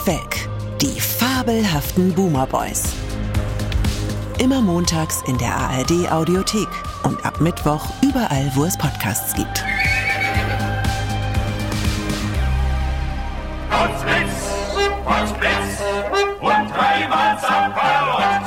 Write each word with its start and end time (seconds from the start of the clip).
und 0.00 0.06
Welk, 0.06 0.48
die 0.80 1.00
fabelhaften 1.00 2.12
Boomer 2.14 2.46
Boys. 2.46 2.82
Immer 4.38 4.60
montags 4.60 5.22
in 5.26 5.36
der 5.38 5.54
ARD 5.54 6.10
Audiothek 6.10 6.68
und 7.02 7.24
ab 7.24 7.40
Mittwoch 7.40 7.84
überall, 8.02 8.50
wo 8.54 8.64
es 8.64 8.76
Podcasts 8.76 9.34
gibt. 9.34 9.64
Potzblitz, 13.70 14.30
Potzblitz 15.04 15.80
und 16.40 16.70
dreimal 16.70 17.38
Zapperlot. 17.40 18.46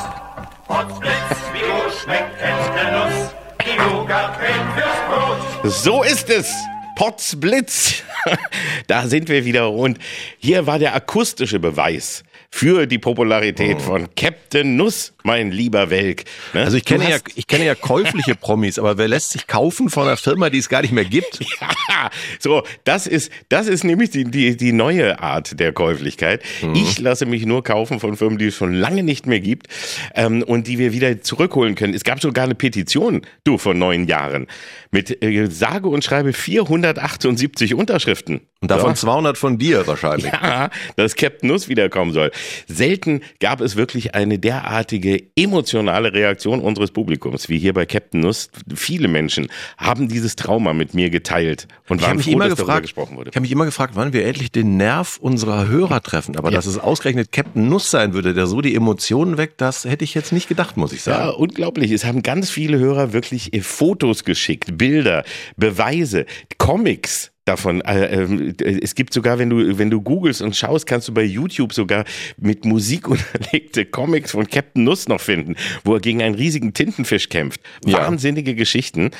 Potzblitz, 0.67 1.39
wie 1.53 1.59
gut 1.59 1.93
schmeckt 2.03 2.41
Entennuss, 2.41 3.29
die 3.65 3.77
Nougat-Creme 3.77 4.71
fürs 4.75 4.99
Brot. 5.07 5.71
So 5.71 6.03
ist 6.03 6.29
es. 6.29 6.51
Potzblitz. 6.95 8.03
da 8.87 9.07
sind 9.07 9.29
wir 9.29 9.45
wieder 9.45 9.71
und 9.71 9.99
hier 10.37 10.67
war 10.67 10.79
der 10.79 10.95
akustische 10.95 11.59
Beweis 11.59 12.23
für 12.49 12.85
die 12.85 12.99
Popularität 12.99 13.81
von 13.81 14.07
Captain 14.15 14.75
Nuss, 14.75 15.12
mein 15.23 15.51
lieber 15.51 15.89
Welk. 15.89 16.25
Ne? 16.53 16.61
Also 16.61 16.77
ich 16.77 16.85
kenne 16.85 17.09
ja, 17.09 17.17
ich 17.35 17.47
kenne 17.47 17.65
ja 17.65 17.75
käufliche 17.75 18.35
Promis, 18.39 18.77
aber 18.77 18.97
wer 18.97 19.07
lässt 19.07 19.31
sich 19.31 19.47
kaufen 19.47 19.89
von 19.89 20.07
einer 20.07 20.17
Firma, 20.17 20.49
die 20.49 20.59
es 20.59 20.69
gar 20.69 20.81
nicht 20.81 20.93
mehr 20.93 21.05
gibt? 21.05 21.39
Ja, 21.89 22.09
so, 22.39 22.63
das 22.85 23.07
ist, 23.07 23.31
das 23.49 23.67
ist 23.67 23.83
nämlich 23.83 24.09
die, 24.09 24.23
die, 24.23 24.57
die 24.57 24.71
neue 24.71 25.19
Art 25.19 25.59
der 25.59 25.73
Käuflichkeit. 25.73 26.41
Mhm. 26.61 26.75
Ich 26.75 26.99
lasse 26.99 27.25
mich 27.25 27.45
nur 27.45 27.63
kaufen 27.63 27.99
von 27.99 28.17
Firmen, 28.17 28.37
die 28.37 28.47
es 28.47 28.55
schon 28.55 28.73
lange 28.73 29.03
nicht 29.03 29.27
mehr 29.27 29.39
gibt 29.39 29.67
ähm, 30.15 30.43
und 30.43 30.67
die 30.67 30.79
wir 30.79 30.93
wieder 30.93 31.21
zurückholen 31.21 31.75
können. 31.75 31.93
Es 31.93 32.03
gab 32.03 32.21
sogar 32.21 32.45
eine 32.45 32.55
Petition, 32.55 33.21
du, 33.43 33.57
vor 33.57 33.73
neun 33.73 34.07
Jahren, 34.07 34.47
mit 34.91 35.21
äh, 35.23 35.47
sage 35.47 35.87
und 35.87 36.03
schreibe 36.03 36.33
478 36.33 37.73
Unterschriften. 37.75 38.41
Und 38.61 38.71
davon 38.71 38.95
So. 38.95 39.07
200 39.07 39.37
von 39.37 39.57
dir 39.57 39.85
wahrscheinlich. 39.87 40.31
Ja, 40.31 40.69
dass 40.95 41.15
Captain 41.15 41.49
Nuss 41.49 41.67
wiederkommen 41.67 42.13
soll. 42.13 42.31
Selten 42.67 43.21
gab 43.39 43.61
es 43.61 43.75
wirklich 43.75 44.15
eine 44.15 44.39
derartige 44.39 45.12
emotionale 45.35 46.13
Reaktion 46.13 46.59
unseres 46.61 46.91
Publikums, 46.91 47.49
wie 47.49 47.59
hier 47.59 47.73
bei 47.73 47.85
Captain 47.85 48.21
Nuss. 48.21 48.49
Viele 48.75 49.07
Menschen 49.07 49.47
haben 49.77 50.07
dieses 50.07 50.35
Trauma 50.35 50.73
mit 50.73 50.93
mir 50.93 51.09
geteilt 51.09 51.67
und 51.89 51.97
Ich 51.97 52.03
habe 52.03 52.11
waren 52.11 52.17
mich 52.17 52.25
froh, 52.27 52.31
immer 52.33 52.47
dass 52.49 52.55
darüber 52.57 52.65
gefragt, 52.73 52.81
gesprochen 52.83 53.17
wurde. 53.17 53.29
ich 53.31 53.35
habe 53.35 53.41
mich 53.41 53.51
immer 53.51 53.65
gefragt, 53.65 53.93
wann 53.95 54.13
wir 54.13 54.25
endlich 54.25 54.51
den 54.51 54.77
Nerv 54.77 55.17
unserer 55.21 55.67
Hörer 55.67 56.01
treffen. 56.01 56.37
Aber 56.37 56.51
dass 56.51 56.65
es 56.65 56.77
ausgerechnet 56.77 57.31
Captain 57.31 57.67
Nuss 57.67 57.91
sein 57.91 58.13
würde, 58.13 58.33
der 58.33 58.47
so 58.47 58.61
die 58.61 58.75
Emotionen 58.75 59.37
weckt, 59.37 59.59
das 59.61 59.83
hätte 59.85 60.03
ich 60.03 60.13
jetzt 60.13 60.31
nicht 60.31 60.47
gedacht, 60.47 60.77
muss 60.77 60.93
ich 60.93 61.05
Ja, 61.05 61.25
sagen. 61.25 61.35
unglaublich. 61.37 61.91
Es 61.91 62.05
haben 62.05 62.23
ganz 62.23 62.49
viele 62.49 62.79
Hörer 62.79 63.11
wirklich 63.13 63.53
äh, 63.53 63.59
Fotos 63.61 64.23
geschickt, 64.23 64.77
Bilder, 64.77 65.23
Beweise, 65.57 66.25
Comics 66.57 67.32
davon. 67.45 67.81
Äh, 67.81 68.23
äh, 68.23 68.79
es 68.81 68.95
gibt 68.95 69.13
sogar, 69.13 69.39
wenn 69.39 69.49
du, 69.49 69.77
wenn 69.77 69.89
du 69.89 70.01
googelst 70.01 70.41
und 70.41 70.55
schaust, 70.55 70.85
kannst 70.85 71.07
du 71.07 71.13
bei 71.13 71.23
YouTube 71.23 71.73
sogar 71.73 72.05
mit 72.37 72.65
Musik 72.65 73.07
unterlegte 73.13 73.85
Comics 73.85 74.31
von 74.31 74.47
Captain 74.47 74.83
Nuss 74.83 75.07
noch 75.07 75.21
finden, 75.21 75.55
wo 75.83 75.95
er 75.95 75.99
gegen 75.99 76.21
einen 76.21 76.35
riesigen 76.35 76.73
Tintenfisch 76.73 77.29
kämpft. 77.29 77.61
Ja. 77.85 77.99
Wahnsinnige 77.99 78.55
Geschichten. 78.55 79.11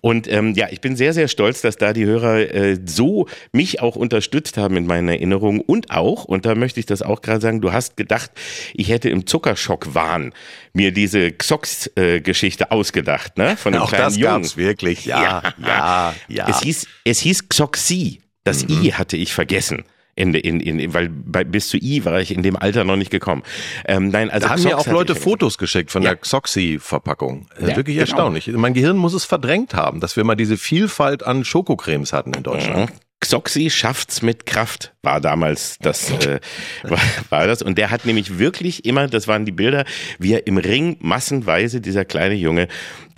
Und 0.00 0.30
ähm, 0.30 0.54
ja, 0.54 0.68
ich 0.70 0.80
bin 0.80 0.96
sehr, 0.96 1.12
sehr 1.12 1.28
stolz, 1.28 1.62
dass 1.62 1.76
da 1.76 1.92
die 1.92 2.04
Hörer 2.04 2.54
äh, 2.54 2.78
so 2.84 3.26
mich 3.52 3.80
auch 3.80 3.96
unterstützt 3.96 4.56
haben 4.56 4.76
in 4.76 4.86
meinen 4.86 5.08
Erinnerungen 5.08 5.60
und 5.60 5.90
auch, 5.90 6.24
und 6.24 6.46
da 6.46 6.54
möchte 6.54 6.80
ich 6.80 6.86
das 6.86 7.02
auch 7.02 7.22
gerade 7.22 7.40
sagen, 7.40 7.60
du 7.60 7.72
hast 7.72 7.96
gedacht, 7.96 8.30
ich 8.74 8.88
hätte 8.90 9.08
im 9.08 9.26
Zuckerschock-Wahn 9.26 10.32
mir 10.72 10.92
diese 10.92 11.32
Xox-Geschichte 11.32 12.70
ausgedacht, 12.70 13.38
ne? 13.38 13.56
Von 13.56 13.72
dem 13.72 13.82
Auch 13.82 13.88
kleinen 13.88 14.04
das 14.04 14.16
Jungen. 14.16 14.42
gab's 14.42 14.56
wirklich. 14.56 15.04
Ja, 15.04 15.42
ja, 15.58 16.14
ja. 16.28 16.48
Es 16.48 16.60
hieß, 16.60 16.86
es 17.04 17.20
hieß 17.20 17.48
Xoxi. 17.72 18.20
Das 18.44 18.66
Mhm. 18.66 18.82
I 18.84 18.92
hatte 18.94 19.16
ich 19.16 19.32
vergessen. 19.32 19.84
In, 20.16 20.34
in, 20.34 20.60
in, 20.60 20.92
weil 20.92 21.08
bei, 21.08 21.44
bis 21.44 21.68
zu 21.68 21.76
I 21.78 22.04
war 22.04 22.20
ich 22.20 22.34
in 22.34 22.42
dem 22.42 22.56
Alter 22.56 22.84
noch 22.84 22.96
nicht 22.96 23.10
gekommen. 23.10 23.42
Ähm, 23.86 24.08
nein, 24.08 24.28
also 24.28 24.46
Da 24.48 24.52
haben 24.54 24.62
mir 24.62 24.76
auch 24.76 24.86
Leute. 24.86 25.14
Fotos 25.14 25.56
geschickt 25.56 25.90
von 25.90 26.02
Ja. 26.02 26.10
der 26.10 26.18
Xoxi-Verpackung. 26.20 27.46
Äh, 27.58 27.68
Ja, 27.70 27.76
Wirklich 27.76 27.96
genau. 27.96 28.00
erstaunlich. 28.08 28.48
Mein 28.48 28.74
Gehirn 28.74 28.96
muss 28.96 29.14
es 29.14 29.24
verdrängt 29.24 29.72
haben, 29.74 30.00
dass 30.00 30.16
wir 30.16 30.24
mal 30.24 30.34
diese 30.34 30.56
Vielfalt 30.58 31.22
an 31.22 31.44
Schokocremes 31.44 32.12
hatten 32.12 32.34
in 32.34 32.42
Deutschland. 32.42 32.90
Mhm. 32.90 32.96
Xoxi 33.20 33.68
schafft's 33.68 34.22
mit 34.22 34.46
Kraft, 34.46 34.94
war 35.02 35.20
damals 35.20 35.76
das, 35.80 36.10
äh, 36.26 36.40
war, 36.82 36.98
war 37.28 37.46
das. 37.46 37.60
Und 37.60 37.76
der 37.76 37.90
hat 37.90 38.06
nämlich 38.06 38.38
wirklich 38.38 38.84
immer, 38.86 39.08
das 39.08 39.28
waren 39.28 39.44
die 39.44 39.52
Bilder, 39.52 39.84
wie 40.18 40.32
er 40.32 40.46
im 40.46 40.56
Ring 40.56 40.96
massenweise, 41.00 41.80
dieser 41.80 42.06
kleine 42.06 42.34
Junge, 42.34 42.68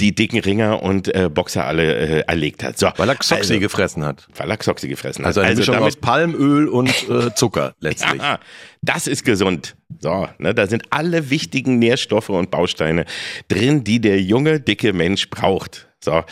die 0.00 0.14
dicken 0.14 0.40
Ringer 0.40 0.82
und 0.82 1.14
äh, 1.14 1.28
Boxer 1.28 1.64
alle 1.64 1.94
äh, 1.94 2.20
erlegt 2.26 2.64
hat. 2.64 2.78
So, 2.78 2.90
Weil 2.96 3.08
er 3.08 3.14
Xoxi 3.14 3.34
also, 3.34 3.60
gefressen 3.60 4.04
hat. 4.04 4.26
weil 4.36 4.50
er 4.50 4.56
Xoxi 4.56 4.88
gefressen 4.88 5.24
hat. 5.24 5.28
Also 5.28 5.40
eine 5.40 5.54
Mischung 5.54 5.76
aus 5.76 5.80
damit, 5.80 6.00
Palmöl 6.00 6.68
und 6.68 6.90
äh, 7.08 7.32
Zucker 7.34 7.74
letztlich. 7.80 8.20
Aha, 8.20 8.40
das 8.82 9.06
ist 9.06 9.24
gesund. 9.24 9.76
So, 10.00 10.28
ne, 10.38 10.52
da 10.52 10.66
sind 10.66 10.84
alle 10.90 11.30
wichtigen 11.30 11.78
Nährstoffe 11.78 12.30
und 12.30 12.50
Bausteine 12.50 13.04
drin, 13.46 13.84
die 13.84 14.00
der 14.00 14.20
junge, 14.20 14.58
dicke 14.58 14.92
Mensch 14.92 15.30
braucht. 15.30 15.88
So. 16.04 16.24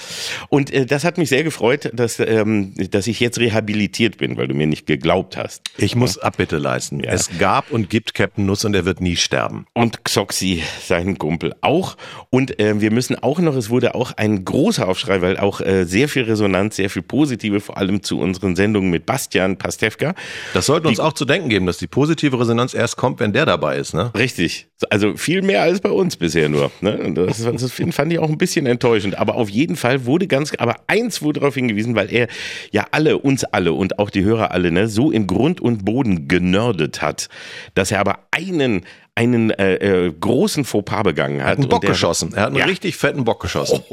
Und 0.49 0.73
äh, 0.73 0.85
das 0.85 1.05
hat 1.05 1.17
mich 1.17 1.29
sehr 1.29 1.45
gefreut, 1.45 1.91
dass, 1.93 2.19
ähm, 2.19 2.75
dass 2.91 3.07
ich 3.07 3.21
jetzt 3.21 3.39
rehabilitiert 3.39 4.19
bin, 4.19 4.37
weil 4.37 4.49
du 4.49 4.55
mir 4.55 4.67
nicht 4.67 4.87
geglaubt 4.87 5.37
hast. 5.37 5.63
Ich 5.79 5.95
muss 5.95 6.19
Abbitte 6.19 6.59
leisten. 6.59 7.01
Ja. 7.01 7.13
Es 7.13 7.31
gab 7.39 7.71
und 7.71 7.89
gibt 7.89 8.15
Captain 8.15 8.47
Nuss 8.47 8.65
und 8.65 8.75
er 8.75 8.85
wird 8.85 9.01
nie 9.01 9.17
sterben. 9.17 9.67
Und 9.73 10.05
Xoxi, 10.05 10.63
seinen 10.83 11.19
Kumpel, 11.19 11.55
auch. 11.61 11.97
Und 12.31 12.59
äh, 12.59 12.81
wir 12.81 12.91
müssen 12.91 13.17
auch 13.23 13.39
noch, 13.39 13.55
es 13.55 13.71
wurde 13.71 13.95
auch 13.95 14.13
ein 14.13 14.45
großer 14.45 14.89
Aufschrei, 14.89 15.23
weil 15.23 15.37
auch 15.37 15.61
äh, 15.61 15.85
sehr 15.85 16.09
viel 16.09 16.25
Resonanz, 16.25 16.77
sehr 16.77 16.91
viel 16.91 17.03
Positive, 17.03 17.61
vor 17.61 17.77
allem 17.77 18.03
zu 18.03 18.19
unseren 18.19 18.57
Sendungen 18.57 18.91
mit 18.91 19.07
Bastian 19.07 19.57
Pastewka. 19.57 20.15
Das 20.53 20.67
sollte 20.67 20.89
uns 20.89 20.99
auch 20.99 21.13
zu 21.13 21.25
denken 21.25 21.49
geben, 21.49 21.67
dass 21.67 21.79
die 21.79 21.87
positive 21.87 22.41
Resonanz 22.41 22.75
erst 22.75 22.97
kommt, 22.97 23.21
wenn 23.21 23.33
der 23.33 23.47
dabei 23.47 23.77
ist. 23.77 23.95
Ne? 23.95 24.11
Richtig. 24.17 24.67
Also 24.89 25.17
viel 25.17 25.43
mehr 25.43 25.63
als 25.63 25.81
bei 25.81 25.91
uns 25.91 26.17
bisher 26.17 26.49
nur. 26.49 26.71
Ne? 26.81 27.13
Das, 27.15 27.43
das 27.43 27.73
fand 27.73 28.13
ich 28.13 28.19
auch 28.19 28.31
ein 28.31 28.39
bisschen 28.39 28.67
enttäuschend. 28.67 29.19
Aber 29.19 29.35
auf 29.35 29.49
jeden 29.51 29.60
Fall 29.77 30.05
wurde 30.07 30.27
ganz, 30.27 30.53
aber 30.59 30.77
eins 30.87 31.23
wurde 31.23 31.41
darauf 31.41 31.55
hingewiesen, 31.55 31.95
weil 31.95 32.13
er 32.13 32.29
ja 32.71 32.87
alle, 32.91 33.19
uns 33.19 33.45
alle 33.45 33.73
und 33.73 33.99
auch 33.99 34.11
die 34.11 34.25
Hörer 34.25 34.51
alle, 34.53 34.71
ne, 34.71 34.89
so 34.89 35.11
in 35.11 35.27
Grund 35.27 35.61
und 35.61 35.85
Boden 35.85 36.29
genördet 36.29 37.03
hat, 37.03 37.29
dass 37.75 37.91
er 37.91 38.01
aber 38.01 38.21
einen, 38.31 38.85
einen 39.15 39.51
äh, 39.51 39.75
äh, 40.07 40.13
großen 40.19 40.65
Fauxpas 40.65 41.03
begangen 41.03 41.41
hat. 41.41 41.47
Er 41.47 41.51
hat 41.53 41.59
einen 41.59 41.69
Bock 41.69 41.77
Und 41.79 41.85
der- 41.85 41.91
geschossen. 41.91 42.33
Er 42.35 42.43
hat 42.43 42.47
einen 42.49 42.57
Ja. 42.57 42.65
richtig 42.65 42.97
fetten 42.97 43.25
Bock 43.25 43.41
geschossen. 43.41 43.83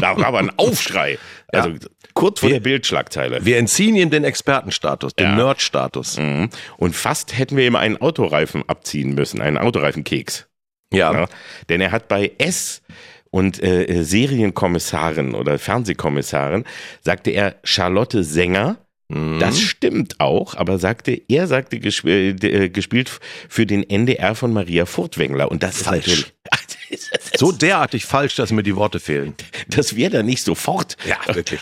Da 0.00 0.16
war 0.16 0.26
aber 0.26 0.38
ein 0.38 0.50
Aufschrei. 0.56 1.18
Also 1.48 1.72
kurz 2.14 2.40
vor 2.40 2.48
der 2.48 2.60
Bildschlagzeile. 2.60 3.44
Wir 3.44 3.58
entziehen 3.58 3.96
ihm 3.96 4.10
den 4.10 4.24
Expertenstatus, 4.24 5.14
den 5.14 5.26
Ja. 5.26 5.34
Nerdstatus. 5.36 6.18
Mhm. 6.18 6.50
Und 6.76 6.94
fast 6.94 7.36
hätten 7.38 7.56
wir 7.56 7.66
ihm 7.66 7.76
einen 7.76 7.96
Autoreifen 8.00 8.62
abziehen 8.68 9.14
müssen, 9.14 9.40
einen 9.40 9.58
Autoreifenkeks. 9.58 10.46
Ja. 10.92 11.12
Ja, 11.12 11.26
denn 11.68 11.80
er 11.80 11.92
hat 11.92 12.08
bei 12.08 12.32
S 12.38 12.82
und 13.30 13.62
äh, 13.62 14.02
Serienkommissarin 14.02 15.34
oder 15.34 15.58
Fernsehkommissarin 15.58 16.64
sagte 17.00 17.30
er 17.30 17.56
Charlotte 17.64 18.24
Sänger. 18.24 18.78
Mhm. 19.08 19.40
Das 19.40 19.60
stimmt 19.60 20.20
auch, 20.20 20.54
aber 20.54 20.78
sagte 20.78 21.20
er 21.28 21.46
sagte 21.46 21.80
gesp 21.80 22.06
äh, 22.06 22.30
äh, 22.30 22.68
gespielt 22.68 23.20
für 23.48 23.66
den 23.66 23.88
NDR 23.88 24.34
von 24.34 24.52
Maria 24.52 24.86
Furtwängler 24.86 25.50
und 25.50 25.62
das 25.62 25.82
Falsch. 25.82 26.32
ist 26.90 27.10
natürlich 27.12 27.38
So 27.38 27.52
derartig 27.52 28.04
falsch, 28.04 28.36
dass 28.36 28.52
mir 28.52 28.62
die 28.62 28.76
Worte 28.76 29.00
fehlen. 29.00 29.34
das 29.68 29.96
wäre 29.96 30.10
da 30.10 30.22
nicht 30.22 30.44
sofort. 30.44 30.96
Ja, 31.06 31.34
wirklich. 31.34 31.60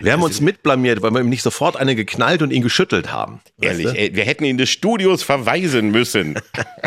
Wir 0.00 0.12
haben 0.12 0.22
uns 0.22 0.40
mitblamiert, 0.40 1.02
weil 1.02 1.10
wir 1.12 1.20
ihm 1.20 1.28
nicht 1.28 1.42
sofort 1.42 1.76
eine 1.76 1.94
geknallt 1.94 2.42
und 2.42 2.52
ihn 2.52 2.62
geschüttelt 2.62 3.12
haben. 3.12 3.40
Ehrlich, 3.60 3.86
ey, 3.86 4.14
wir 4.14 4.24
hätten 4.24 4.44
ihn 4.44 4.58
des 4.58 4.70
Studios 4.70 5.22
verweisen 5.22 5.90
müssen. 5.90 6.38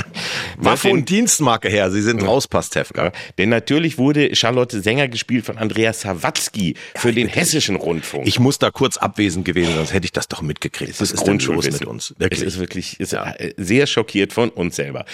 Waffe 0.57 0.89
und 0.89 1.09
Dienstmarke 1.09 1.69
her, 1.69 1.91
Sie 1.91 2.01
sind 2.01 2.21
raus, 2.23 2.47
Pastewka. 2.47 3.05
Ja, 3.05 3.11
denn 3.37 3.49
natürlich 3.49 3.97
wurde 3.97 4.35
Charlotte 4.35 4.81
Sänger 4.81 5.07
gespielt 5.07 5.45
von 5.45 5.57
Andreas 5.57 6.01
Sawatzki 6.01 6.75
für 6.95 7.13
den 7.13 7.27
hessischen 7.27 7.75
Rundfunk. 7.75 8.27
Ich 8.27 8.39
muss 8.39 8.59
da 8.59 8.71
kurz 8.71 8.97
abwesend 8.97 9.45
gewesen, 9.45 9.73
sonst 9.75 9.93
hätte 9.93 10.05
ich 10.05 10.11
das 10.11 10.27
doch 10.27 10.41
mitgekriegt. 10.41 10.99
Was 10.99 11.11
ist 11.11 11.11
denn 11.11 11.17
los 11.17 11.45
Grundschulwissen. 11.45 11.79
mit 11.79 11.87
uns? 11.87 12.13
Es 12.19 12.41
ist 12.41 12.59
wirklich 12.59 12.99
ist 12.99 13.13
äh, 13.13 13.53
sehr 13.57 13.87
schockiert 13.87 14.33
von 14.33 14.49
uns 14.49 14.75
selber. 14.75 15.05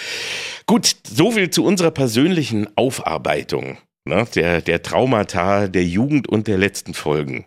Gut, 0.66 0.96
so 1.04 1.30
viel 1.30 1.50
zu 1.50 1.64
unserer 1.64 1.90
persönlichen 1.90 2.68
Aufarbeitung 2.76 3.78
ne, 4.06 4.26
der, 4.34 4.62
der 4.62 4.82
Traumata 4.82 5.68
der 5.68 5.84
Jugend 5.84 6.28
und 6.28 6.46
der 6.46 6.58
letzten 6.58 6.94
Folgen. 6.94 7.46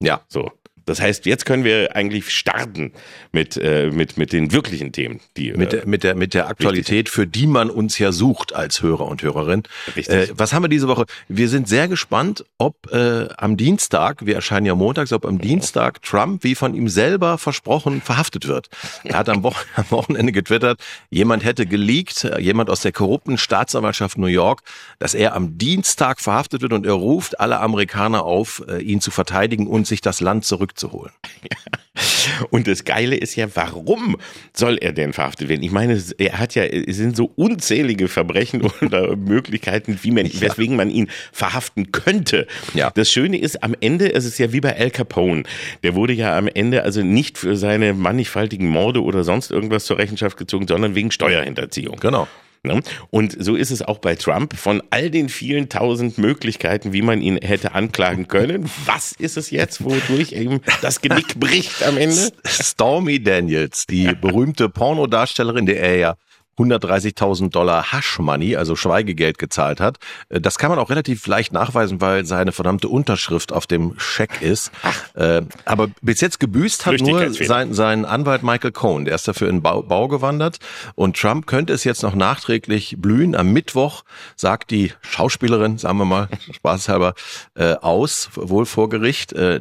Ja. 0.00 0.22
So. 0.28 0.50
Das 0.86 1.00
heißt, 1.00 1.26
jetzt 1.26 1.44
können 1.44 1.64
wir 1.64 1.96
eigentlich 1.96 2.30
starten 2.30 2.92
mit, 3.32 3.56
äh, 3.56 3.90
mit, 3.90 4.16
mit 4.16 4.32
den 4.32 4.52
wirklichen 4.52 4.92
Themen. 4.92 5.20
Die, 5.36 5.50
Mit 5.52 5.72
äh, 5.72 5.78
der, 5.78 5.86
mit 5.88 6.04
der, 6.04 6.14
mit 6.14 6.32
der 6.32 6.48
Aktualität, 6.48 7.08
für 7.08 7.26
die 7.26 7.48
man 7.48 7.70
uns 7.70 7.98
ja 7.98 8.12
sucht 8.12 8.54
als 8.54 8.82
Hörer 8.82 9.06
und 9.06 9.20
Hörerin. 9.22 9.64
Richtig. 9.96 10.14
Äh, 10.14 10.28
was 10.36 10.52
haben 10.52 10.62
wir 10.62 10.68
diese 10.68 10.86
Woche? 10.86 11.06
Wir 11.28 11.48
sind 11.48 11.68
sehr 11.68 11.88
gespannt, 11.88 12.44
ob 12.58 12.92
äh, 12.92 13.28
am 13.36 13.56
Dienstag, 13.56 14.24
wir 14.26 14.36
erscheinen 14.36 14.64
ja 14.64 14.76
montags, 14.76 15.12
ob 15.12 15.26
am 15.26 15.40
Dienstag 15.40 16.02
Trump, 16.02 16.44
wie 16.44 16.54
von 16.54 16.72
ihm 16.72 16.88
selber 16.88 17.36
versprochen, 17.36 18.00
verhaftet 18.00 18.46
wird. 18.46 18.68
Er 19.02 19.18
hat 19.18 19.28
am, 19.28 19.42
Wo 19.42 19.52
am 19.74 19.90
Wochenende 19.90 20.30
getwittert, 20.30 20.80
jemand 21.10 21.44
hätte 21.44 21.66
geleakt, 21.66 22.22
äh, 22.22 22.40
jemand 22.40 22.70
aus 22.70 22.82
der 22.82 22.92
korrupten 22.92 23.38
Staatsanwaltschaft 23.38 24.18
New 24.18 24.26
York, 24.26 24.62
dass 25.00 25.14
er 25.14 25.34
am 25.34 25.58
Dienstag 25.58 26.20
verhaftet 26.20 26.62
wird 26.62 26.72
und 26.72 26.86
er 26.86 26.92
ruft 26.92 27.40
alle 27.40 27.58
Amerikaner 27.58 28.24
auf, 28.24 28.62
äh, 28.68 28.78
ihn 28.78 29.00
zu 29.00 29.10
verteidigen 29.10 29.66
und 29.66 29.88
sich 29.88 30.00
das 30.00 30.20
Land 30.20 30.44
zurückzuholen. 30.76 30.86
zurückzuholen. 30.86 31.12
Und 32.50 32.66
das 32.66 32.84
Geile 32.84 33.16
ist 33.16 33.36
ja, 33.36 33.46
warum 33.54 34.16
soll 34.52 34.78
er 34.78 34.92
denn 34.92 35.12
verhaftet 35.12 35.48
werden? 35.48 35.62
Ich 35.62 35.70
meine, 35.70 36.00
er 36.18 36.38
hat 36.38 36.54
ja, 36.54 36.64
es 36.64 36.96
sind 36.96 37.16
so 37.16 37.32
unzählige 37.36 38.08
Verbrechen 38.08 38.62
oder 38.82 39.16
Möglichkeiten, 39.16 39.98
wie 40.02 40.10
man, 40.10 40.26
weswegen 40.26 40.76
man 40.76 40.90
ihn 40.90 41.08
verhaften 41.32 41.92
könnte. 41.92 42.46
Ja. 42.74 42.90
Das 42.90 43.10
Schöne 43.10 43.38
ist, 43.38 43.62
am 43.62 43.74
Ende, 43.80 44.12
es 44.12 44.24
ist 44.24 44.38
ja 44.38 44.52
wie 44.52 44.60
bei 44.60 44.76
Al 44.76 44.90
Capone. 44.90 45.44
Der 45.82 45.94
wurde 45.94 46.12
ja 46.12 46.36
am 46.36 46.48
Ende 46.48 46.82
also 46.82 47.02
nicht 47.02 47.38
für 47.38 47.56
seine 47.56 47.94
mannigfaltigen 47.94 48.68
Morde 48.68 49.02
oder 49.02 49.24
sonst 49.24 49.50
irgendwas 49.50 49.84
zur 49.84 49.98
Rechenschaft 49.98 50.36
gezogen, 50.36 50.66
sondern 50.68 50.94
wegen 50.94 51.10
Steuerhinterziehung. 51.10 51.96
Genau. 51.96 52.28
Ne? 52.66 52.82
Und 53.10 53.36
so 53.38 53.54
ist 53.54 53.70
es 53.70 53.82
auch 53.82 53.98
bei 53.98 54.16
Trump. 54.16 54.56
Von 54.56 54.82
all 54.90 55.10
den 55.10 55.28
vielen 55.28 55.68
tausend 55.68 56.18
Möglichkeiten, 56.18 56.92
wie 56.92 57.02
man 57.02 57.22
ihn 57.22 57.38
hätte 57.38 57.74
anklagen 57.74 58.28
können, 58.28 58.68
was 58.84 59.12
ist 59.12 59.36
es 59.36 59.50
jetzt, 59.50 59.84
wodurch 59.84 60.32
ihm 60.32 60.60
das 60.82 61.00
Genick 61.00 61.38
bricht 61.38 61.82
am 61.84 61.96
Ende? 61.96 62.32
Stormy 62.44 63.22
Daniels, 63.22 63.86
die 63.86 64.12
berühmte 64.14 64.68
Pornodarstellerin, 64.68 65.66
der 65.66 65.80
er 65.80 65.96
ja 65.96 66.16
130.000 66.58 67.50
Dollar 67.50 67.92
Hush 67.92 68.18
Money, 68.18 68.56
also 68.56 68.76
Schweigegeld 68.76 69.38
gezahlt 69.38 69.80
hat. 69.80 69.98
Äh, 70.28 70.40
Das 70.40 70.58
kann 70.58 70.70
man 70.70 70.78
auch 70.78 70.90
relativ 70.90 71.26
leicht 71.26 71.52
nachweisen, 71.52 72.00
weil 72.00 72.24
seine 72.24 72.52
verdammte 72.52 72.88
Unterschrift 72.88 73.52
auf 73.52 73.66
dem 73.66 73.94
Scheck 73.98 74.42
ist. 74.42 74.70
Äh, 75.14 75.42
Aber 75.64 75.88
bis 76.02 76.20
jetzt 76.20 76.40
gebüßt 76.40 76.86
hat 76.86 77.00
nur 77.00 77.32
sein, 77.32 77.74
sein 77.74 78.04
Anwalt 78.04 78.42
Michael 78.42 78.72
Cohen. 78.72 79.04
Der 79.04 79.14
ist 79.14 79.28
dafür 79.28 79.48
in 79.48 79.62
Bau, 79.62 79.82
Bau 79.82 80.08
gewandert. 80.08 80.58
Und 80.94 81.16
Trump 81.16 81.46
könnte 81.46 81.72
es 81.72 81.84
jetzt 81.84 82.02
noch 82.02 82.14
nachträglich 82.14 82.96
blühen. 82.98 83.34
Am 83.34 83.52
Mittwoch 83.52 84.04
sagt 84.34 84.70
die 84.70 84.92
Schauspielerin, 85.02 85.78
sagen 85.78 85.98
wir 85.98 86.04
mal, 86.04 86.28
spaßhalber, 86.52 87.14
äh, 87.54 87.74
aus, 87.74 88.30
wohl 88.34 88.66
vor 88.66 88.88
Gericht. 88.88 89.32
Äh, 89.32 89.60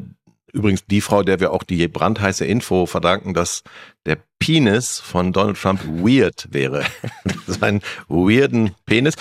Übrigens 0.55 0.85
die 0.85 1.01
Frau, 1.01 1.21
der 1.21 1.41
wir 1.41 1.51
auch 1.51 1.63
die 1.63 1.85
brandheiße 1.89 2.45
Info 2.45 2.85
verdanken, 2.85 3.33
dass 3.33 3.63
der 4.05 4.17
Penis 4.39 5.01
von 5.01 5.33
Donald 5.33 5.59
Trump 5.59 5.81
weird 5.85 6.47
wäre. 6.49 6.85
Ein 7.61 7.81
weirden 8.07 8.71
Penis. 8.85 9.15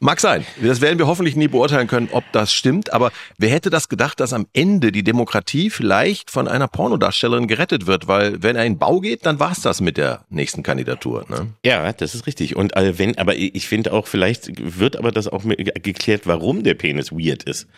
Mag 0.00 0.18
sein. 0.18 0.44
Das 0.60 0.80
werden 0.80 0.98
wir 0.98 1.06
hoffentlich 1.06 1.36
nie 1.36 1.46
beurteilen 1.46 1.86
können, 1.86 2.08
ob 2.10 2.24
das 2.32 2.52
stimmt. 2.52 2.92
Aber 2.92 3.12
wer 3.38 3.50
hätte 3.50 3.70
das 3.70 3.88
gedacht, 3.88 4.18
dass 4.18 4.32
am 4.32 4.48
Ende 4.52 4.90
die 4.90 5.04
Demokratie 5.04 5.70
vielleicht 5.70 6.32
von 6.32 6.48
einer 6.48 6.66
Pornodarstellerin 6.66 7.46
gerettet 7.46 7.86
wird? 7.86 8.08
Weil 8.08 8.42
wenn 8.42 8.56
er 8.56 8.64
in 8.64 8.76
Bau 8.76 8.98
geht, 8.98 9.24
dann 9.26 9.38
war's 9.38 9.60
das 9.60 9.80
mit 9.80 9.96
der 9.96 10.24
nächsten 10.28 10.64
Kandidatur. 10.64 11.24
Ne? 11.28 11.52
Ja, 11.64 11.92
das 11.92 12.16
ist 12.16 12.26
richtig. 12.26 12.56
Und 12.56 12.76
äh, 12.76 12.98
wenn, 12.98 13.16
aber 13.16 13.36
ich 13.36 13.68
finde 13.68 13.92
auch, 13.92 14.08
vielleicht 14.08 14.50
wird 14.58 14.96
aber 14.96 15.12
das 15.12 15.28
auch 15.28 15.44
geklärt, 15.44 16.22
warum 16.24 16.64
der 16.64 16.74
Penis 16.74 17.12
weird 17.12 17.44
ist. 17.44 17.68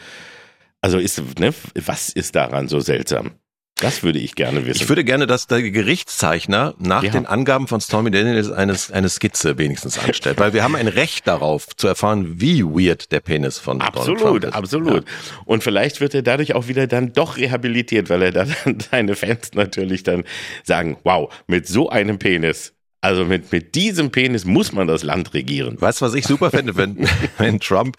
Also 0.86 0.98
ist, 1.00 1.20
ne, 1.40 1.52
was 1.74 2.10
ist 2.10 2.36
daran 2.36 2.68
so 2.68 2.78
seltsam? 2.78 3.32
Das 3.80 4.04
würde 4.04 4.20
ich 4.20 4.36
gerne 4.36 4.64
wissen. 4.66 4.80
Ich 4.80 4.88
würde 4.88 5.02
gerne, 5.02 5.26
dass 5.26 5.48
der 5.48 5.60
Gerichtszeichner 5.68 6.74
nach 6.78 7.02
Ja. 7.02 7.10
den 7.10 7.26
Angaben 7.26 7.66
von 7.66 7.80
Stormy 7.80 8.12
Daniels 8.12 8.52
eines, 8.52 8.92
eine 8.92 9.08
Skizze 9.08 9.58
wenigstens 9.58 9.98
anstellt. 9.98 10.38
Weil 10.38 10.52
wir 10.52 10.62
haben 10.62 10.76
ein 10.76 10.86
Recht 10.86 11.26
darauf 11.26 11.74
zu 11.76 11.88
erfahren, 11.88 12.40
wie 12.40 12.62
weird 12.62 13.10
der 13.10 13.18
Penis 13.18 13.58
von 13.58 13.80
Donald 13.80 13.94
Trump 13.96 14.08
Absolut, 14.20 14.44
ist. 14.44 14.52
absolut. 14.54 15.04
Und 15.44 15.64
vielleicht 15.64 16.00
wird 16.00 16.14
er 16.14 16.22
dadurch 16.22 16.54
auch 16.54 16.68
wieder 16.68 16.86
dann 16.86 17.12
doch 17.14 17.36
rehabilitiert, 17.36 18.08
weil 18.10 18.22
er 18.22 18.30
dann 18.30 18.54
seine 18.92 19.16
Fans 19.16 19.54
natürlich 19.54 20.04
dann 20.04 20.22
sagen, 20.62 20.98
wow, 21.02 21.34
mit 21.48 21.66
so 21.66 21.90
einem 21.90 22.20
Penis, 22.20 22.74
also 23.02 23.24
mit, 23.24 23.52
mit 23.52 23.74
diesem 23.74 24.10
Penis 24.10 24.44
muss 24.46 24.72
man 24.72 24.86
das 24.88 25.02
Land 25.02 25.34
regieren. 25.34 25.80
Weißt 25.80 26.00
du, 26.00 26.06
was 26.06 26.14
ich 26.14 26.26
super 26.26 26.50
fände, 26.50 26.76
wenn, 26.76 27.06
wenn 27.38 27.60
Trump 27.60 27.96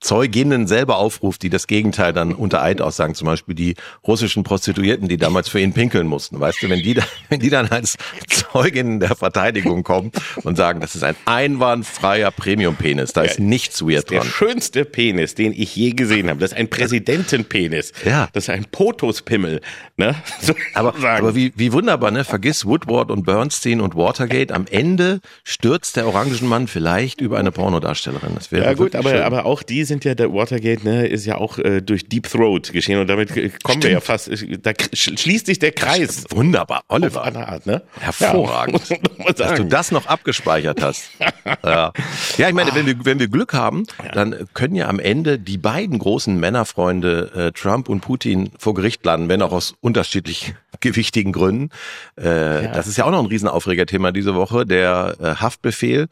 Zeuginnen 0.00 0.66
selber 0.66 0.98
aufruft, 0.98 1.42
die 1.42 1.50
das 1.50 1.66
Gegenteil 1.66 2.12
dann 2.12 2.32
unter 2.34 2.62
Eid 2.62 2.80
aussagen, 2.80 3.14
zum 3.14 3.26
Beispiel 3.26 3.54
die 3.54 3.74
russischen 4.06 4.44
Prostituierten, 4.44 5.08
die 5.08 5.16
damals 5.16 5.48
für 5.48 5.60
ihn 5.60 5.72
pinkeln 5.72 6.06
mussten. 6.06 6.38
Weißt 6.40 6.62
du, 6.62 6.68
wenn 6.70 6.82
die, 6.82 6.94
da, 6.94 7.02
wenn 7.28 7.40
die 7.40 7.50
dann 7.50 7.68
als 7.68 7.96
Zeuginnen 8.28 9.00
der 9.00 9.14
Verteidigung 9.16 9.82
kommen 9.82 10.12
und 10.44 10.56
sagen, 10.56 10.80
das 10.80 10.94
ist 10.94 11.02
ein 11.04 11.16
einwandfreier 11.24 12.30
Premium-Penis, 12.30 13.12
da 13.12 13.22
ist 13.22 13.38
Ja, 13.38 13.44
nichts 13.44 13.82
weird 13.82 14.10
Der 14.10 14.20
dran. 14.20 14.28
schönste 14.28 14.84
Penis, 14.84 15.34
den 15.34 15.52
ich 15.52 15.74
je 15.74 15.90
gesehen 15.90 16.28
habe. 16.30 16.40
Das 16.40 16.52
ist 16.52 16.58
ein 16.58 16.68
Präsidentenpenis. 16.68 17.92
Ja. 18.04 18.28
Das 18.32 18.44
ist 18.44 18.50
ein 18.50 18.64
Potospimmel. 18.70 19.60
Ne? 19.96 20.14
So 20.40 20.54
Aber, 20.74 20.94
aber 21.04 21.34
wie, 21.34 21.52
wie 21.56 21.72
wunderbar, 21.72 22.10
ne? 22.10 22.24
Vergiss 22.24 22.64
Woodward 22.64 23.10
und 23.10 23.24
Bernstein 23.24 23.80
und 23.80 23.96
Watergate. 23.96 24.54
Am 24.54 24.66
Ende 24.70 25.20
stürzt 25.42 25.96
der 25.96 26.06
Orangenmann 26.06 26.68
vielleicht 26.68 27.20
über 27.20 27.38
eine 27.38 27.50
Pornodarstellerin. 27.50 28.34
Das 28.36 28.52
wäre 28.52 28.64
Ja 28.64 28.74
gut, 28.74 28.94
aber, 28.94 29.10
schön. 29.10 29.22
aber 29.22 29.44
auch 29.46 29.62
die 29.62 29.84
sind 29.88 30.04
ja, 30.04 30.14
der 30.14 30.32
Watergate 30.32 30.84
ne, 30.84 31.06
ist 31.06 31.26
ja 31.26 31.36
auch 31.36 31.58
äh, 31.58 31.80
durch 31.80 32.08
Deep 32.08 32.28
Throat 32.28 32.72
geschehen 32.72 33.00
und 33.00 33.08
damit 33.08 33.36
äh, 33.36 33.50
kommen 33.62 33.82
wir 33.82 33.90
ja 33.90 34.00
fast, 34.00 34.28
äh, 34.28 34.58
da 34.58 34.72
schließt 34.92 35.46
sich 35.46 35.58
der 35.58 35.72
Kreis. 35.72 36.24
Wunderbar, 36.30 36.82
Auf 36.88 36.96
Oliver. 36.96 37.24
eine 37.24 37.48
Art, 37.48 37.66
ne? 37.66 37.82
Hervorragend. 37.98 38.88
Ja, 38.88 39.32
Dass 39.36 39.54
du 39.54 39.64
das 39.64 39.90
noch 39.90 40.06
abgespeichert 40.06 40.82
hast. 40.82 41.10
ja. 41.64 41.92
ja, 42.36 42.48
ich 42.48 42.54
meine, 42.54 42.74
wenn 42.74 42.86
wir, 42.86 43.04
wenn 43.04 43.18
wir 43.18 43.28
Glück 43.28 43.54
haben, 43.54 43.84
dann 44.14 44.46
können 44.54 44.74
ja 44.76 44.88
am 44.88 45.00
Ende 45.00 45.38
die 45.38 45.58
beiden 45.58 45.98
großen 45.98 46.38
Männerfreunde 46.38 47.30
äh, 47.34 47.52
Trump 47.52 47.88
und 47.88 48.00
Putin 48.00 48.50
vor 48.58 48.74
Gericht 48.74 49.04
landen, 49.04 49.28
wenn 49.28 49.42
auch 49.42 49.52
aus 49.52 49.74
unterschiedlich 49.80 50.54
gewichtigen 50.80 51.32
Gründen. 51.32 51.70
Äh, 52.16 52.68
Das 52.72 52.86
ist 52.86 52.98
ja 52.98 53.04
auch 53.04 53.10
noch 53.10 53.20
ein 53.20 53.26
Riesenaufregerthema 53.26 54.12
diese 54.12 54.34
Woche, 54.34 54.66
der 54.66 55.16
äh, 55.20 55.34
Haftbefehl 55.36 56.08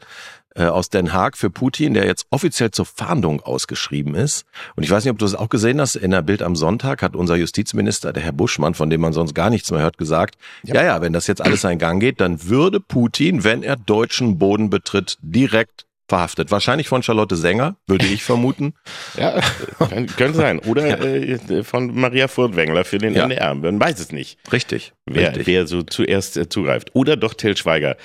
äh, 0.57 0.65
aus 0.65 0.89
Den 0.89 1.13
Haag 1.13 1.37
für 1.37 1.49
Putin, 1.49 1.93
der 1.93 2.05
jetzt 2.05 2.25
offiziell 2.31 2.71
zur 2.71 2.85
Fahndung 2.85 3.41
ausgeschrieben 3.41 4.15
ist. 4.15 4.45
Und 4.75 4.83
ich 4.83 4.89
weiß 4.89 5.03
nicht, 5.05 5.11
ob 5.11 5.19
du 5.19 5.25
das 5.25 5.35
auch 5.35 5.49
gesehen 5.49 5.79
hast. 5.79 5.95
In 5.95 6.11
der 6.11 6.21
Bild 6.21 6.41
am 6.41 6.55
Sonntag 6.55 7.01
hat 7.01 7.15
unser 7.15 7.35
Justizminister, 7.35 8.11
der 8.13 8.23
Herr 8.23 8.31
Buschmann, 8.33 8.73
von 8.73 8.89
dem 8.89 9.01
man 9.01 9.13
sonst 9.13 9.33
gar 9.35 9.49
nichts 9.49 9.71
mehr 9.71 9.81
hört, 9.81 9.97
gesagt, 9.97 10.35
ja, 10.63 10.83
ja, 10.83 11.01
wenn 11.01 11.13
das 11.13 11.27
jetzt 11.27 11.41
alles 11.41 11.61
seinen 11.61 11.77
Gang 11.79 11.99
geht, 12.01 12.19
dann 12.19 12.43
würde 12.49 12.79
Putin, 12.79 13.43
wenn 13.43 13.63
er 13.63 13.75
deutschen 13.75 14.37
Boden 14.37 14.69
betritt, 14.69 15.17
direkt 15.21 15.85
verhaftet. 16.09 16.51
Wahrscheinlich 16.51 16.87
von 16.87 17.03
Charlotte 17.03 17.35
Sänger, 17.35 17.75
würde 17.85 18.05
ich 18.05 18.23
vermuten. 18.23 18.73
Ja, 19.17 19.41
kann, 19.79 20.07
könnte 20.07 20.37
sein. 20.37 20.59
Oder 20.59 21.01
äh, 21.01 21.63
von 21.63 21.93
Maria 21.99 22.27
Furtwängler 22.27 22.85
für 22.85 22.97
den 22.97 23.13
Ja. 23.15 23.23
NDR. 23.23 23.55
Man 23.55 23.79
weiß 23.79 23.99
es 23.99 24.11
nicht, 24.11 24.37
Richtig. 24.51 24.93
wer, 25.05 25.29
richtig. 25.29 25.47
wer 25.47 25.67
so 25.67 25.81
zuerst 25.83 26.37
äh, 26.37 26.47
zugreift. 26.49 26.91
Oder 26.93 27.17
doch 27.17 27.33
Till 27.33 27.57
Schweiger, 27.57 27.97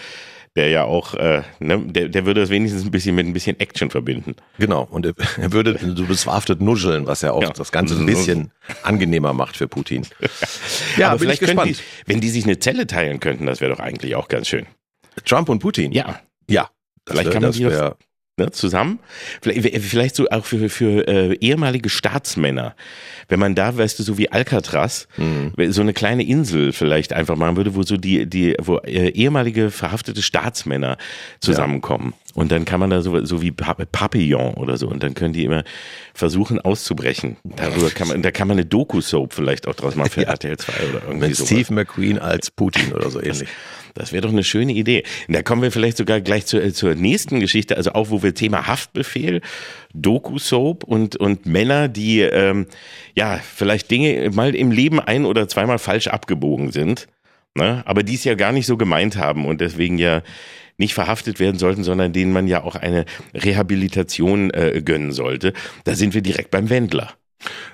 der 0.56 0.68
ja 0.68 0.84
auch, 0.84 1.14
äh, 1.14 1.42
ne, 1.60 1.78
der, 1.80 2.08
der 2.08 2.26
würde 2.26 2.40
das 2.42 2.50
wenigstens 2.50 2.84
ein 2.84 2.90
bisschen 2.90 3.14
mit 3.14 3.26
ein 3.26 3.32
bisschen 3.32 3.58
Action 3.58 3.90
verbinden. 3.90 4.36
Genau. 4.58 4.86
Und 4.90 5.06
er, 5.06 5.14
er 5.38 5.52
würde 5.52 5.78
so 5.96 6.04
das 6.04 6.24
verhaftet 6.24 6.60
nuscheln, 6.60 7.06
was 7.06 7.22
ja 7.22 7.32
auch 7.32 7.42
Ja. 7.42 7.50
das 7.50 7.72
Ganze 7.72 7.94
ein 7.98 8.04
bisschen 8.04 8.50
angenehmer 8.82 9.32
macht 9.32 9.56
für 9.56 9.68
Putin. 9.68 10.06
Ja, 10.98 11.08
Aber 11.10 11.18
vielleicht 11.20 11.40
gespannt. 11.40 11.70
die, 11.70 11.76
wenn 12.06 12.20
die 12.20 12.28
sich 12.28 12.44
eine 12.44 12.58
Zelle 12.58 12.86
teilen 12.86 13.18
könnten, 13.18 13.46
das 13.46 13.60
wäre 13.62 13.72
doch 13.72 13.80
eigentlich 13.80 14.14
auch 14.14 14.28
ganz 14.28 14.46
schön. 14.48 14.66
Trump 15.24 15.48
und 15.48 15.58
Putin. 15.60 15.90
Ja, 15.92 16.20
Ja. 16.48 16.68
Das 17.04 17.14
Vielleicht 17.14 17.26
wär- 17.26 17.32
kann 17.32 17.42
man 17.42 17.50
das 17.50 17.60
wär- 17.60 17.96
ne, 18.38 18.50
zusammen. 18.50 18.98
Vielleicht, 19.42 19.82
vielleicht 19.84 20.16
so 20.16 20.28
auch 20.30 20.44
für, 20.44 20.68
für 20.68 21.06
äh, 21.06 21.34
ehemalige 21.40 21.88
Staatsmänner. 21.90 22.74
Wenn 23.28 23.38
man 23.40 23.54
da, 23.54 23.76
weißt 23.76 23.98
du, 23.98 24.02
so 24.02 24.18
wie 24.18 24.30
Alcatraz, 24.32 25.06
Mhm. 25.16 25.52
so 25.70 25.80
eine 25.82 25.92
kleine 25.92 26.22
Insel 26.24 26.72
vielleicht 26.72 27.12
einfach 27.12 27.36
machen 27.36 27.56
würde, 27.56 27.74
wo 27.74 27.82
so 27.82 27.96
die, 27.96 28.26
die, 28.26 28.56
wo 28.60 28.78
äh, 28.78 29.08
ehemalige 29.10 29.70
verhaftete 29.70 30.22
Staatsmänner 30.22 30.96
zusammenkommen. 31.40 32.14
Und 32.34 32.50
dann 32.50 32.64
kann 32.64 32.80
man 32.80 32.88
da 32.88 33.02
so, 33.02 33.22
so 33.24 33.42
wie 33.42 33.50
Pa- 33.52 33.74
Papillon 33.74 34.54
oder 34.54 34.78
so. 34.78 34.88
Und 34.88 35.02
dann 35.02 35.12
können 35.14 35.34
die 35.34 35.44
immer 35.44 35.64
versuchen 36.14 36.60
auszubrechen. 36.60 37.36
Darüber 37.44 37.90
kann 37.90 38.08
man, 38.08 38.22
da 38.22 38.30
kann 38.30 38.48
man 38.48 38.56
eine 38.56 38.64
Doku-Soap 38.64 39.34
vielleicht 39.34 39.68
auch 39.68 39.74
draus 39.74 39.94
machen 39.96 40.10
für 40.10 40.26
RTL 40.26 40.56
2 40.56 40.72
oder 40.88 41.02
irgendwie 41.06 41.28
mit 41.28 41.36
sowas. 41.36 41.48
Steve 41.50 41.74
McQueen 41.74 42.18
als 42.18 42.50
Putin 42.50 42.92
oder 42.94 43.10
so 43.10 43.20
ähnlich. 43.20 43.48
Das 43.94 44.12
wäre 44.12 44.22
doch 44.22 44.30
eine 44.30 44.44
schöne 44.44 44.72
Idee. 44.72 45.04
Und 45.28 45.34
da 45.34 45.42
kommen 45.42 45.62
wir 45.62 45.72
vielleicht 45.72 45.96
sogar 45.96 46.20
gleich 46.20 46.46
zur, 46.46 46.62
äh, 46.62 46.72
zur 46.72 46.94
nächsten 46.94 47.40
Geschichte, 47.40 47.76
also 47.76 47.92
auch 47.92 48.10
wo 48.10 48.22
wir 48.22 48.34
Thema 48.34 48.66
Haftbefehl, 48.66 49.40
Doku-Soap 49.94 50.84
und, 50.84 51.16
und 51.16 51.46
Männer, 51.46 51.88
die 51.88 52.20
ähm, 52.20 52.66
ja 53.14 53.38
vielleicht 53.38 53.90
Dinge 53.90 54.30
mal 54.30 54.54
im 54.54 54.70
Leben 54.70 55.00
ein- 55.00 55.26
oder 55.26 55.48
zweimal 55.48 55.78
falsch 55.78 56.06
abgebogen 56.06 56.72
sind, 56.72 57.08
ne? 57.54 57.82
aber 57.86 58.02
die 58.02 58.14
es 58.14 58.24
ja 58.24 58.34
gar 58.34 58.52
nicht 58.52 58.66
so 58.66 58.76
gemeint 58.76 59.16
haben 59.16 59.44
und 59.44 59.60
deswegen 59.60 59.98
ja 59.98 60.22
nicht 60.78 60.94
verhaftet 60.94 61.38
werden 61.38 61.58
sollten, 61.58 61.84
sondern 61.84 62.12
denen 62.12 62.32
man 62.32 62.46
ja 62.48 62.64
auch 62.64 62.74
eine 62.74 63.04
Rehabilitation 63.34 64.50
äh, 64.50 64.82
gönnen 64.82 65.12
sollte. 65.12 65.52
Da 65.84 65.94
sind 65.94 66.14
wir 66.14 66.22
direkt 66.22 66.50
beim 66.50 66.70
Wendler. 66.70 67.14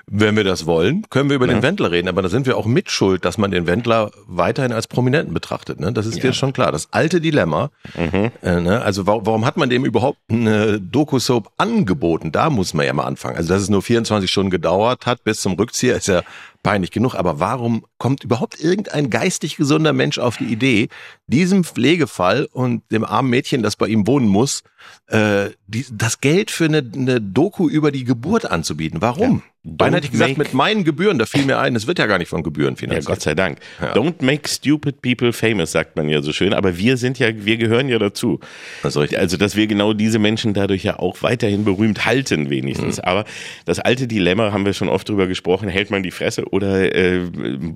Wenn 0.07 0.37
wir 0.37 0.45
das 0.45 0.65
wollen, 0.67 1.05
können 1.11 1.29
wir 1.29 1.37
über 1.37 1.47
Ja. 1.47 1.55
den 1.55 1.63
Wendler 1.63 1.91
reden, 1.91 2.09
aber 2.09 2.23
da 2.23 2.29
sind 2.29 2.47
wir 2.47 2.57
auch 2.57 2.67
mitschuld, 2.67 3.25
dass 3.25 3.37
man 3.39 3.51
den 3.51 3.67
Wendler 3.67 4.11
weiterhin 4.27 4.73
als 4.73 4.87
Prominenten 4.87 5.35
betrachtet. 5.35 5.81
Ne? 5.81 5.93
Das 5.93 6.07
ist 6.07 6.23
dir 6.23 6.33
schon 6.33 6.53
klar. 6.53 6.73
Das 6.73 6.89
alte 6.93 7.21
Dilemma. 7.21 7.71
Äh, 7.95 8.61
ne? 8.61 8.81
Also 8.83 9.07
warum, 9.07 9.27
warum 9.27 9.45
hat 9.45 9.57
man 9.57 9.69
dem 9.71 9.85
überhaupt 9.85 10.19
eine 10.31 10.81
Doku-Soap 10.81 11.51
angeboten? 11.57 12.33
Da 12.33 12.51
muss 12.51 12.73
man 12.75 12.87
ja 12.87 12.93
mal 12.93 13.05
anfangen. 13.05 13.37
Also 13.37 13.51
dass 13.53 13.63
es 13.63 13.69
nur 13.69 13.83
24 13.83 14.31
Stunden 14.31 14.51
gedauert 14.51 15.07
hat 15.07 15.25
bis 15.25 15.41
zum 15.41 15.53
Rückzieher, 15.55 15.97
ist 15.97 16.09
ja 16.09 16.23
peinlich 16.63 16.91
genug. 16.91 17.15
Aber 17.15 17.39
warum 17.41 17.85
kommt 17.99 18.25
überhaupt 18.25 18.61
irgendein 18.61 19.11
geistig 19.11 19.57
gesunder 19.57 19.93
Mensch 19.93 20.19
auf 20.19 20.37
die 20.39 20.45
Idee, 20.47 20.89
diesem 21.27 21.65
Pflegefall 21.65 22.49
und 22.53 22.83
dem 22.91 23.05
armen 23.05 23.31
Mädchen, 23.31 23.63
das 23.63 23.77
bei 23.77 23.87
ihm 23.89 24.07
wohnen 24.07 24.27
muss, 24.29 24.63
äh, 25.07 25.51
die, 25.67 25.87
das 25.93 26.21
Geld 26.21 26.51
für 26.51 26.67
eine, 26.67 26.79
eine 26.79 27.21
Doku 27.21 27.69
über 27.69 27.93
die 27.93 28.05
Geburt 28.05 28.51
anzubieten? 28.51 29.01
Warum? 29.01 29.43
Beinahe 29.65 29.97
hätte 29.99 30.07
ich 30.07 30.13
gesagt, 30.13 30.39
mit 30.39 30.55
meinen 30.55 30.85
Gebühren, 30.85 31.19
da 31.19 31.27
fiel 31.27 31.45
mir 31.45 31.59
ein, 31.59 31.75
es 31.75 31.87
wird 31.87 31.99
ja 31.99 32.07
gar 32.07 32.19
nicht 32.19 32.29
von 32.29 32.43
Gebühren 32.43 32.75
Ja, 32.75 32.79
finanziert. 32.79 33.07
Gott 33.07 33.23
sei 33.23 33.35
Dank. 33.35 33.59
Ja. 33.81 33.93
Don't 33.93 34.25
make 34.25 34.49
stupid 34.49 35.03
people 35.03 35.33
famous, 35.33 35.73
sagt 35.73 35.97
man 35.97 36.09
ja 36.09 36.23
so 36.23 36.33
schön. 36.33 36.55
Aber 36.55 36.79
wir 36.79 36.97
sind 36.97 37.19
ja, 37.19 37.29
wir 37.45 37.57
gehören 37.57 37.89
ja 37.89 37.99
dazu. 37.99 38.41
Das. 38.83 38.97
Also, 38.97 39.37
dass 39.37 39.57
wir 39.57 39.67
genau 39.67 39.93
diese 39.93 40.19
Menschen 40.19 40.55
dadurch 40.55 40.85
ja 40.85 40.99
auch 40.99 41.23
weiterhin 41.23 41.65
berühmt 41.65 42.07
halten, 42.07 42.51
wenigstens. 42.51 43.01
Aber 43.01 43.25
das 43.65 43.81
alte 43.81 44.07
Dilemma, 44.07 44.53
haben 44.53 44.65
wir 44.65 44.73
schon 44.73 44.89
oft 44.89 45.09
drüber 45.09 45.27
gesprochen, 45.27 45.69
hält 45.69 45.91
man 45.91 46.03
die 46.03 46.13
Fresse 46.13 46.49
oder 46.49 46.95
äh, 46.95 47.21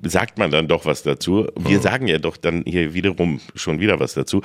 sagt 0.05 0.37
man 0.37 0.51
dann 0.51 0.67
doch 0.67 0.85
was 0.85 1.03
dazu? 1.03 1.47
Wir 1.57 1.79
sagen 1.79 2.07
ja 2.07 2.17
doch 2.17 2.37
dann 2.37 2.63
hier 2.65 2.93
wiederum 2.93 3.39
schon 3.55 3.79
wieder 3.79 3.99
was 3.99 4.13
dazu. 4.13 4.41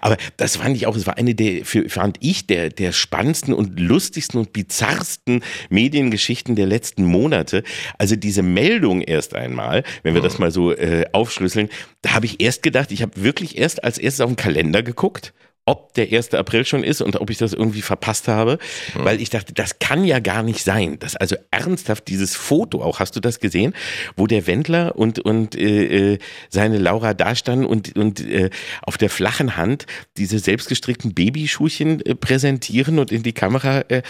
Aber 0.00 0.16
das 0.36 0.56
fand 0.56 0.76
ich 0.76 0.86
auch, 0.86 0.96
es 0.96 1.06
war 1.06 1.16
eine 1.16 1.34
der, 1.34 1.64
für, 1.64 1.88
fand 2.00 2.16
ich, 2.20 2.46
der, 2.46 2.70
der 2.70 2.92
spannendsten 2.92 3.52
und 3.52 3.78
lustigsten 3.78 4.40
und 4.40 4.54
bizarrsten 4.54 5.44
Mediengeschichten 5.68 6.56
der 6.56 6.64
letzten 6.64 7.04
Monate. 7.04 7.62
Also 7.98 8.16
diese 8.16 8.42
Meldung 8.42 9.02
erst 9.02 9.34
einmal, 9.34 9.84
wenn 10.02 10.14
wir 10.14 10.22
das 10.22 10.38
mal 10.38 10.50
so 10.50 10.72
äh, 10.72 11.04
aufschlüsseln, 11.12 11.68
da 12.00 12.14
habe 12.14 12.24
ich 12.24 12.40
erst 12.40 12.62
gedacht, 12.62 12.90
ich 12.90 13.02
habe 13.02 13.22
wirklich 13.22 13.58
erst 13.58 13.84
als 13.84 13.98
erstes 13.98 14.22
auf 14.22 14.30
den 14.30 14.36
Kalender 14.36 14.82
geguckt 14.82 15.34
ob 15.70 15.94
der 15.94 16.12
1. 16.12 16.34
April 16.34 16.64
schon 16.64 16.82
ist 16.82 17.00
und 17.00 17.20
ob 17.20 17.30
ich 17.30 17.38
das 17.38 17.52
irgendwie 17.52 17.82
verpasst 17.82 18.26
habe, 18.26 18.58
weil 18.94 19.20
ich 19.20 19.30
dachte, 19.30 19.54
das 19.54 19.78
kann 19.78 20.02
ja 20.04 20.18
gar 20.18 20.42
nicht 20.42 20.64
sein. 20.64 20.98
Das 20.98 21.14
also 21.14 21.36
ernsthaft 21.52 22.08
dieses 22.08 22.34
Foto 22.34 22.82
auch, 22.82 22.98
hast 22.98 23.14
du 23.14 23.20
das 23.20 23.38
gesehen, 23.38 23.72
wo 24.16 24.26
der 24.26 24.48
Wendler 24.48 24.96
und 24.96 25.20
und 25.20 25.54
äh, 25.54 26.14
äh, 26.14 26.18
seine 26.48 26.78
Laura 26.78 27.14
da 27.14 27.36
standen 27.36 27.66
und 27.66 27.96
und 27.96 28.18
äh, 28.18 28.50
auf 28.82 28.98
der 28.98 29.10
flachen 29.10 29.56
Hand 29.56 29.86
diese 30.16 30.40
selbstgestrickten 30.40 31.14
Babyschuhchen 31.14 32.04
äh, 32.04 32.16
präsentieren 32.16 32.98
und 32.98 33.12
in 33.12 33.22
die 33.22 33.32
Kamera 33.32 33.84
äh, 33.88 34.02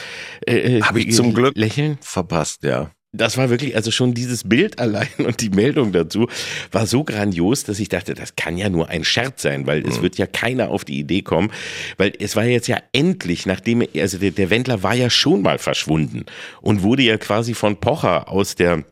äh, 0.46 0.80
Habe 0.80 1.00
ich 1.00 1.14
zum 1.14 1.34
Glück 1.34 1.54
lächeln. 1.58 1.98
verpasst, 2.00 2.62
ja. 2.62 2.90
Das 3.12 3.36
war 3.36 3.50
wirklich, 3.50 3.74
also 3.74 3.90
schon 3.90 4.14
dieses 4.14 4.48
Bild 4.48 4.78
allein 4.78 5.08
und 5.18 5.40
die 5.40 5.50
Meldung 5.50 5.92
dazu 5.92 6.28
war 6.70 6.86
so 6.86 7.02
grandios, 7.02 7.64
dass 7.64 7.80
ich 7.80 7.88
dachte, 7.88 8.14
das 8.14 8.36
kann 8.36 8.56
ja 8.56 8.68
nur 8.68 8.88
ein 8.88 9.02
Scherz 9.02 9.42
sein, 9.42 9.66
weil 9.66 9.84
es 9.84 10.00
wird 10.00 10.16
ja 10.16 10.26
keiner 10.26 10.70
auf 10.70 10.84
die 10.84 11.00
Idee 11.00 11.22
kommen, 11.22 11.50
weil 11.96 12.12
es 12.20 12.36
war 12.36 12.44
jetzt 12.44 12.68
ja 12.68 12.78
endlich, 12.92 13.46
nachdem, 13.46 13.84
also 13.96 14.18
der, 14.18 14.30
der 14.30 14.50
Wendler 14.50 14.84
war 14.84 14.94
ja 14.94 15.10
schon 15.10 15.42
mal 15.42 15.58
verschwunden 15.58 16.24
und 16.60 16.82
wurde 16.82 17.02
ja 17.02 17.18
quasi 17.18 17.54
von 17.54 17.80
Pocher 17.80 18.28
aus 18.28 18.54
der 18.54 18.84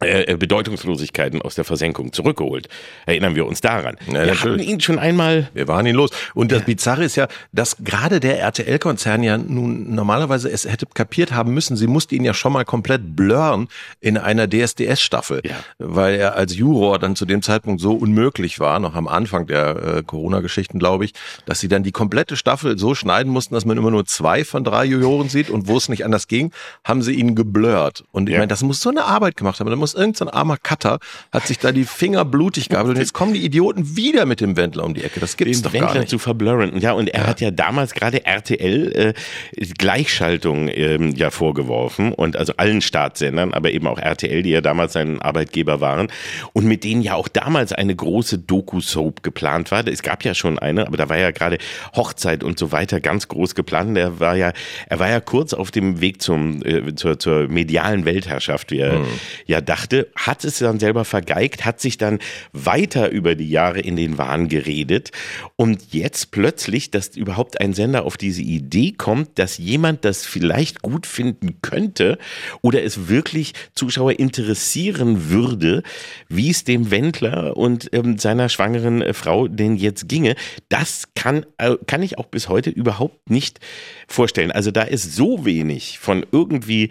äh, 0.00 0.36
Bedeutungslosigkeiten 0.36 1.42
aus 1.42 1.54
der 1.54 1.64
Versenkung 1.64 2.12
zurückgeholt. 2.12 2.68
Erinnern 3.06 3.34
wir 3.34 3.46
uns 3.46 3.60
daran. 3.60 3.96
Ja, 4.06 4.12
wir 4.12 4.20
hatten 4.20 4.28
natürlich. 4.30 4.68
ihn 4.68 4.80
schon 4.80 4.98
einmal 4.98 5.48
Wir 5.54 5.68
waren 5.68 5.84
ihn 5.86 5.94
los. 5.94 6.10
Und 6.34 6.52
das 6.52 6.62
Bizarre 6.64 7.04
ist 7.04 7.16
ja, 7.16 7.28
dass 7.52 7.76
gerade 7.84 8.18
der 8.20 8.40
RTL-Konzern 8.40 9.22
ja 9.22 9.36
nun 9.38 9.94
normalerweise 9.94 10.50
es 10.50 10.64
hätte 10.70 10.86
kapiert 10.86 11.32
haben 11.32 11.52
müssen, 11.52 11.76
sie 11.76 11.86
musste 11.86 12.14
ihn 12.14 12.24
ja 12.24 12.34
schon 12.34 12.52
mal 12.52 12.64
komplett 12.64 13.14
blurren 13.16 13.68
in 14.00 14.16
einer 14.16 14.48
DSDS-Staffel, 14.48 15.42
Ja. 15.44 15.56
weil 15.78 16.14
er 16.14 16.34
als 16.36 16.56
Juror 16.56 16.98
dann 16.98 17.16
zu 17.16 17.26
dem 17.26 17.42
Zeitpunkt 17.42 17.80
so 17.80 17.92
unmöglich 17.94 18.58
war, 18.60 18.78
noch 18.80 18.94
am 18.94 19.06
Anfang 19.08 19.46
der 19.46 19.96
äh, 19.98 20.02
Corona-Geschichten, 20.02 20.78
glaube 20.78 21.04
ich, 21.04 21.12
dass 21.46 21.60
sie 21.60 21.68
dann 21.68 21.82
die 21.82 21.92
komplette 21.92 22.36
Staffel 22.36 22.78
so 22.78 22.94
schneiden 22.94 23.32
mussten, 23.32 23.54
dass 23.54 23.64
man 23.64 23.76
immer 23.76 23.90
nur 23.90 24.06
zwei 24.06 24.44
von 24.44 24.64
drei 24.64 24.84
Juroren 24.84 25.28
sieht 25.28 25.50
und 25.50 25.68
wo 25.68 25.76
es 25.76 25.88
nicht 25.88 26.04
anders 26.04 26.26
ging, 26.28 26.52
haben 26.84 27.02
sie 27.02 27.12
ihn 27.12 27.34
geblurrt. 27.34 28.04
Und 28.12 28.28
ich 28.28 28.32
Ja. 28.34 28.38
meine, 28.40 28.48
das 28.48 28.62
muss 28.62 28.80
so 28.80 28.90
eine 28.90 29.04
Arbeit 29.04 29.36
gemacht 29.36 29.60
haben. 29.60 29.68
Da 29.68 29.76
muss 29.76 29.89
irgendein 29.94 30.14
so 30.14 30.24
ein 30.26 30.30
armer 30.30 30.56
Cutter, 30.56 30.98
hat 31.32 31.46
sich 31.46 31.58
da 31.58 31.72
die 31.72 31.84
Finger 31.84 32.24
blutig 32.24 32.68
gehabt 32.68 32.88
und 32.88 32.98
jetzt 32.98 33.12
kommen 33.12 33.34
die 33.34 33.44
Idioten 33.44 33.96
wieder 33.96 34.26
mit 34.26 34.40
dem 34.40 34.56
Wendler 34.56 34.84
um 34.84 34.94
die 34.94 35.02
Ecke. 35.02 35.20
Das 35.20 35.36
gibt's 35.36 35.62
den 35.62 35.64
doch 35.64 35.72
gar 35.72 35.82
Wendler 35.82 36.00
nicht. 36.00 36.10
zu 36.10 36.18
verblurren. 36.18 36.78
Ja, 36.80 36.92
und 36.92 37.08
er 37.08 37.26
hat 37.26 37.40
ja 37.40 37.50
damals 37.50 37.94
gerade 37.94 38.24
RTL 38.24 39.14
äh, 39.56 39.64
Gleichschaltung 39.78 40.68
ähm, 40.68 41.14
ja 41.14 41.30
vorgeworfen 41.30 42.12
und 42.12 42.36
also 42.36 42.54
allen 42.56 42.80
Staatssendern, 42.80 43.54
aber 43.54 43.70
eben 43.70 43.86
auch 43.86 43.98
RTL, 43.98 44.42
die 44.42 44.50
ja 44.50 44.60
damals 44.60 44.92
sein 44.92 45.20
Arbeitgeber 45.20 45.80
waren 45.80 46.08
und 46.52 46.64
mit 46.66 46.84
denen 46.84 47.02
ja 47.02 47.14
auch 47.14 47.28
damals 47.28 47.72
eine 47.72 47.94
große 47.94 48.38
Doku-Soap 48.38 49.22
geplant 49.22 49.70
war. 49.70 49.86
Es 49.86 50.02
gab 50.02 50.24
ja 50.24 50.34
schon 50.34 50.58
eine, 50.58 50.86
aber 50.86 50.96
da 50.96 51.08
war 51.08 51.18
ja 51.18 51.30
gerade 51.30 51.58
Hochzeit 51.94 52.44
und 52.44 52.58
so 52.58 52.72
weiter 52.72 53.00
ganz 53.00 53.28
groß 53.28 53.54
geplant. 53.54 53.96
Der 53.96 54.20
war 54.20 54.36
ja, 54.36 54.52
er 54.88 54.98
war 54.98 55.08
ja 55.08 55.20
kurz 55.20 55.54
auf 55.54 55.70
dem 55.70 56.00
Weg 56.00 56.22
zum 56.22 56.62
äh, 56.64 56.94
zur, 56.94 57.18
zur 57.18 57.48
medialen 57.48 58.04
Weltherrschaft, 58.04 58.70
wie 58.70 58.78
er 58.78 59.00
ja 59.46 59.60
dachte, 59.60 59.79
hat 60.16 60.44
es 60.44 60.58
dann 60.58 60.78
selber 60.78 61.04
vergeigt, 61.04 61.64
hat 61.64 61.80
sich 61.80 61.98
dann 61.98 62.18
weiter 62.52 63.10
über 63.10 63.34
die 63.34 63.48
Jahre 63.48 63.80
in 63.80 63.96
den 63.96 64.18
Wahn 64.18 64.48
geredet 64.48 65.10
und 65.56 65.92
jetzt 65.92 66.30
plötzlich, 66.30 66.90
dass 66.90 67.16
überhaupt 67.16 67.60
ein 67.60 67.72
Sender 67.72 68.04
auf 68.04 68.16
diese 68.16 68.42
Idee 68.42 68.92
kommt, 68.92 69.38
dass 69.38 69.58
jemand 69.58 70.04
das 70.04 70.24
vielleicht 70.26 70.82
gut 70.82 71.06
finden 71.06 71.60
könnte 71.62 72.18
oder 72.62 72.82
es 72.82 73.08
wirklich 73.08 73.52
Zuschauer 73.74 74.18
interessieren 74.18 75.30
würde, 75.30 75.82
wie 76.28 76.50
es 76.50 76.64
dem 76.64 76.90
Wendler 76.90 77.56
und 77.56 77.88
ähm, 77.92 78.18
seiner 78.18 78.48
schwangeren 78.48 79.02
äh, 79.02 79.14
Frau 79.14 79.48
denn 79.48 79.76
jetzt 79.76 80.08
ginge, 80.08 80.36
das 80.68 81.08
kann, 81.14 81.46
äh, 81.58 81.76
kann 81.86 82.02
ich 82.02 82.18
auch 82.18 82.26
bis 82.26 82.48
heute 82.48 82.70
überhaupt 82.70 83.30
nicht 83.30 83.60
vorstellen. 84.08 84.52
Also 84.52 84.70
da 84.70 84.82
ist 84.82 85.14
so 85.14 85.44
wenig 85.44 85.98
von 85.98 86.24
irgendwie 86.32 86.90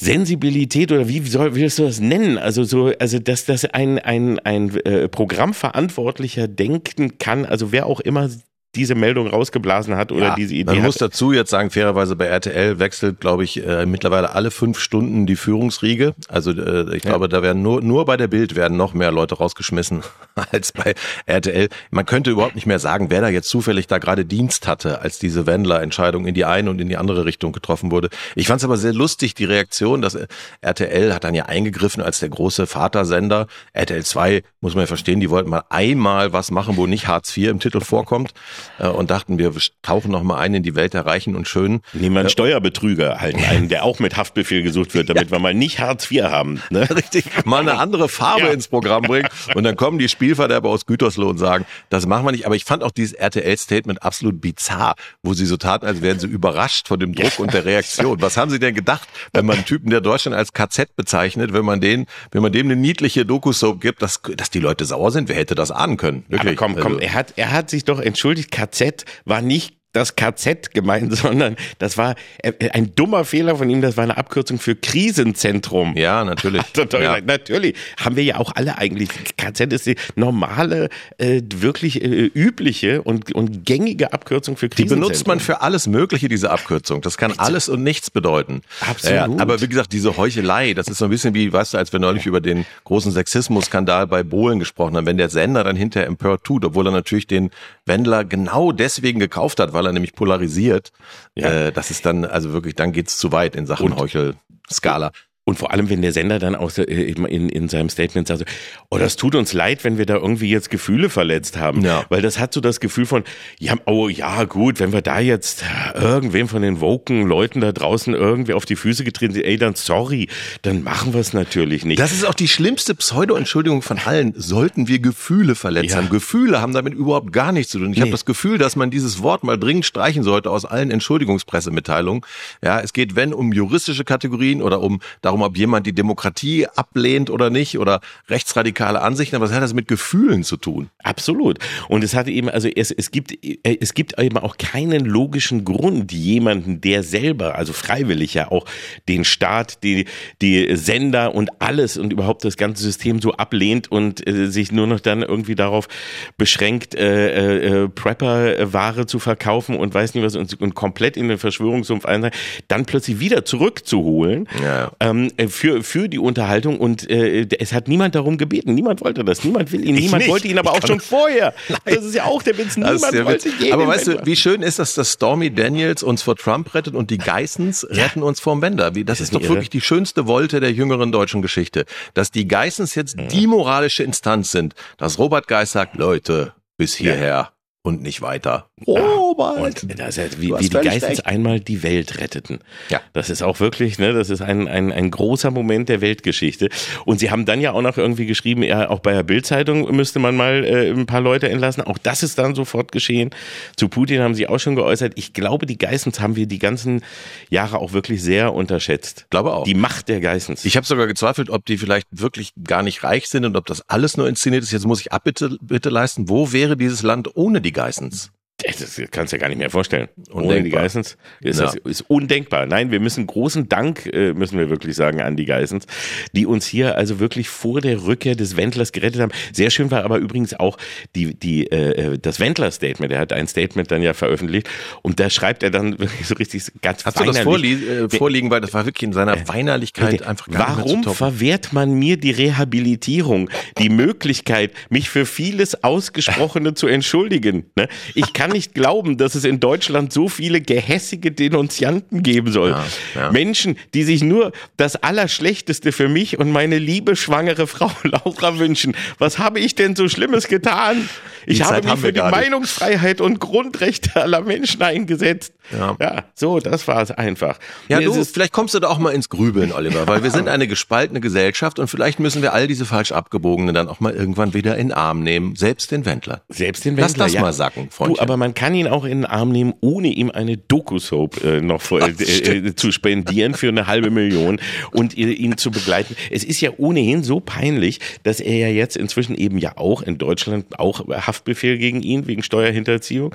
Sensibilität 0.00 0.92
oder 0.92 1.08
wie 1.08 1.20
soll, 1.26 1.56
willst 1.56 1.78
du 1.78 1.84
das 1.84 1.98
nennen? 2.00 2.38
Also 2.38 2.62
so, 2.62 2.92
also 2.98 3.18
dass 3.18 3.44
das 3.46 3.64
ein 3.64 3.98
ein 3.98 4.38
ein 4.38 4.74
äh, 4.84 5.08
Programmverantwortlicher 5.08 6.46
denken 6.46 7.18
kann, 7.18 7.44
also 7.44 7.72
wer 7.72 7.86
auch 7.86 8.00
immer 8.00 8.30
diese 8.78 8.94
Meldung 8.94 9.26
rausgeblasen 9.26 9.96
hat 9.96 10.12
oder 10.12 10.28
Ja, 10.28 10.34
diese 10.34 10.54
Idee 10.54 10.72
Man 10.76 10.82
muss 10.82 10.96
dazu 10.96 11.32
jetzt 11.32 11.50
sagen, 11.50 11.70
fairerweise 11.70 12.16
bei 12.16 12.26
RTL 12.26 12.78
wechselt, 12.78 13.20
glaube 13.20 13.44
ich, 13.44 13.66
äh, 13.66 13.84
mittlerweile 13.84 14.34
alle 14.34 14.50
fünf 14.50 14.78
Stunden 14.78 15.26
die 15.26 15.36
Führungsriege. 15.36 16.14
Also 16.28 16.52
äh, 16.52 16.96
ich 16.96 17.02
glaube, 17.02 17.28
da 17.28 17.42
werden 17.42 17.60
nur, 17.62 17.82
nur 17.82 18.04
bei 18.04 18.16
der 18.16 18.28
Bild 18.28 18.54
werden 18.54 18.76
noch 18.76 18.94
mehr 18.94 19.10
Leute 19.10 19.34
rausgeschmissen 19.34 20.02
als 20.52 20.72
bei 20.72 20.94
RTL. 21.26 21.68
Man 21.90 22.06
könnte 22.06 22.30
überhaupt 22.30 22.54
nicht 22.54 22.66
mehr 22.66 22.78
sagen, 22.78 23.10
wer 23.10 23.20
da 23.20 23.28
jetzt 23.28 23.48
zufällig 23.48 23.88
da 23.88 23.98
gerade 23.98 24.24
Dienst 24.24 24.66
hatte, 24.66 25.00
als 25.00 25.18
diese 25.18 25.46
Wendler-Entscheidung 25.46 26.26
in 26.26 26.34
die 26.34 26.44
eine 26.44 26.70
und 26.70 26.80
in 26.80 26.88
die 26.88 26.96
andere 26.96 27.24
Richtung 27.24 27.52
getroffen 27.52 27.90
wurde. 27.90 28.08
Ich 28.36 28.46
fand 28.46 28.60
es 28.60 28.64
aber 28.64 28.76
sehr 28.76 28.94
lustig, 28.94 29.34
die 29.34 29.44
Reaktion, 29.44 30.00
dass 30.00 30.14
äh, 30.14 30.28
RTL 30.60 31.12
hat 31.12 31.24
dann 31.24 31.34
ja 31.34 31.46
eingegriffen 31.46 32.02
als 32.02 32.20
der 32.20 32.28
große 32.28 32.66
Vatersender. 32.66 33.48
RTL 33.72 34.04
2, 34.04 34.42
muss 34.60 34.74
man 34.74 34.82
ja 34.82 34.86
verstehen, 34.86 35.20
die 35.20 35.30
wollten 35.30 35.50
mal 35.50 35.64
einmal 35.68 36.32
was 36.32 36.52
machen, 36.52 36.76
wo 36.76 36.86
nicht 36.86 37.08
Hartz 37.08 37.36
IV 37.36 37.48
im 37.48 37.60
Titel 37.60 37.80
vorkommt 37.80 38.32
äh, 38.78 38.88
und 38.88 39.10
dachten, 39.10 39.38
wir 39.38 39.52
tauchen 39.82 40.10
noch 40.10 40.22
mal 40.22 40.38
ein 40.38 40.54
in 40.54 40.62
die 40.62 40.74
Welt 40.74 40.94
der 40.94 41.06
Reichen 41.06 41.34
und 41.36 41.48
Schönen. 41.48 41.80
Nehmen 41.92 42.14
wir 42.16 42.20
einen 42.20 42.28
Steuerbetrüger 42.30 43.20
halt 43.20 43.36
einen, 43.36 43.68
der 43.68 43.84
auch 43.84 43.98
mit 43.98 44.16
Haftbefehl 44.16 44.62
gesucht 44.62 44.94
wird, 44.94 45.08
damit 45.10 45.30
wir 45.30 45.38
mal 45.38 45.54
nicht 45.54 45.78
Hartz 45.80 46.10
IV 46.10 46.22
haben. 46.24 46.62
Ne? 46.70 46.88
Richtig, 46.96 47.24
mal 47.44 47.60
eine 47.60 47.78
andere 47.78 48.08
Farbe 48.08 48.42
Ja. 48.46 48.52
ins 48.52 48.68
Programm 48.68 49.02
bringen 49.02 49.28
und 49.54 49.64
dann 49.64 49.76
kommen 49.76 49.98
die 49.98 50.08
Spielverderber 50.08 50.68
aus 50.68 50.86
Gütersloh 50.86 51.28
und 51.28 51.38
sagen, 51.38 51.64
das 51.90 52.06
machen 52.06 52.24
wir 52.26 52.32
nicht. 52.32 52.46
Aber 52.46 52.56
ich 52.56 52.64
fand 52.64 52.82
auch 52.82 52.90
dieses 52.90 53.12
RTL-Statement 53.14 54.02
absolut 54.02 54.40
bizarr, 54.40 54.94
wo 55.22 55.34
sie 55.34 55.46
so 55.46 55.56
taten, 55.56 55.86
als 55.86 56.02
wären 56.02 56.18
sie 56.18 56.26
überrascht 56.26 56.88
von 56.88 56.98
dem 56.98 57.14
Druck 57.14 57.38
und 57.38 57.52
der 57.54 57.64
Reaktion. 57.64 58.20
Was 58.20 58.36
haben 58.36 58.50
sie 58.50 58.58
denn 58.58 58.74
gedacht, 58.74 59.08
wenn 59.32 59.46
man 59.46 59.56
einen 59.56 59.64
Typen, 59.64 59.90
der 59.90 60.00
Deutschland 60.00 60.36
als 60.36 60.52
KZ 60.52 60.94
bezeichnet, 60.96 61.52
wenn 61.52 61.64
man 61.64 61.80
den, 61.80 62.06
wenn 62.32 62.42
man 62.42 62.52
dem 62.52 62.66
eine 62.66 62.76
niedliche 62.76 63.24
Doku-Soap 63.24 63.80
gibt, 63.80 64.02
dass, 64.02 64.20
dass 64.36 64.50
die 64.50 64.60
Leute 64.60 64.84
sauer 64.84 65.10
sind? 65.10 65.28
Wer 65.28 65.36
hätte 65.36 65.54
das 65.54 65.70
ahnen 65.70 65.96
können? 65.96 66.24
Aber 66.32 66.54
komm, 66.54 66.74
komm, 66.76 66.86
Also- 66.94 66.98
er 67.00 67.14
hat, 67.14 67.32
er 67.36 67.52
hat 67.52 67.70
sich 67.70 67.84
doch 67.84 68.00
entschuldigt, 68.00 68.47
KZ 68.50 69.04
war 69.24 69.42
nicht 69.42 69.77
das 69.92 70.16
KZ 70.16 70.72
gemeint, 70.72 71.16
sondern 71.16 71.56
das 71.78 71.96
war 71.96 72.14
äh, 72.42 72.70
ein 72.70 72.94
dummer 72.94 73.24
Fehler 73.24 73.56
von 73.56 73.68
ihm, 73.70 73.80
das 73.80 73.96
war 73.96 74.04
eine 74.04 74.16
Abkürzung 74.16 74.58
für 74.58 74.76
Krisenzentrum. 74.76 75.96
Ja, 75.96 76.24
natürlich. 76.24 76.62
Total, 76.72 77.02
Ja. 77.02 77.18
Natürlich, 77.20 77.74
haben 77.98 78.16
wir 78.16 78.24
ja 78.24 78.36
auch 78.36 78.52
alle 78.54 78.78
eigentlich. 78.78 79.08
KZ 79.36 79.72
ist 79.72 79.86
die 79.86 79.96
normale, 80.14 80.88
äh, 81.18 81.42
wirklich 81.54 82.02
äh, 82.02 82.30
übliche 82.34 83.02
und, 83.02 83.34
und 83.34 83.64
gängige 83.64 84.12
Abkürzung 84.12 84.56
für 84.56 84.68
Die 84.68 84.76
Krisenzentrum. 84.76 85.08
benutzt 85.08 85.26
man 85.26 85.40
für 85.40 85.62
alles 85.62 85.86
Mögliche, 85.86 86.28
diese 86.28 86.50
Abkürzung. 86.50 87.00
Das 87.00 87.16
kann 87.16 87.32
alles 87.38 87.68
und 87.68 87.82
nichts 87.82 88.10
bedeuten. 88.10 88.62
Absolut. 88.80 89.40
aber 89.40 89.60
wie 89.60 89.68
gesagt, 89.68 89.92
diese 89.92 90.16
Heuchelei, 90.16 90.74
das 90.74 90.88
ist 90.88 90.98
so 90.98 91.06
ein 91.06 91.10
bisschen 91.10 91.34
wie, 91.34 91.52
weißt 91.52 91.74
du, 91.74 91.78
als 91.78 91.92
wir 91.92 92.00
neulich 92.00 92.26
über 92.26 92.40
den 92.40 92.66
großen 92.84 93.12
Sexismus-Skandal 93.12 94.06
bei 94.06 94.22
Bohlen 94.22 94.58
gesprochen 94.58 94.96
haben, 94.96 95.06
wenn 95.06 95.16
der 95.16 95.28
Sender 95.28 95.64
dann 95.64 95.76
hinterher 95.76 96.06
empört 96.06 96.44
tut, 96.44 96.64
obwohl 96.64 96.86
er 96.86 96.92
natürlich 96.92 97.26
den 97.26 97.50
Wendler 97.86 98.24
genau 98.24 98.72
deswegen 98.72 99.18
gekauft 99.18 99.60
hat, 99.60 99.72
weil 99.78 99.86
er 99.86 99.92
nämlich 99.92 100.14
polarisiert. 100.14 100.90
Ja. 101.36 101.68
Äh, 101.68 101.72
das 101.72 101.92
ist 101.92 102.04
dann, 102.04 102.24
also 102.24 102.52
wirklich, 102.52 102.74
dann 102.74 102.90
geht's 102.90 103.16
zu 103.16 103.30
weit 103.30 103.54
in 103.54 103.64
Sachen 103.64 103.96
Heuchel-Skala. 103.96 105.12
Und 105.48 105.58
vor 105.58 105.72
allem, 105.72 105.88
wenn 105.88 106.02
der 106.02 106.12
Sender 106.12 106.38
dann 106.38 106.54
auch 106.54 106.76
äh, 106.76 106.82
in, 106.82 107.24
in 107.48 107.68
seinem 107.70 107.88
Statement 107.88 108.28
sagt, 108.28 108.44
oh, 108.90 108.98
das 108.98 109.16
tut 109.16 109.34
uns 109.34 109.54
leid, 109.54 109.82
wenn 109.82 109.96
wir 109.96 110.04
da 110.04 110.16
irgendwie 110.16 110.50
jetzt 110.50 110.68
Gefühle 110.68 111.08
verletzt 111.08 111.56
haben. 111.56 111.80
Ja. 111.82 112.04
Weil 112.10 112.20
das 112.20 112.38
hat 112.38 112.52
so 112.52 112.60
das 112.60 112.80
Gefühl 112.80 113.06
von, 113.06 113.24
ja, 113.58 113.74
oh 113.86 114.10
ja, 114.10 114.44
gut, 114.44 114.78
wenn 114.78 114.92
wir 114.92 115.00
da 115.00 115.20
jetzt 115.20 115.64
irgendwem 115.94 116.48
von 116.48 116.60
den 116.60 116.82
woken 116.82 117.26
Leuten 117.26 117.62
da 117.62 117.72
draußen 117.72 118.12
irgendwie 118.12 118.52
auf 118.52 118.66
die 118.66 118.76
Füße 118.76 119.04
getreten 119.04 119.32
sind, 119.32 119.44
ey, 119.46 119.56
dann 119.56 119.74
sorry, 119.74 120.28
dann 120.60 120.82
machen 120.82 121.14
wir 121.14 121.20
es 121.20 121.32
natürlich 121.32 121.86
nicht. 121.86 121.98
Das 121.98 122.12
ist 122.12 122.26
auch 122.26 122.34
die 122.34 122.46
schlimmste 122.46 122.94
Pseudo-Entschuldigung 122.94 123.80
von 123.80 123.98
allen. 124.04 124.34
Sollten 124.36 124.86
wir 124.86 124.98
Gefühle 124.98 125.54
verletzt 125.54 125.92
Ja. 125.92 125.96
haben? 125.96 126.10
Gefühle 126.10 126.60
haben 126.60 126.74
damit 126.74 126.92
überhaupt 126.92 127.32
gar 127.32 127.52
nichts 127.52 127.72
zu 127.72 127.78
tun. 127.78 127.90
Ich 127.94 128.00
habe 128.00 128.08
Nee. 128.08 128.12
das 128.12 128.26
Gefühl, 128.26 128.58
dass 128.58 128.76
man 128.76 128.90
dieses 128.90 129.22
Wort 129.22 129.44
mal 129.44 129.58
dringend 129.58 129.86
streichen 129.86 130.24
sollte 130.24 130.50
aus 130.50 130.66
allen 130.66 130.90
Entschuldigungspressemitteilungen. 130.90 132.20
Ja, 132.62 132.80
es 132.80 132.92
geht, 132.92 133.16
wenn, 133.16 133.32
um 133.32 133.50
juristische 133.54 134.04
Kategorien 134.04 134.60
oder 134.60 134.82
um 134.82 135.00
darum, 135.22 135.37
ob 135.42 135.56
jemand 135.56 135.86
die 135.86 135.92
Demokratie 135.92 136.66
ablehnt 136.66 137.30
oder 137.30 137.50
nicht 137.50 137.78
oder 137.78 138.00
rechtsradikale 138.28 139.00
Ansichten, 139.00 139.36
aber 139.36 139.46
was 139.46 139.52
hat 139.52 139.62
das 139.62 139.74
mit 139.74 139.88
Gefühlen 139.88 140.44
zu 140.44 140.56
tun? 140.56 140.90
Absolut. 141.02 141.58
Und 141.88 142.04
es 142.04 142.14
hatte 142.14 142.30
eben, 142.30 142.48
also 142.48 142.68
es, 142.68 142.90
es 142.90 143.10
gibt, 143.10 143.32
äh, 143.44 143.78
es 143.80 143.94
gibt 143.94 144.18
eben 144.18 144.38
auch 144.38 144.56
keinen 144.58 145.04
logischen 145.04 145.64
Grund, 145.64 146.12
jemanden, 146.12 146.80
der 146.80 147.02
selber, 147.02 147.54
also 147.56 147.72
freiwillig 147.72 148.34
ja 148.34 148.50
auch 148.50 148.64
den 149.08 149.24
Staat, 149.24 149.82
die, 149.82 150.06
die 150.42 150.76
Sender 150.76 151.34
und 151.34 151.60
alles 151.60 151.96
und 151.96 152.12
überhaupt 152.12 152.44
das 152.44 152.56
ganze 152.56 152.82
System 152.82 153.20
so 153.20 153.32
ablehnt 153.32 153.90
und 153.90 154.26
äh, 154.26 154.46
sich 154.50 154.72
nur 154.72 154.86
noch 154.86 155.00
dann 155.00 155.22
irgendwie 155.22 155.54
darauf 155.54 155.88
beschränkt, 156.36 156.94
äh, 156.94 157.84
äh, 157.84 157.88
Prepper-Ware 157.88 159.06
zu 159.06 159.18
verkaufen 159.18 159.76
und 159.76 159.94
weiß 159.94 160.14
nicht 160.14 160.24
was 160.24 160.36
und, 160.36 160.60
und 160.60 160.74
komplett 160.74 161.16
in 161.16 161.28
den 161.28 161.38
Verschwörungssumpf 161.38 162.04
einsetzen, 162.04 162.38
dann 162.68 162.84
plötzlich 162.84 163.20
wieder 163.20 163.44
zurückzuholen 163.44 164.48
Ja. 164.62 164.92
ähm, 165.00 165.17
äh, 165.36 165.48
für, 165.48 165.82
für 165.82 166.08
die 166.08 166.18
Unterhaltung 166.18 166.78
und 166.78 167.08
äh, 167.10 167.46
es 167.58 167.72
hat 167.72 167.88
niemand 167.88 168.14
darum 168.14 168.38
gebeten. 168.38 168.74
Niemand 168.74 169.00
wollte 169.02 169.24
das. 169.24 169.44
Niemand 169.44 169.72
will 169.72 169.84
ihn. 169.86 169.94
niemand 169.94 170.22
nicht. 170.22 170.30
wollte 170.30 170.48
ihn 170.48 170.58
aber 170.58 170.72
Ich 170.76 170.82
auch 170.82 170.86
schon 170.86 171.00
vorher. 171.00 171.54
Das 171.84 172.04
ist 172.04 172.14
ja 172.14 172.24
auch 172.24 172.42
der 172.42 172.56
Witz. 172.58 172.74
Das 172.74 172.76
Niemand 172.76 173.12
der 173.14 173.24
wollte 173.24 173.50
Witz. 173.60 173.72
Aber 173.72 173.86
weißt 173.86 174.06
du, 174.06 174.10
Wendler. 174.12 174.26
wie 174.26 174.36
schön 174.36 174.62
ist 174.62 174.78
das, 174.78 174.94
dass 174.94 175.12
Stormy 175.12 175.50
Daniels 175.52 176.02
uns 176.02 176.22
vor 176.22 176.36
Trump 176.36 176.74
rettet 176.74 176.94
und 176.94 177.10
die 177.10 177.18
Geissens 177.18 177.86
retten 177.88 178.22
uns 178.22 178.40
vorm 178.40 178.62
Wender? 178.62 178.94
Wie, 178.94 179.04
das 179.04 179.18
Ist 179.20 179.24
ist 179.28 179.34
das 179.34 179.38
doch 179.38 179.44
irre? 179.44 179.54
wirklich 179.56 179.70
die 179.70 179.80
schönste 179.80 180.26
Wolte 180.26 180.60
der 180.60 180.72
jüngeren 180.72 181.12
deutschen 181.12 181.42
Geschichte. 181.42 181.84
Dass 182.14 182.30
die 182.30 182.46
Geissens 182.46 182.94
jetzt 182.94 183.16
die 183.32 183.46
moralische 183.46 184.02
Instanz 184.02 184.50
sind, 184.50 184.74
dass 184.96 185.18
Robert 185.18 185.48
Geiss 185.48 185.72
sagt, 185.72 185.96
Leute, 185.96 186.52
bis 186.76 186.94
hierher 186.94 187.52
und 187.88 188.02
nicht 188.02 188.20
weiter. 188.20 188.68
Robert! 188.86 189.82
Und 189.82 189.98
das 189.98 190.18
ist, 190.18 190.40
wie, 190.42 190.48
Du 190.48 190.56
hast 190.56 190.64
wie 190.64 190.68
die 190.68 190.76
Geistens 190.76 191.20
einmal 191.20 191.58
die 191.58 191.82
Welt 191.82 192.18
retteten. 192.20 192.58
Ja. 192.90 193.00
Das 193.14 193.30
ist 193.30 193.42
auch 193.42 193.60
wirklich, 193.60 193.98
ne, 193.98 194.12
das 194.12 194.28
ist 194.28 194.42
ein, 194.42 194.68
ein, 194.68 194.92
ein 194.92 195.10
großer 195.10 195.50
Moment 195.50 195.88
der 195.88 196.02
Weltgeschichte. 196.02 196.68
Und 197.06 197.18
sie 197.18 197.30
haben 197.30 197.46
dann 197.46 197.62
ja 197.62 197.72
auch 197.72 197.80
noch 197.80 197.96
irgendwie 197.96 198.26
geschrieben, 198.26 198.62
ja, 198.62 198.90
auch 198.90 199.00
bei 199.00 199.14
der 199.14 199.22
Bildzeitung 199.22 199.90
müsste 199.96 200.18
man 200.18 200.36
mal 200.36 200.64
äh, 200.64 200.90
ein 200.90 201.06
paar 201.06 201.22
Leute 201.22 201.48
entlassen. 201.48 201.82
Auch 201.82 201.96
das 201.96 202.22
ist 202.22 202.38
dann 202.38 202.54
sofort 202.54 202.92
geschehen. 202.92 203.30
Zu 203.76 203.88
Putin 203.88 204.20
haben 204.20 204.34
sie 204.34 204.46
auch 204.46 204.58
schon 204.58 204.76
geäußert. 204.76 205.14
Ich 205.16 205.32
glaube, 205.32 205.64
die 205.64 205.78
Geissens 205.78 206.20
haben 206.20 206.36
wir 206.36 206.46
die 206.46 206.58
ganzen 206.58 207.02
Jahre 207.48 207.78
auch 207.78 207.94
wirklich 207.94 208.22
sehr 208.22 208.52
unterschätzt. 208.52 209.26
Glaube 209.30 209.54
auch. 209.54 209.64
Die 209.64 209.74
Macht 209.74 210.10
der 210.10 210.20
Geissens. 210.20 210.66
Ich 210.66 210.76
habe 210.76 210.86
sogar 210.86 211.06
gezweifelt, 211.06 211.48
ob 211.48 211.64
die 211.64 211.78
vielleicht 211.78 212.06
wirklich 212.10 212.52
gar 212.62 212.82
nicht 212.82 213.02
reich 213.02 213.28
sind 213.30 213.46
und 213.46 213.56
ob 213.56 213.64
das 213.64 213.88
alles 213.88 214.18
nur 214.18 214.28
inszeniert 214.28 214.62
ist. 214.62 214.72
Jetzt 214.72 214.86
muss 214.86 215.00
ich 215.00 215.10
Abbitte 215.10 215.56
bitte 215.62 215.88
leisten. 215.88 216.28
Wo 216.28 216.52
wäre 216.52 216.76
dieses 216.76 217.02
Land 217.02 217.34
ohne 217.34 217.62
die 217.62 217.77
Geissens? 217.78 218.32
Das 218.66 219.00
kannst 219.12 219.32
du 219.32 219.36
dir 219.36 219.40
gar 219.40 219.48
nicht 219.50 219.58
mehr 219.58 219.70
vorstellen. 219.70 220.08
Ohne 220.32 220.42
die 220.42 220.48
Undenkbar. 220.56 220.82
Geissens 220.82 221.16
ist 221.40 221.60
Ja. 221.60 221.66
das 221.66 221.76
ist 221.76 222.00
undenkbar. 222.08 222.66
Nein, 222.66 222.90
wir 222.90 222.98
müssen 222.98 223.24
großen 223.24 223.68
Dank, 223.68 224.06
äh, 224.12 224.32
müssen 224.32 224.58
wir 224.58 224.68
wirklich 224.68 224.96
sagen, 224.96 225.20
an 225.20 225.36
die 225.36 225.44
Geissens, 225.44 225.86
die 226.32 226.44
uns 226.44 226.66
hier 226.66 226.96
also 226.96 227.20
wirklich 227.20 227.48
vor 227.48 227.80
der 227.80 228.02
Rückkehr 228.02 228.34
des 228.34 228.56
Wendlers 228.56 228.90
gerettet 228.90 229.20
haben. 229.20 229.30
Sehr 229.52 229.70
schön 229.70 229.92
war 229.92 230.02
aber 230.04 230.18
übrigens 230.18 230.54
auch 230.54 230.76
die, 231.14 231.34
die, 231.38 231.70
äh, 231.70 232.18
das 232.18 232.40
Wendler-Statement. 232.40 233.12
Er 233.12 233.20
hat 233.20 233.32
ein 233.32 233.46
Statement 233.46 233.92
dann 233.92 234.02
ja 234.02 234.12
veröffentlicht 234.12 234.68
und 235.02 235.20
da 235.20 235.30
schreibt 235.30 235.62
er 235.62 235.70
dann 235.70 235.92
wirklich 236.00 236.26
so 236.26 236.34
richtig 236.34 236.64
ganz 236.82 237.04
Hast 237.04 237.20
du 237.20 237.24
das 237.24 237.36
weinerlich- 237.36 237.44
vorlie 237.44 238.06
äh, 238.06 238.08
vorliegen, 238.10 238.50
weil 238.50 238.60
das 238.60 238.74
war 238.74 238.84
wirklich 238.86 239.04
in 239.04 239.12
seiner 239.12 239.46
Weinerlichkeit 239.46 240.24
einfach 240.24 240.48
gar 240.48 240.76
nicht 240.84 240.84
Warum 240.84 241.04
verwehrt 241.04 241.72
man 241.72 241.92
mir 241.92 242.16
die 242.16 242.32
Rehabilitierung, 242.32 243.50
die 243.78 243.88
Möglichkeit, 243.88 244.72
mich 244.90 245.08
für 245.10 245.26
vieles 245.26 245.84
Ausgesprochene 245.84 246.74
zu 246.74 246.88
entschuldigen? 246.88 247.70
Ne? 247.76 247.86
Ich 248.16 248.32
kann 248.32 248.47
nicht 248.48 248.74
glauben, 248.74 249.16
dass 249.16 249.34
es 249.34 249.44
in 249.44 249.60
Deutschland 249.60 250.12
so 250.12 250.28
viele 250.28 250.60
gehässige 250.60 251.32
Denunzianten 251.32 252.22
geben 252.22 252.52
soll. 252.52 252.70
Ja, 252.70 252.84
ja. 253.14 253.32
Menschen, 253.32 253.76
die 253.94 254.04
sich 254.04 254.22
nur 254.22 254.52
das 254.76 254.96
Allerschlechteste 254.96 255.92
für 255.92 256.08
mich 256.08 256.38
und 256.38 256.50
meine 256.50 256.78
liebe 256.78 257.16
schwangere 257.16 257.66
Frau 257.66 257.90
Laura 258.02 258.58
wünschen. 258.58 258.96
Was 259.18 259.38
habe 259.38 259.60
ich 259.60 259.74
denn 259.74 259.96
so 259.96 260.08
Schlimmes 260.08 260.48
getan? 260.48 261.08
Ich 261.46 261.58
Die 261.58 261.64
habe 261.64 261.74
Zeit 261.74 261.84
mich 261.84 262.00
für 262.00 262.12
die. 262.12 262.20
Meinungsfreiheit 262.20 263.20
und 263.20 263.40
Grundrechte 263.40 264.20
aller 264.20 264.40
Menschen 264.42 264.82
eingesetzt. 264.82 265.52
Ja. 265.70 265.96
ja 266.00 266.24
so, 266.34 266.60
das 266.60 266.88
war 266.88 267.02
es 267.02 267.10
einfach. 267.10 267.58
Ja, 267.88 267.98
Nee, 267.98 268.06
du, 268.06 268.24
vielleicht 268.24 268.52
kommst 268.52 268.74
du 268.74 268.78
da 268.78 268.88
auch 268.88 268.98
mal 268.98 269.10
ins 269.10 269.28
Grübeln, 269.28 269.72
Oliver, 269.72 270.06
weil 270.06 270.22
wir 270.22 270.30
sind 270.30 270.48
eine 270.48 270.66
gespaltene 270.66 271.20
Gesellschaft 271.20 271.78
und 271.78 271.88
vielleicht 271.88 272.20
müssen 272.20 272.40
wir 272.42 272.54
all 272.54 272.66
diese 272.66 272.86
falsch 272.86 273.12
abgebogenen 273.12 273.74
dann 273.74 273.88
auch 273.88 274.00
mal 274.00 274.14
irgendwann 274.14 274.54
wieder 274.54 274.76
in 274.76 274.88
den 274.88 274.92
Arm 274.96 275.22
nehmen, 275.22 275.56
selbst 275.56 275.90
den 275.90 276.06
Wendler. 276.06 276.42
Selbst 276.48 276.84
den 276.86 276.96
Lass 276.96 277.10
Wendler, 277.10 277.24
das 277.24 277.32
ja. 277.34 277.40
mal 277.42 277.52
sacken, 277.52 277.84
Du, 277.88 277.90
Freundchen. 277.90 278.20
aber 278.20 278.36
man 278.38 278.54
kann 278.54 278.74
ihn 278.74 278.86
auch 278.86 279.04
in 279.04 279.22
den 279.22 279.26
Arm 279.26 279.50
nehmen, 279.50 279.74
ohne 279.80 280.08
ihm 280.08 280.30
eine 280.30 280.56
Doku-Soap 280.56 281.44
äh, 281.44 281.60
noch 281.60 281.82
vor, 281.82 282.00
äh, 282.08 282.12
äh, 282.12 282.74
zu 282.74 282.92
spendieren 282.92 283.54
für 283.54 283.68
eine 283.68 283.86
halbe 283.86 284.10
Million 284.10 284.60
und 284.92 285.16
ihn 285.16 285.56
zu 285.56 285.70
begleiten. 285.70 286.16
Es 286.30 286.44
ist 286.44 286.60
ja 286.60 286.70
ohnehin 286.78 287.22
so 287.22 287.40
peinlich, 287.40 288.00
dass 288.22 288.40
er 288.40 288.56
ja 288.56 288.68
jetzt 288.68 288.96
inzwischen 288.96 289.34
eben 289.34 289.58
ja 289.58 289.76
auch 289.76 290.02
in 290.02 290.18
Deutschland 290.18 290.78
auch 290.78 291.06
Haftbefehl 291.08 291.78
gegen 291.78 292.02
ihn 292.02 292.26
wegen 292.26 292.42
Steuerhinterziehung. 292.42 293.34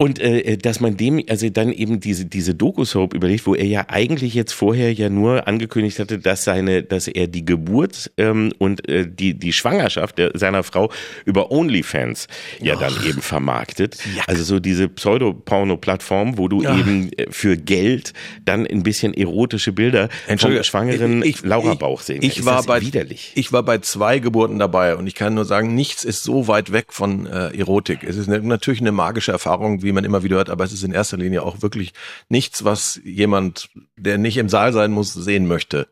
Und 0.00 0.20
äh, 0.20 0.56
dass 0.56 0.78
man 0.78 0.96
dem 0.96 1.20
also 1.28 1.48
dann 1.50 1.72
eben 1.72 1.98
diese 1.98 2.24
diese 2.24 2.54
Doku-Soap 2.54 3.14
überlegt, 3.14 3.48
wo 3.48 3.56
er 3.56 3.64
ja 3.66 3.86
eigentlich 3.88 4.32
jetzt 4.32 4.52
vorher 4.52 4.92
ja 4.92 5.08
nur 5.08 5.48
angekündigt 5.48 5.98
hatte, 5.98 6.20
dass 6.20 6.44
seine, 6.44 6.84
dass 6.84 7.08
er 7.08 7.26
die 7.26 7.44
Geburt 7.44 8.08
ähm, 8.16 8.52
und 8.58 8.88
äh, 8.88 9.08
die 9.10 9.34
die 9.34 9.52
Schwangerschaft 9.52 10.18
der, 10.18 10.30
seiner 10.34 10.62
Frau 10.62 10.92
über 11.24 11.50
OnlyFans 11.50 12.28
ja 12.60 12.76
dann 12.76 12.92
eben 13.08 13.20
vermarktet. 13.20 13.98
Also 14.28 14.44
so 14.44 14.60
diese 14.60 14.88
Pseudo-Porno-Plattform, 14.88 16.38
wo 16.38 16.46
du 16.46 16.62
eben 16.62 17.10
äh, 17.14 17.26
für 17.30 17.56
Geld 17.56 18.12
dann 18.44 18.68
ein 18.68 18.84
bisschen 18.84 19.14
erotische 19.14 19.72
Bilder 19.72 20.10
vom 20.10 20.30
Entschuldige, 20.32 20.62
schwangeren 20.62 21.22
ich- 21.22 21.38
ich- 21.38 21.42
Laura 21.44 21.72
ich- 21.72 21.78
Bauch 21.80 22.02
sehen. 22.02 22.22
Ich 22.22 22.38
Ist 22.38 22.44
war 22.46 22.62
bei 22.62 22.80
widerlich. 22.82 23.32
Ich 23.34 23.52
war 23.52 23.64
bei 23.64 23.78
zwei 23.78 24.20
Geburten 24.20 24.60
dabei 24.60 24.94
und 24.94 25.08
ich 25.08 25.16
kann 25.16 25.34
nur 25.34 25.44
sagen, 25.44 25.74
nichts 25.74 26.04
ist 26.04 26.22
so 26.22 26.46
weit 26.46 26.70
weg 26.70 26.86
von 26.90 27.26
äh, 27.26 27.48
Erotik. 27.58 28.04
Es 28.04 28.16
ist 28.16 28.28
eine, 28.28 28.38
natürlich 28.46 28.80
eine 28.80 28.92
magische 28.92 29.32
Erfahrung, 29.32 29.82
wie 29.82 29.87
man 29.92 30.04
immer 30.04 30.22
wieder 30.22 30.36
hört, 30.36 30.50
aber 30.50 30.64
es 30.64 30.72
ist 30.72 30.84
in 30.84 30.92
erster 30.92 31.16
Linie 31.16 31.42
auch 31.42 31.62
wirklich 31.62 31.92
nichts, 32.28 32.64
was 32.64 33.00
jemand, 33.04 33.68
der 33.96 34.18
nicht 34.18 34.36
im 34.36 34.48
Saal 34.48 34.72
sein 34.72 34.92
muss, 34.92 35.12
sehen 35.12 35.46
möchte. 35.46 35.88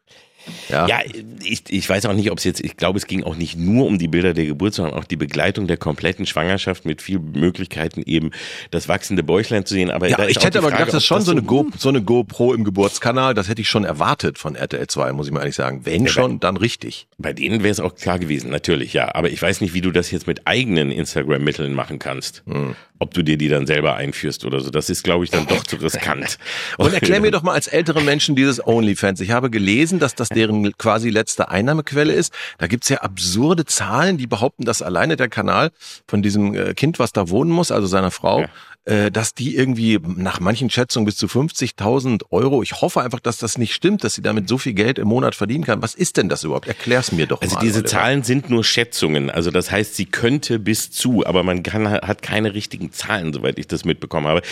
Ja. 0.68 0.86
Ja, 0.86 0.98
ich, 1.42 1.62
ich 1.68 1.88
weiß 1.88 2.06
auch 2.06 2.12
nicht, 2.12 2.30
ob 2.30 2.38
es 2.38 2.44
jetzt, 2.44 2.60
ich 2.60 2.76
glaube, 2.76 2.98
es 2.98 3.06
ging 3.06 3.24
auch 3.24 3.36
nicht 3.36 3.56
nur 3.56 3.86
um 3.86 3.98
die 3.98 4.08
Bilder 4.08 4.34
der 4.34 4.46
Geburt, 4.46 4.74
sondern 4.74 4.94
auch 4.94 5.04
die 5.04 5.16
Begleitung 5.16 5.66
der 5.66 5.76
kompletten 5.76 6.26
Schwangerschaft 6.26 6.84
mit 6.84 7.02
vielen 7.02 7.32
Möglichkeiten 7.32 8.02
eben 8.04 8.30
das 8.70 8.88
wachsende 8.88 9.22
Bäuchlein 9.22 9.64
zu 9.64 9.74
sehen. 9.74 9.90
Aber 9.90 10.08
Ja, 10.08 10.26
ich 10.26 10.42
hätte 10.42 10.58
aber 10.58 10.68
Frage, 10.68 10.84
gedacht, 10.84 10.94
das 10.94 11.02
ist 11.02 11.06
schon 11.06 11.22
so 11.22 11.32
eine, 11.32 11.42
Go, 11.42 11.66
so 11.78 11.88
eine 11.88 12.02
GoPro 12.02 12.54
im 12.54 12.64
Geburtskanal, 12.64 13.34
das 13.34 13.48
hätte 13.48 13.60
ich 13.60 13.68
schon 13.68 13.84
erwartet 13.84 14.38
von 14.38 14.54
RTL 14.54 14.86
2, 14.86 15.12
muss 15.12 15.26
ich 15.26 15.32
mal 15.32 15.40
ehrlich 15.40 15.56
sagen. 15.56 15.80
Wenn 15.84 16.06
schon, 16.06 16.40
dann 16.40 16.56
richtig. 16.56 17.08
Bei 17.18 17.32
denen 17.32 17.62
wäre 17.62 17.72
es 17.72 17.80
auch 17.80 17.94
klar 17.94 18.18
gewesen, 18.18 18.50
natürlich, 18.50 18.92
ja. 18.92 19.14
Aber 19.14 19.30
ich 19.30 19.40
weiß 19.40 19.60
nicht, 19.60 19.74
wie 19.74 19.80
du 19.80 19.90
das 19.90 20.10
jetzt 20.10 20.26
mit 20.26 20.46
eigenen 20.46 20.90
Instagram-Mitteln 20.90 21.74
machen 21.74 21.98
kannst. 21.98 22.42
Hm. 22.46 22.76
Ob 22.98 23.12
du 23.12 23.22
dir 23.22 23.36
die 23.36 23.48
dann 23.48 23.66
selber 23.66 23.96
einführst 23.96 24.44
oder 24.44 24.60
so. 24.60 24.70
Das 24.70 24.88
ist, 24.88 25.04
glaube 25.04 25.24
ich, 25.24 25.30
dann 25.30 25.46
doch 25.46 25.64
zu 25.64 25.76
riskant. 25.76 26.38
Und 26.78 26.94
erklär 26.94 27.20
mir 27.20 27.30
doch 27.30 27.42
mal 27.42 27.52
als 27.52 27.66
ältere 27.66 28.00
Menschen 28.00 28.36
dieses 28.36 28.64
OnlyFans. 28.66 29.20
Ich 29.20 29.32
habe 29.32 29.50
gelesen, 29.50 29.98
dass 29.98 30.14
das 30.14 30.28
deren 30.28 30.76
quasi 30.78 31.10
letzte 31.10 31.50
Einnahmequelle 31.50 32.12
ist. 32.12 32.32
Da 32.58 32.66
gibt's 32.66 32.88
ja 32.88 32.98
absurde 32.98 33.66
Zahlen, 33.66 34.16
die 34.16 34.26
behaupten, 34.26 34.64
dass 34.64 34.80
alleine 34.80 35.16
der 35.16 35.28
Kanal 35.28 35.70
von 36.08 36.22
diesem 36.22 36.54
äh, 36.54 36.74
Kind, 36.74 36.98
was 36.98 37.12
da 37.12 37.28
wohnen 37.28 37.50
muss, 37.50 37.70
also 37.70 37.86
seiner 37.86 38.10
Frau, 38.10 38.46
äh, 38.86 39.10
dass 39.10 39.34
die 39.34 39.54
irgendwie 39.56 39.98
nach 40.16 40.40
manchen 40.40 40.70
Schätzungen 40.70 41.04
bis 41.06 41.16
zu 41.16 41.26
50.000 41.26 42.22
Euro, 42.30 42.62
ich 42.62 42.80
hoffe 42.80 43.02
einfach, 43.02 43.20
dass 43.20 43.36
das 43.38 43.58
nicht 43.58 43.74
stimmt, 43.74 44.04
dass 44.04 44.14
sie 44.14 44.22
damit 44.22 44.48
so 44.48 44.58
viel 44.58 44.74
Geld 44.74 44.98
im 44.98 45.08
Monat 45.08 45.34
verdienen 45.34 45.64
kann. 45.64 45.82
Was 45.82 45.94
ist 45.94 46.16
denn 46.16 46.28
das 46.28 46.44
überhaupt? 46.44 46.68
Erklär's 46.68 47.10
mir 47.12 47.26
doch 47.26 47.42
Also 47.42 47.56
mal. 47.56 47.60
diese 47.60 47.80
Oliver. 47.80 47.88
Zahlen 47.88 48.22
sind 48.22 48.48
nur 48.48 48.62
Schätzungen. 48.64 49.28
Also 49.30 49.50
das 49.50 49.70
heißt, 49.70 49.96
sie 49.96 50.06
könnte 50.06 50.58
bis 50.58 50.90
zu, 50.92 51.26
aber 51.26 51.42
man 51.42 51.62
kann, 51.62 51.88
hat 51.90 52.22
keine 52.22 52.54
richtigen 52.54 52.92
Zahlen, 52.92 53.32
soweit 53.32 53.58
ich 53.58 53.66
das 53.66 53.84
mitbekommen 53.84 54.28
habe. 54.28 54.42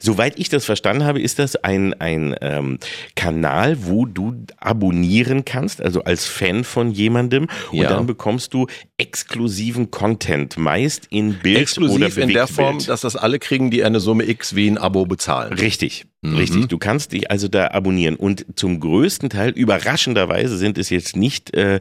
Soweit 0.00 0.38
ich 0.38 0.48
das 0.48 0.64
verstanden 0.64 1.04
habe, 1.04 1.20
ist 1.20 1.38
das 1.38 1.56
ein, 1.56 1.94
ein 2.00 2.34
ähm, 2.40 2.78
Kanal, 3.14 3.86
wo 3.86 4.06
du 4.06 4.34
abonnieren 4.58 5.44
kannst, 5.44 5.80
also 5.80 6.02
als 6.02 6.26
Fan 6.26 6.64
von 6.64 6.90
jemandem 6.90 7.46
und 7.70 7.78
Ja. 7.78 7.90
dann 7.90 8.06
bekommst 8.06 8.52
du 8.54 8.66
exklusiven 8.98 9.90
Content, 9.90 10.56
meist 10.56 11.06
in 11.10 11.34
Bild 11.34 11.54
oder 11.56 11.62
Exklusiv 11.62 12.16
in 12.18 12.28
der 12.30 12.46
Form, 12.48 12.78
dass 12.84 13.02
das 13.02 13.14
alle 13.16 13.38
kriegen, 13.38 13.70
die 13.70 13.83
eine 13.84 14.00
Summe 14.00 14.24
X 14.28 14.54
wie 14.54 14.68
ein 14.68 14.78
Abo 14.78 15.06
bezahlen. 15.06 15.52
Richtig, 15.52 16.06
Mhm. 16.22 16.36
richtig. 16.36 16.66
Du 16.68 16.78
kannst 16.78 17.12
dich 17.12 17.30
also 17.30 17.48
da 17.48 17.68
abonnieren. 17.68 18.16
Und 18.16 18.46
zum 18.56 18.80
größten 18.80 19.30
Teil, 19.30 19.50
überraschenderweise, 19.50 20.56
sind 20.56 20.78
es 20.78 20.90
jetzt 20.90 21.16
nicht, 21.16 21.54
äh, 21.54 21.80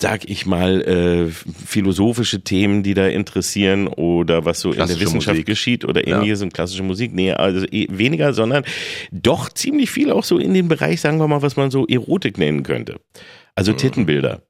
sag 0.00 0.28
ich 0.28 0.46
mal, 0.46 0.80
äh, 0.82 1.30
philosophische 1.66 2.42
Themen, 2.44 2.82
die 2.82 2.94
da 2.94 3.06
interessieren 3.08 3.86
oder 3.88 4.44
was 4.44 4.60
so 4.60 4.70
in 4.72 4.78
der 4.78 4.88
Wissenschaft 5.00 5.34
Musik. 5.36 5.46
geschieht 5.46 5.84
oder 5.84 6.06
Ja. 6.06 6.16
ähnliches 6.18 6.42
und 6.42 6.52
klassische 6.54 6.82
Musik. 6.82 7.12
Nee, 7.14 7.32
also 7.32 7.66
eh 7.66 7.86
weniger, 7.90 8.32
sondern 8.32 8.64
doch 9.10 9.48
ziemlich 9.48 9.90
viel 9.90 10.10
auch 10.10 10.24
so 10.24 10.38
in 10.38 10.54
den 10.54 10.68
Bereich, 10.68 11.00
sagen 11.00 11.18
wir 11.18 11.28
mal, 11.28 11.42
was 11.42 11.56
man 11.56 11.70
so 11.70 11.86
Erotik 11.86 12.38
nennen 12.38 12.62
könnte. 12.62 13.00
Also 13.54 13.72
Tittenbilder 13.72 14.42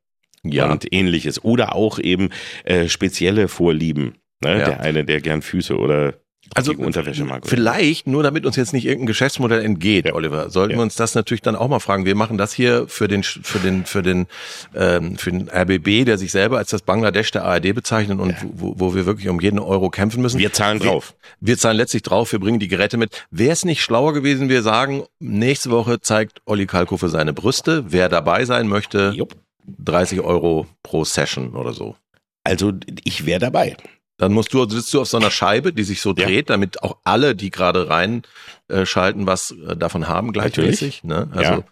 Mhm. 0.42 0.52
Ja. 0.52 0.72
und 0.72 0.92
ähnliches. 0.92 1.44
Oder 1.44 1.74
auch 1.76 1.98
eben 2.00 2.30
äh, 2.64 2.88
spezielle 2.88 3.46
Vorlieben. 3.48 4.14
Ne? 4.42 4.58
Ja. 4.58 4.64
Der 4.70 4.80
eine, 4.80 5.04
der 5.04 5.20
gern 5.20 5.40
Füße 5.40 5.76
oder 5.76 6.14
Also 6.54 6.74
vielleicht, 7.44 8.06
nur 8.06 8.22
damit 8.22 8.44
uns 8.44 8.56
jetzt 8.56 8.72
nicht 8.72 8.84
irgendein 8.84 9.06
Geschäftsmodell 9.06 9.64
entgeht, 9.64 10.06
Ja. 10.06 10.14
Oliver, 10.14 10.50
sollten 10.50 10.72
Ja. 10.72 10.78
wir 10.78 10.82
uns 10.82 10.96
das 10.96 11.14
natürlich 11.14 11.40
dann 11.40 11.56
auch 11.56 11.68
mal 11.68 11.78
fragen. 11.80 12.04
Wir 12.04 12.14
machen 12.14 12.36
das 12.36 12.52
hier 12.52 12.86
für 12.88 13.08
den 13.08 13.22
für 13.22 13.58
den 13.58 13.86
für 13.86 14.02
den 14.02 14.26
ähm, 14.74 15.16
für 15.16 15.30
den 15.30 15.48
RBB, 15.48 16.04
der 16.04 16.18
sich 16.18 16.30
selber 16.30 16.58
als 16.58 16.70
das 16.70 16.82
Bangladesch 16.82 17.30
der 17.30 17.44
ARD 17.44 17.72
bezeichnet 17.74 18.18
und 18.20 18.34
wo, 18.52 18.74
wo 18.76 18.94
wir 18.94 19.06
wirklich 19.06 19.28
um 19.28 19.40
jeden 19.40 19.58
Euro 19.58 19.88
kämpfen 19.88 20.20
müssen. 20.20 20.38
Wir 20.38 20.52
zahlen 20.52 20.78
drauf. 20.78 21.14
Wir 21.40 21.56
zahlen 21.56 21.76
letztlich 21.76 22.02
drauf, 22.02 22.32
wir 22.32 22.38
bringen 22.40 22.58
die 22.58 22.68
Geräte 22.68 22.96
mit. 22.98 23.24
Wäre 23.30 23.52
es 23.52 23.64
nicht 23.64 23.80
schlauer 23.80 24.12
gewesen, 24.12 24.48
wir 24.48 24.62
sagen, 24.62 25.04
nächste 25.20 25.70
Woche 25.70 26.00
zeigt 26.00 26.42
Olli 26.44 26.66
Kalko 26.66 26.96
für 26.98 27.08
seine 27.08 27.32
Brüste. 27.32 27.84
Wer 27.88 28.08
dabei 28.08 28.44
sein 28.44 28.68
möchte, 28.68 29.12
Jupp. 29.16 29.36
30 29.78 30.20
Euro 30.20 30.66
pro 30.82 31.04
Session 31.04 31.54
oder 31.54 31.72
so. 31.72 31.96
Also 32.44 32.72
ich 33.04 33.24
wäre 33.26 33.38
dabei. 33.40 33.76
Dann 34.18 34.32
musst 34.32 34.52
du, 34.54 34.68
sitzt 34.68 34.92
du 34.94 35.00
auf 35.00 35.08
so 35.08 35.16
einer 35.16 35.30
Scheibe, 35.30 35.72
die 35.72 35.82
sich 35.84 36.00
so 36.00 36.10
Ja. 36.14 36.26
dreht, 36.26 36.50
damit 36.50 36.82
auch 36.82 36.98
alle, 37.04 37.34
die 37.34 37.50
gerade 37.50 37.88
reinschalten, 37.88 39.26
was 39.26 39.50
äh, 39.52 39.76
davon 39.76 40.06
haben, 40.08 40.32
gleichmäßig. 40.32 41.02
Ne? 41.04 41.28
Also 41.32 41.42
Ja. 41.52 41.64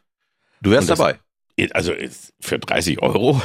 du 0.62 0.70
wärst 0.70 0.90
das- 0.90 0.98
dabei. 0.98 1.18
Also 1.72 1.92
für 2.40 2.58
30 2.58 3.02
Euro, 3.02 3.40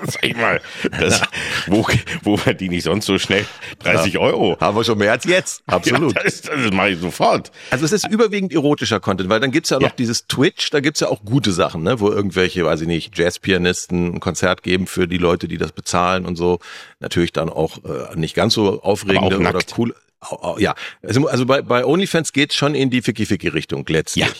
sag 0.06 0.24
ich 0.24 0.36
mal, 0.36 0.60
das, 0.98 1.22
wo, 1.66 1.86
wo 2.22 2.36
verdient 2.36 2.60
die 2.60 2.68
nicht 2.68 2.84
sonst 2.84 3.06
so 3.06 3.18
schnell 3.18 3.46
30 3.80 4.18
Euro? 4.18 4.56
Haben 4.60 4.76
wir 4.76 4.84
schon 4.84 4.98
mehr 4.98 5.12
als 5.12 5.24
jetzt. 5.24 5.62
Absolut. 5.66 6.14
Ja, 6.14 6.22
das, 6.22 6.42
das 6.42 6.72
mache 6.72 6.90
ich 6.90 7.00
sofort. 7.00 7.50
Also 7.70 7.84
es 7.84 7.92
ist 7.92 8.08
überwiegend 8.08 8.52
erotischer 8.52 9.00
Content, 9.00 9.28
weil 9.30 9.40
dann 9.40 9.50
gibt's 9.50 9.70
ja 9.70 9.78
noch 9.78 9.88
Ja. 9.88 9.94
dieses 9.96 10.26
Twitch, 10.26 10.70
da 10.70 10.80
gibt's 10.80 11.00
ja 11.00 11.08
auch 11.08 11.24
gute 11.24 11.52
Sachen, 11.52 11.82
ne? 11.82 12.00
wo 12.00 12.10
irgendwelche, 12.10 12.64
weiß 12.64 12.82
ich 12.82 12.86
nicht, 12.86 13.16
Jazzpianisten 13.18 14.14
ein 14.14 14.20
Konzert 14.20 14.62
geben 14.62 14.86
für 14.86 15.08
die 15.08 15.18
Leute, 15.18 15.48
die 15.48 15.58
das 15.58 15.72
bezahlen 15.72 16.26
und 16.26 16.36
so. 16.36 16.58
Natürlich 17.00 17.32
dann 17.32 17.48
auch 17.48 17.78
äh, 17.84 18.16
nicht 18.16 18.34
ganz 18.34 18.54
so 18.54 18.82
aufregende 18.82 19.38
oder 19.38 19.58
cool. 19.78 19.94
Ja, 20.58 20.74
also, 21.02 21.26
also 21.28 21.46
bei, 21.46 21.62
bei 21.62 21.84
OnlyFans 21.84 22.34
geht's 22.34 22.54
schon 22.54 22.74
in 22.74 22.90
die 22.90 23.00
Ficky-Ficky-Richtung 23.00 23.86
letztlich. 23.88 24.26
Ja, 24.26 24.30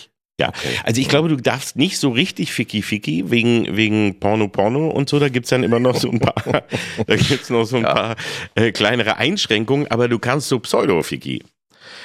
also 0.83 0.99
ich 0.99 1.07
glaube, 1.07 1.29
du 1.29 1.35
darfst 1.35 1.75
nicht 1.75 1.99
so 1.99 2.09
richtig 2.09 2.51
Ficky-Ficky 2.51 3.29
wegen, 3.29 3.75
wegen 3.77 4.19
Porno-Porno 4.19 4.87
und 4.89 5.07
so. 5.09 5.19
Da 5.19 5.29
gibt's 5.29 5.49
dann 5.49 5.63
immer 5.63 5.79
noch 5.79 5.95
so 5.95 6.09
ein 6.09 6.19
paar, 6.19 6.33
da 7.07 7.15
gibt's 7.15 7.49
noch 7.49 7.65
so 7.65 7.77
ein 7.77 7.83
Ja. 7.83 7.93
paar 7.93 8.15
äh, 8.55 8.71
kleinere 8.71 9.17
Einschränkungen, 9.17 9.87
aber 9.91 10.07
du 10.07 10.17
kannst 10.19 10.47
so 10.47 10.59
Pseudo-Ficky. 10.59 11.43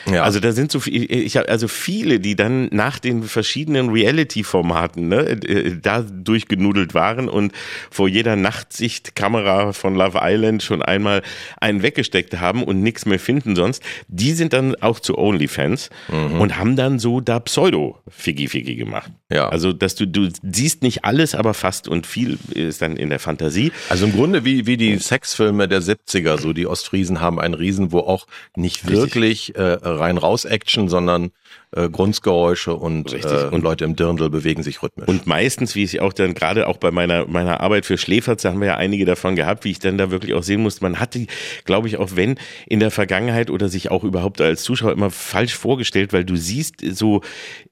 Ja. 0.08 0.22
Also 0.22 0.40
da 0.40 0.52
sind 0.52 0.70
so 0.70 0.80
viel, 0.80 1.10
ich 1.10 1.36
habe 1.36 1.48
also 1.48 1.68
viele, 1.68 2.20
die 2.20 2.36
dann 2.36 2.68
nach 2.70 2.98
den 2.98 3.22
verschiedenen 3.24 3.90
Reality-Formaten 3.90 5.08
ne, 5.08 5.28
äh, 5.28 5.76
da 5.80 6.02
durchgenudelt 6.02 6.94
waren 6.94 7.28
und 7.28 7.52
vor 7.90 8.08
jeder 8.08 8.36
Nachtsichtkamera 8.36 9.72
von 9.72 9.94
Love 9.94 10.18
Island 10.22 10.62
schon 10.62 10.82
einmal 10.82 11.22
einen 11.60 11.82
weggesteckt 11.82 12.38
haben 12.38 12.62
und 12.62 12.82
nichts 12.82 13.06
mehr 13.06 13.18
finden 13.18 13.56
sonst, 13.56 13.82
die 14.08 14.32
sind 14.32 14.52
dann 14.52 14.74
auch 14.76 15.00
zu 15.00 15.18
OnlyFans 15.18 15.90
und 16.08 16.56
haben 16.56 16.76
dann 16.76 16.98
so 16.98 17.20
da 17.20 17.40
Pseudo-Figgy-Figgy 17.40 18.76
gemacht. 18.76 19.10
Ja. 19.30 19.48
Also 19.48 19.72
dass 19.72 19.94
du, 19.94 20.06
du 20.06 20.28
siehst 20.42 20.82
nicht 20.82 21.04
alles, 21.04 21.34
aber 21.34 21.54
fast 21.54 21.88
und 21.88 22.06
viel 22.06 22.38
ist 22.50 22.82
dann 22.82 22.96
in 22.96 23.10
der 23.10 23.18
Fantasie. 23.18 23.72
Also 23.88 24.06
im 24.06 24.12
Grunde 24.12 24.44
wie, 24.44 24.66
wie 24.66 24.76
die 24.76 24.98
Sexfilme 24.98 25.68
der 25.68 25.82
70er, 25.82 26.40
so 26.40 26.52
die 26.52 26.66
Ostfriesen 26.66 27.20
haben 27.20 27.40
einen 27.40 27.54
Riesen, 27.54 27.92
wo 27.92 28.00
auch 28.00 28.26
nicht 28.56 28.88
wirklich 28.88 29.56
äh, 29.56 29.78
rein 29.96 30.18
raus 30.18 30.44
Action, 30.44 30.88
sondern 30.88 31.32
äh, 31.76 31.88
Grundgeräusche 31.88 32.74
und, 32.74 33.12
äh, 33.12 33.48
Und- 33.50 33.62
Leute 33.62 33.84
im 33.84 33.96
Dirndl 33.96 34.30
bewegen 34.30 34.62
sich 34.62 34.82
rhythmisch. 34.82 35.08
Und 35.08 35.26
meistens, 35.26 35.74
wie 35.74 35.82
ich 35.82 36.00
auch 36.00 36.12
dann 36.12 36.34
gerade 36.34 36.68
auch 36.68 36.78
bei 36.78 36.90
meiner, 36.90 37.26
meiner 37.26 37.60
Arbeit 37.60 37.86
für 37.86 37.98
Schläferz, 37.98 38.42
da 38.42 38.50
haben 38.50 38.60
wir 38.60 38.68
ja 38.68 38.76
einige 38.76 39.04
davon 39.04 39.36
gehabt, 39.36 39.64
wie 39.64 39.70
ich 39.70 39.78
dann 39.78 39.98
da 39.98 40.10
wirklich 40.10 40.34
auch 40.34 40.42
sehen 40.42 40.62
musste, 40.62 40.82
man 40.82 40.98
hat 41.00 41.14
die, 41.14 41.26
glaube 41.64 41.88
ich, 41.88 41.98
auch 41.98 42.10
wenn 42.14 42.36
in 42.66 42.80
der 42.80 42.90
Vergangenheit 42.90 43.50
oder 43.50 43.68
sich 43.68 43.90
auch 43.90 44.04
überhaupt 44.04 44.40
als 44.40 44.62
Zuschauer 44.62 44.92
immer 44.92 45.10
falsch 45.10 45.54
vorgestellt, 45.54 46.12
weil 46.12 46.24
du 46.24 46.36
siehst 46.36 46.76
so 46.92 47.22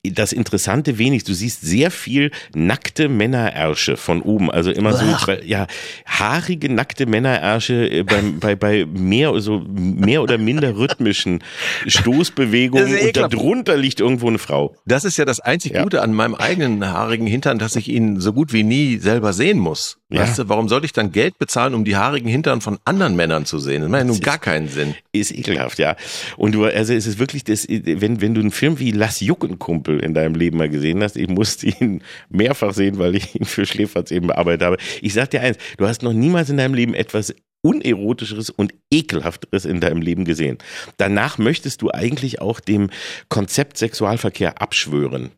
das 0.02 0.32
Interessante 0.32 0.98
wenig, 0.98 1.24
du 1.24 1.32
siehst 1.32 1.62
sehr 1.62 1.90
viel 1.90 2.30
nackte 2.54 3.08
Männerärsche 3.08 3.96
von 3.96 4.20
oben, 4.22 4.50
also 4.50 4.70
immer 4.70 4.92
so, 4.92 5.04
ja, 5.44 5.66
haarige 6.04 6.68
nackte 6.70 7.06
Männerärsche 7.06 7.88
äh, 7.88 8.02
beim, 8.02 8.38
bei, 8.38 8.54
bei 8.54 8.84
mehr, 8.84 9.38
so 9.40 9.64
mehr 9.68 10.22
oder 10.22 10.36
minder 10.36 10.76
rhythmischen 10.76 11.42
Stoßbewegungen 11.86 12.98
und 12.98 13.16
darunter 13.16 13.76
liegt 13.76 13.93
irgendwo 14.00 14.28
eine 14.28 14.38
Frau. 14.38 14.76
Das 14.86 15.04
ist 15.04 15.16
ja 15.16 15.24
das 15.24 15.40
einzig 15.40 15.72
Ja. 15.72 15.82
Gute 15.82 16.02
an 16.02 16.12
meinem 16.12 16.34
eigenen 16.34 16.86
haarigen 16.86 17.26
Hintern, 17.26 17.58
dass 17.58 17.76
ich 17.76 17.88
ihn 17.88 18.20
so 18.20 18.32
gut 18.32 18.52
wie 18.52 18.62
nie 18.62 18.98
selber 18.98 19.32
sehen 19.32 19.58
muss. 19.58 19.98
Ja. 20.10 20.20
Weißt 20.20 20.38
du, 20.38 20.48
warum 20.48 20.68
sollte 20.68 20.86
ich 20.86 20.92
dann 20.92 21.12
Geld 21.12 21.38
bezahlen, 21.38 21.74
um 21.74 21.84
die 21.84 21.96
haarigen 21.96 22.28
Hintern 22.28 22.60
von 22.60 22.78
anderen 22.84 23.16
Männern 23.16 23.46
zu 23.46 23.58
sehen? 23.58 23.82
Das 23.82 23.90
macht 23.90 24.00
ja 24.00 24.04
nun 24.06 24.20
gar 24.20 24.38
keinen 24.38 24.68
Sinn. 24.68 24.94
ist 25.12 25.32
ekelhaft, 25.32 25.78
ja. 25.78 25.96
Und 26.36 26.52
du, 26.52 26.64
also 26.64 26.92
es 26.92 27.06
ist 27.06 27.18
wirklich 27.18 27.44
das, 27.44 27.66
wenn, 27.68 28.20
wenn 28.20 28.34
du 28.34 28.40
einen 28.40 28.50
Film 28.50 28.78
wie 28.78 28.92
Lass 28.92 29.20
Jucken 29.20 29.58
Kumpel 29.58 30.00
in 30.00 30.14
deinem 30.14 30.34
Leben 30.34 30.58
mal 30.58 30.68
gesehen 30.68 31.02
hast, 31.02 31.16
ich 31.16 31.28
musste 31.28 31.66
ihn 31.68 32.02
mehrfach 32.28 32.72
sehen, 32.74 32.98
weil 32.98 33.16
ich 33.16 33.34
ihn 33.34 33.44
für 33.44 33.66
Schläferz 33.66 34.10
eben 34.10 34.28
bearbeitet 34.28 34.62
habe. 34.62 34.76
Ich 35.00 35.14
sag 35.14 35.30
dir 35.30 35.40
eins, 35.40 35.56
du 35.78 35.86
hast 35.88 36.02
noch 36.02 36.12
niemals 36.12 36.50
in 36.50 36.56
deinem 36.58 36.74
Leben 36.74 36.94
etwas 36.94 37.34
unerotischeres 37.64 38.50
und 38.50 38.74
ekelhafteres 38.92 39.64
in 39.64 39.80
deinem 39.80 40.02
Leben 40.02 40.24
gesehen. 40.24 40.58
Danach 40.98 41.38
möchtest 41.38 41.82
du 41.82 41.90
eigentlich 41.90 42.40
auch 42.40 42.60
dem 42.60 42.90
Konzept 43.28 43.78
Sexualverkehr 43.78 44.60
abschwören. 44.60 45.30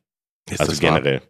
Ist 0.50 0.60
also 0.60 0.72
das 0.72 0.82
wahr? 0.82 1.00
generell. 1.00 1.22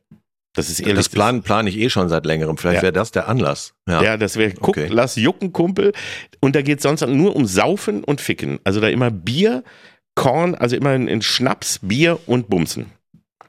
Das 0.55 0.71
ist 0.71 0.81
ehrlich. 0.81 0.95
Das 0.97 1.09
plan, 1.11 1.43
plan 1.43 1.67
ich 1.67 1.77
eh 1.77 1.91
schon 1.91 2.09
seit 2.09 2.25
längerem. 2.25 2.57
Vielleicht 2.57 2.77
Ja. 2.79 2.83
wäre 2.85 2.93
das 2.95 3.11
der 3.11 3.29
Anlass. 3.29 3.75
Ja. 3.87 4.03
Ja, 4.03 4.17
das 4.17 4.37
wäre, 4.37 4.53
guck, 4.53 4.69
Okay. 4.71 4.89
lass 4.91 5.17
jucken, 5.17 5.53
Kumpel. 5.53 5.93
Und 6.41 6.57
da 6.57 6.63
geht's 6.63 6.83
sonst 6.83 7.07
nur 7.07 7.37
um 7.37 7.45
Saufen 7.45 8.03
und 8.03 8.23
Ficken. 8.23 8.59
Also 8.65 8.81
da 8.81 8.89
immer 8.89 9.11
Bier, 9.11 9.65
Korn, 10.15 10.55
also 10.55 10.75
immer 10.75 10.95
in, 10.95 11.09
in 11.09 11.21
Schnaps, 11.21 11.81
Bier 11.83 12.19
und 12.27 12.49
Bumsen. 12.49 12.87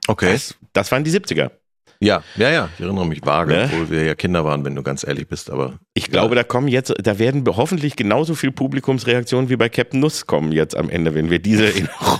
Okay. 0.09 0.33
Das, 0.33 0.55
das 0.73 0.91
waren 0.91 1.05
die 1.05 1.11
70er. 1.11 1.51
Ja, 1.99 2.21
ja, 2.35 2.49
ja. 2.51 2.69
Ich 2.77 2.83
erinnere 2.83 3.07
mich 3.07 3.25
vage, 3.25 3.53
Ne? 3.53 3.63
obwohl 3.71 3.89
wir 3.89 4.03
ja 4.03 4.13
Kinder 4.15 4.43
waren, 4.45 4.63
wenn 4.65 4.75
du 4.75 4.83
ganz 4.83 5.05
ehrlich 5.05 5.27
bist. 5.27 5.49
Aber 5.49 5.79
Ich 5.95 6.09
glaube, 6.11 6.35
da 6.35 6.43
kommen 6.43 6.67
jetzt, 6.67 6.93
da 7.01 7.17
werden 7.19 7.43
hoffentlich 7.47 7.95
genauso 7.95 8.35
viel 8.35 8.51
Publikumsreaktionen 8.51 9.49
wie 9.49 9.55
bei 9.55 9.69
Captain 9.69 9.99
Nuss 9.99 10.27
kommen 10.27 10.51
jetzt 10.51 10.75
am 10.77 10.89
Ende, 10.89 11.15
wenn 11.15 11.29
wir 11.31 11.39
diese 11.39 11.65
Erinnerung, 11.65 12.19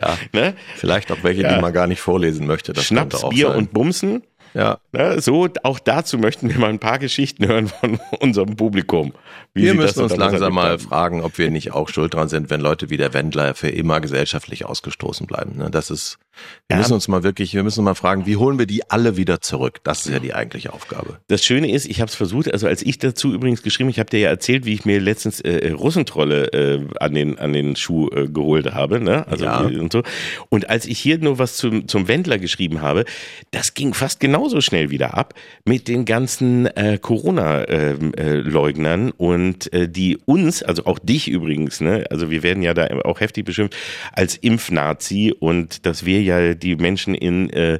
ja, 0.00 0.16
ne? 0.32 0.54
vielleicht 0.76 1.10
auch 1.12 1.18
welche, 1.22 1.42
Ja. 1.42 1.54
die 1.54 1.60
man 1.60 1.72
gar 1.72 1.86
nicht 1.86 2.00
vorlesen 2.00 2.46
möchte. 2.46 2.72
Das 2.72 2.84
Schnaps, 2.84 3.28
Bier 3.28 3.48
sein. 3.48 3.56
und 3.58 3.72
Bumsen. 3.72 4.22
ja. 4.54 4.78
Ne? 4.92 5.20
So, 5.20 5.48
auch 5.62 5.78
dazu 5.78 6.18
möchten 6.18 6.48
wir 6.48 6.58
mal 6.58 6.70
ein 6.70 6.78
paar 6.78 6.98
Geschichten 6.98 7.46
hören 7.46 7.68
von 7.68 8.00
unserem 8.20 8.56
Publikum. 8.56 9.12
Wie 9.54 9.62
Wir 9.64 9.74
müssen 9.74 10.02
uns 10.02 10.16
langsam 10.16 10.54
mal 10.54 10.78
fragen, 10.78 11.22
ob 11.22 11.38
wir 11.38 11.50
nicht 11.50 11.72
auch 11.72 11.88
schuld 11.88 12.14
dran 12.14 12.28
sind, 12.28 12.50
wenn 12.50 12.60
Leute 12.60 12.90
wie 12.90 12.96
der 12.96 13.12
Wendler 13.14 13.54
für 13.54 13.68
immer 13.68 14.00
gesellschaftlich 14.00 14.64
ausgestoßen 14.64 15.26
bleiben. 15.26 15.56
Ne? 15.56 15.70
Das 15.70 15.90
ist, 15.90 16.18
wir 16.68 16.76
Ja. 16.76 16.78
müssen 16.78 16.94
uns 16.94 17.08
mal 17.08 17.22
wirklich, 17.22 17.54
wir 17.54 17.62
müssen 17.62 17.84
mal 17.84 17.94
fragen, 17.94 18.26
wie 18.26 18.36
holen 18.36 18.58
wir 18.58 18.66
die 18.66 18.90
alle 18.90 19.16
wieder 19.16 19.40
zurück? 19.40 19.80
Das 19.84 20.06
ist 20.06 20.12
ja 20.12 20.18
die 20.18 20.34
eigentliche 20.34 20.72
Aufgabe. 20.72 21.18
Das 21.28 21.44
Schöne 21.44 21.70
ist, 21.70 21.86
ich 21.86 22.00
habe 22.00 22.08
es 22.08 22.14
versucht, 22.14 22.52
also 22.52 22.66
als 22.66 22.82
ich 22.82 22.98
dazu 22.98 23.32
übrigens 23.32 23.62
geschrieben, 23.62 23.88
ich 23.90 23.98
habe 23.98 24.10
dir 24.10 24.20
ja 24.20 24.28
erzählt, 24.30 24.64
wie 24.66 24.74
ich 24.74 24.84
mir 24.84 25.00
letztens 25.00 25.40
äh, 25.40 25.70
Russentrolle 25.70 26.52
äh, 26.52 26.80
an 27.00 27.14
den 27.14 27.38
an 27.38 27.52
den 27.52 27.76
Schuh 27.76 28.08
äh, 28.10 28.28
geholt 28.28 28.72
habe, 28.74 29.00
ne? 29.00 29.26
Also 29.28 29.44
Ja. 29.44 29.58
und 29.60 29.92
so. 29.92 30.02
Und 30.48 30.68
als 30.70 30.86
ich 30.86 30.98
hier 30.98 31.18
nur 31.18 31.38
was 31.38 31.56
zum 31.56 31.86
zum 31.88 32.08
Wendler 32.08 32.38
geschrieben 32.38 32.80
habe, 32.82 33.04
das 33.50 33.74
ging 33.74 33.94
fast 33.94 34.20
genauso 34.20 34.60
schnell 34.60 34.90
wieder 34.90 35.16
ab 35.16 35.34
mit 35.64 35.88
den 35.88 36.04
ganzen 36.04 36.66
äh, 36.66 36.98
Corona 37.00 37.68
ähm, 37.68 38.12
äh, 38.14 38.34
Leugnern 38.34 39.10
und 39.12 39.72
äh, 39.72 39.88
die 39.88 40.16
uns, 40.24 40.62
also 40.62 40.84
auch 40.86 40.98
dich 40.98 41.28
übrigens, 41.28 41.80
ne? 41.80 42.04
Also 42.10 42.30
wir 42.30 42.42
werden 42.42 42.62
ja 42.62 42.74
da 42.74 42.86
auch 43.04 43.20
heftig 43.20 43.44
beschimpft 43.44 43.76
als 44.12 44.36
Impfnazi 44.36 45.34
und 45.38 45.86
dass 45.86 46.04
wir 46.04 46.22
ja 46.26 46.54
die 46.54 46.76
Menschen 46.76 47.14
in, 47.14 47.50
äh, 47.50 47.78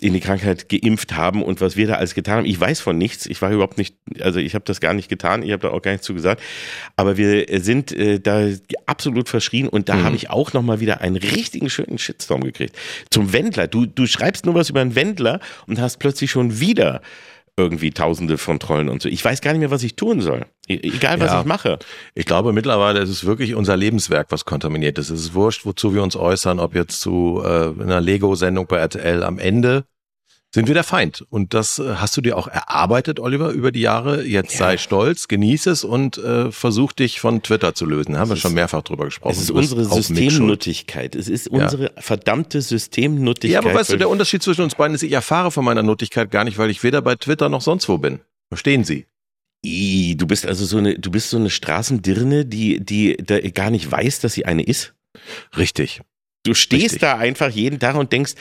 in 0.00 0.12
die 0.12 0.20
Krankheit 0.20 0.68
geimpft 0.68 1.16
haben 1.16 1.42
und 1.42 1.60
was 1.60 1.76
wir 1.76 1.86
da 1.86 1.94
alles 1.94 2.14
getan 2.14 2.38
haben. 2.38 2.46
Ich 2.46 2.60
weiß 2.60 2.80
von 2.80 2.98
nichts. 2.98 3.26
Ich 3.26 3.40
war 3.42 3.50
überhaupt 3.50 3.78
nicht, 3.78 3.96
also 4.20 4.38
ich 4.38 4.54
habe 4.54 4.64
das 4.64 4.80
gar 4.80 4.94
nicht 4.94 5.08
getan. 5.08 5.42
Ich 5.42 5.52
habe 5.52 5.62
da 5.62 5.70
auch 5.70 5.82
gar 5.82 5.92
nichts 5.92 6.06
zu 6.06 6.14
gesagt. 6.14 6.42
Aber 6.96 7.16
wir 7.16 7.46
sind 7.60 7.92
äh, 7.92 8.20
da 8.20 8.48
absolut 8.86 9.28
verschrien 9.28 9.68
und 9.68 9.88
da 9.88 9.96
mhm. 9.96 10.04
habe 10.04 10.16
ich 10.16 10.30
auch 10.30 10.52
nochmal 10.52 10.80
wieder 10.80 11.00
einen 11.00 11.16
richtigen 11.16 11.70
schönen 11.70 11.98
Shitstorm 11.98 12.42
gekriegt. 12.42 12.76
Zum 13.10 13.32
Wendler. 13.32 13.66
Du, 13.68 13.86
du 13.86 14.06
schreibst 14.06 14.44
nur 14.44 14.54
was 14.54 14.70
über 14.70 14.80
einen 14.80 14.94
Wendler 14.94 15.40
und 15.66 15.80
hast 15.80 15.98
plötzlich 15.98 16.30
schon 16.30 16.60
wieder 16.60 17.00
irgendwie 17.56 17.90
tausende 17.92 18.36
von 18.36 18.58
Trollen 18.58 18.88
und 18.88 19.00
so. 19.02 19.08
Ich 19.08 19.24
weiß 19.24 19.40
gar 19.40 19.52
nicht 19.52 19.60
mehr, 19.60 19.70
was 19.70 19.82
ich 19.82 19.94
tun 19.94 20.20
soll. 20.20 20.46
E 20.66 20.74
egal, 20.82 21.20
was 21.20 21.30
ja, 21.30 21.40
ich 21.40 21.46
mache. 21.46 21.78
Ich 22.14 22.26
glaube, 22.26 22.52
mittlerweile 22.52 23.00
ist 23.00 23.10
es 23.10 23.24
wirklich 23.24 23.54
unser 23.54 23.76
Lebenswerk, 23.76 24.28
was 24.30 24.44
kontaminiert 24.44 24.98
ist. 24.98 25.10
Es 25.10 25.20
ist 25.20 25.34
wurscht, 25.34 25.64
wozu 25.64 25.94
wir 25.94 26.02
uns 26.02 26.16
äußern, 26.16 26.58
ob 26.58 26.74
jetzt 26.74 27.00
zu 27.00 27.42
äh, 27.44 27.80
einer 27.80 28.00
Lego-Sendung 28.00 28.66
bei 28.66 28.78
RTL 28.78 29.22
am 29.22 29.38
Ende 29.38 29.84
sind 30.54 30.68
wir 30.68 30.74
der 30.74 30.84
Feind. 30.84 31.26
Und 31.30 31.52
das 31.52 31.80
äh, 31.80 31.96
hast 31.96 32.16
du 32.16 32.20
dir 32.20 32.38
auch 32.38 32.46
erarbeitet, 32.46 33.18
Oliver, 33.18 33.50
über 33.50 33.72
die 33.72 33.80
Jahre. 33.80 34.24
Jetzt 34.24 34.52
ja. 34.52 34.58
sei 34.58 34.76
stolz, 34.76 35.26
genieß 35.26 35.66
es 35.66 35.82
und 35.82 36.16
äh, 36.18 36.52
versuch 36.52 36.92
dich 36.92 37.18
von 37.18 37.42
Twitter 37.42 37.74
zu 37.74 37.86
lösen. 37.86 38.12
Da 38.12 38.20
haben 38.20 38.28
wir 38.28 38.36
schon 38.36 38.54
mehrfach 38.54 38.82
drüber 38.82 39.06
gesprochen. 39.06 39.32
Es 39.32 39.42
ist 39.42 39.50
unsere 39.50 39.84
Systemnuttigkeit. 39.84 41.16
Es 41.16 41.28
ist 41.28 41.48
unsere 41.48 41.86
ja. 41.86 41.90
verdammte 41.96 42.62
Systemnuttigkeit. 42.62 43.64
Ja, 43.64 43.68
aber 43.68 43.76
weißt 43.76 43.92
du, 43.92 43.96
der 43.96 44.08
Unterschied 44.08 44.44
zwischen 44.44 44.62
uns 44.62 44.76
beiden 44.76 44.94
ist, 44.94 45.02
ich 45.02 45.10
erfahre 45.10 45.50
von 45.50 45.64
meiner 45.64 45.82
Nuttigkeit 45.82 46.30
gar 46.30 46.44
nicht, 46.44 46.56
weil 46.56 46.70
ich 46.70 46.84
weder 46.84 47.02
bei 47.02 47.16
Twitter 47.16 47.48
noch 47.48 47.60
sonst 47.60 47.88
wo 47.88 47.98
bin. 47.98 48.20
Verstehen 48.48 48.84
Sie? 48.84 49.06
I, 49.66 50.14
du 50.16 50.28
bist 50.28 50.46
also 50.46 50.64
so 50.64 50.78
eine, 50.78 50.96
du 50.96 51.10
bist 51.10 51.30
so 51.30 51.36
eine 51.36 51.50
Straßendirne, 51.50 52.44
die, 52.44 52.78
die 52.78 53.16
da 53.16 53.40
gar 53.40 53.70
nicht 53.70 53.90
weiß, 53.90 54.20
dass 54.20 54.34
sie 54.34 54.44
eine 54.44 54.62
ist. 54.62 54.94
Richtig. 55.56 56.00
Du 56.44 56.54
stehst 56.54 56.84
Richtig. 56.84 57.00
da 57.00 57.16
einfach 57.16 57.50
jeden 57.50 57.80
Tag 57.80 57.96
und 57.96 58.12
denkst, 58.12 58.34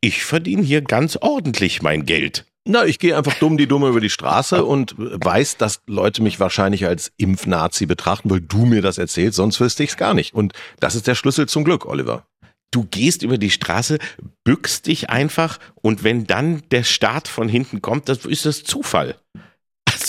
ich 0.00 0.24
verdiene 0.24 0.62
hier 0.62 0.80
ganz 0.80 1.16
ordentlich 1.16 1.82
mein 1.82 2.06
Geld. 2.06 2.46
Na, 2.66 2.84
ich 2.84 2.98
gehe 2.98 3.16
einfach 3.16 3.34
dumm 3.34 3.56
die 3.56 3.66
Dumme 3.66 3.88
über 3.88 4.00
die 4.00 4.10
Straße 4.10 4.64
und 4.64 4.94
weiß, 4.96 5.56
dass 5.56 5.82
Leute 5.86 6.22
mich 6.22 6.40
wahrscheinlich 6.40 6.86
als 6.86 7.12
Impfnazi 7.16 7.86
betrachten, 7.86 8.30
weil 8.30 8.40
du 8.40 8.64
mir 8.64 8.82
das 8.82 8.98
erzählst, 8.98 9.36
sonst 9.36 9.60
wüsste 9.60 9.82
ich 9.82 9.90
es 9.90 9.96
gar 9.96 10.14
nicht. 10.14 10.34
Und 10.34 10.52
das 10.78 10.94
ist 10.94 11.06
der 11.06 11.14
Schlüssel 11.14 11.48
zum 11.48 11.64
Glück, 11.64 11.86
Oliver. 11.86 12.26
Du 12.70 12.84
gehst 12.84 13.22
über 13.22 13.36
die 13.36 13.50
Straße, 13.50 13.98
bückst 14.44 14.86
dich 14.86 15.10
einfach 15.10 15.58
und 15.82 16.04
wenn 16.04 16.26
dann 16.26 16.62
der 16.70 16.84
Start 16.84 17.28
von 17.28 17.48
hinten 17.48 17.82
kommt, 17.82 18.08
das 18.08 18.24
ist 18.24 18.46
das 18.46 18.62
Zufall. 18.62 19.16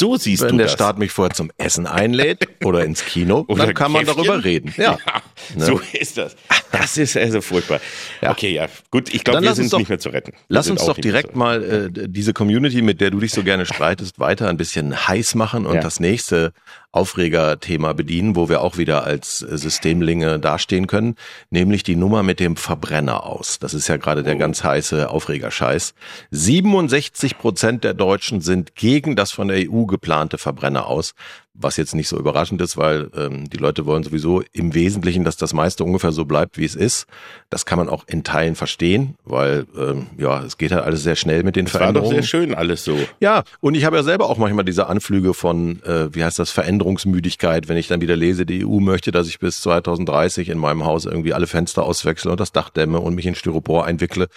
So 0.02 0.18
siehst 0.18 0.42
Wenn 0.42 0.54
du 0.54 0.58
der 0.58 0.66
das. 0.66 0.74
Staat 0.74 0.98
mich 0.98 1.12
vorher 1.12 1.32
zum 1.32 1.52
Essen 1.58 1.86
einlädt 1.86 2.48
oder 2.64 2.84
ins 2.86 3.06
Kino, 3.06 3.46
oder 3.48 3.68
dann 3.68 3.76
kann 3.76 3.92
man 3.92 4.04
darüber 4.04 4.44
reden. 4.44 4.74
Ja. 4.76 4.98
ja 5.06 5.22
ne? 5.56 5.64
So 5.66 5.80
ist 5.94 6.18
das. 6.18 6.36
Das 6.72 6.98
ist 6.98 7.16
also 7.16 7.40
furchtbar. 7.40 7.80
Ja. 8.20 8.32
Okay, 8.32 8.52
ja. 8.52 8.66
Gut, 8.90 9.14
ich 9.14 9.24
glaube, 9.24 9.44
wir 9.44 9.54
sind 9.54 9.72
doch, 9.72 9.78
nicht 9.78 9.90
mehr 9.90 10.00
zu 10.00 10.10
retten. 10.10 10.32
Wir 10.32 10.40
lass 10.48 10.72
uns 10.72 10.84
doch 10.84 10.98
direkt 10.98 11.36
mal 11.36 11.64
äh, 11.64 12.08
diese 12.08 12.34
Community, 12.34 12.82
mit 12.82 13.00
der 13.00 13.12
du 13.12 13.20
dich 13.20 13.32
so 13.32 13.44
gerne 13.44 13.66
streitest, 13.68 14.18
weiter 14.18 14.50
ein 14.50 14.58
bisschen 14.58 15.08
heiß 15.08 15.36
machen 15.36 15.68
und 15.68 15.76
ja. 15.76 15.82
das 15.82 16.00
nächste 16.00 16.54
Aufregerthema 16.92 17.94
bedienen, 17.94 18.36
wo 18.36 18.50
wir 18.50 18.62
auch 18.62 18.78
wieder 18.78 19.04
als 19.04 19.40
Systemlinge 19.40 20.40
dastehen 20.40 20.88
können, 20.88 21.16
nämlich 21.50 21.84
die 21.84 21.96
Nummer 21.96 22.22
mit 22.22 22.40
dem 22.40 22.58
Verbrenner 22.58 23.26
aus. 23.26 23.60
Das 23.60 23.74
ist 23.74 23.88
ja 23.88 23.98
gerade 23.98 24.24
der 24.24 24.36
oh. 24.36 24.40
ganz 24.40 24.64
heiße 24.64 25.10
Aufregerscheiß. 25.10 25.94
67 26.32 27.38
Prozent 27.38 27.84
der 27.84 27.94
Deutschen 27.94 28.42
sind 28.42 28.76
gegen 28.76 29.16
das 29.16 29.32
von 29.32 29.48
der 29.48 29.70
EU 29.72 29.86
geplante 29.86 30.38
Verbrenner 30.38 30.88
aus 30.88 31.14
was 31.54 31.78
jetzt 31.78 31.96
nicht 31.96 32.08
so 32.08 32.18
überraschend 32.18 32.62
ist, 32.62 32.78
weil 32.78 33.10
ähm, 33.16 33.50
die 33.50 33.58
Leute 33.58 33.86
wollen 33.86 34.04
sowieso 34.04 34.42
im 34.54 34.74
Wesentlichen, 34.74 35.24
dass 35.24 35.36
das 35.36 35.54
meiste 35.54 35.84
ungefähr 35.84 36.12
so 36.12 36.26
bleibt, 36.26 36.58
wie 36.58 36.66
es 36.66 36.76
ist. 36.76 37.08
Das 37.50 37.66
kann 37.66 37.78
man 37.78 37.90
auch 37.90 38.06
in 38.08 38.24
Teilen 38.24 38.56
verstehen, 38.56 39.16
weil 39.26 39.66
ähm, 39.78 40.08
ja, 40.18 40.42
es 40.44 40.58
geht 40.58 40.72
halt 40.72 40.84
alles 40.84 41.04
sehr 41.04 41.16
schnell 41.16 41.44
mit 41.44 41.56
den 41.56 41.66
das 41.66 41.74
Veränderungen. 41.74 42.12
War 42.12 42.22
doch 42.22 42.24
sehr 42.24 42.28
schön 42.28 42.56
alles 42.56 42.86
so. 42.86 42.98
Ja, 43.20 43.44
und 43.60 43.76
ich 43.76 43.86
habe 43.86 43.98
ja 43.98 44.04
selber 44.04 44.30
auch 44.30 44.38
manchmal 44.38 44.64
diese 44.64 44.88
Anflüge 44.88 45.34
von, 45.34 45.82
äh, 45.84 46.14
wie 46.14 46.24
heißt 46.24 46.40
das, 46.40 46.52
Veränderungsmüdigkeit, 46.52 47.68
wenn 47.68 47.78
ich 47.78 47.88
dann 47.88 48.02
wieder 48.02 48.16
lese, 48.16 48.46
die 48.46 48.66
EU 48.66 48.80
möchte, 48.80 49.12
dass 49.12 49.28
ich 49.28 49.40
bis 49.40 49.62
2030 49.62 50.50
in 50.50 50.58
meinem 50.58 50.86
Haus 50.86 51.06
irgendwie 51.06 51.34
alle 51.34 51.48
Fenster 51.48 51.84
auswechsle 51.84 52.32
und 52.32 52.40
das 52.40 52.54
Dach 52.54 52.70
dämme 52.70 53.00
und 53.00 53.16
mich 53.16 53.26
in 53.26 53.36
Styropor 53.36 53.86
einwickle. 53.86 54.28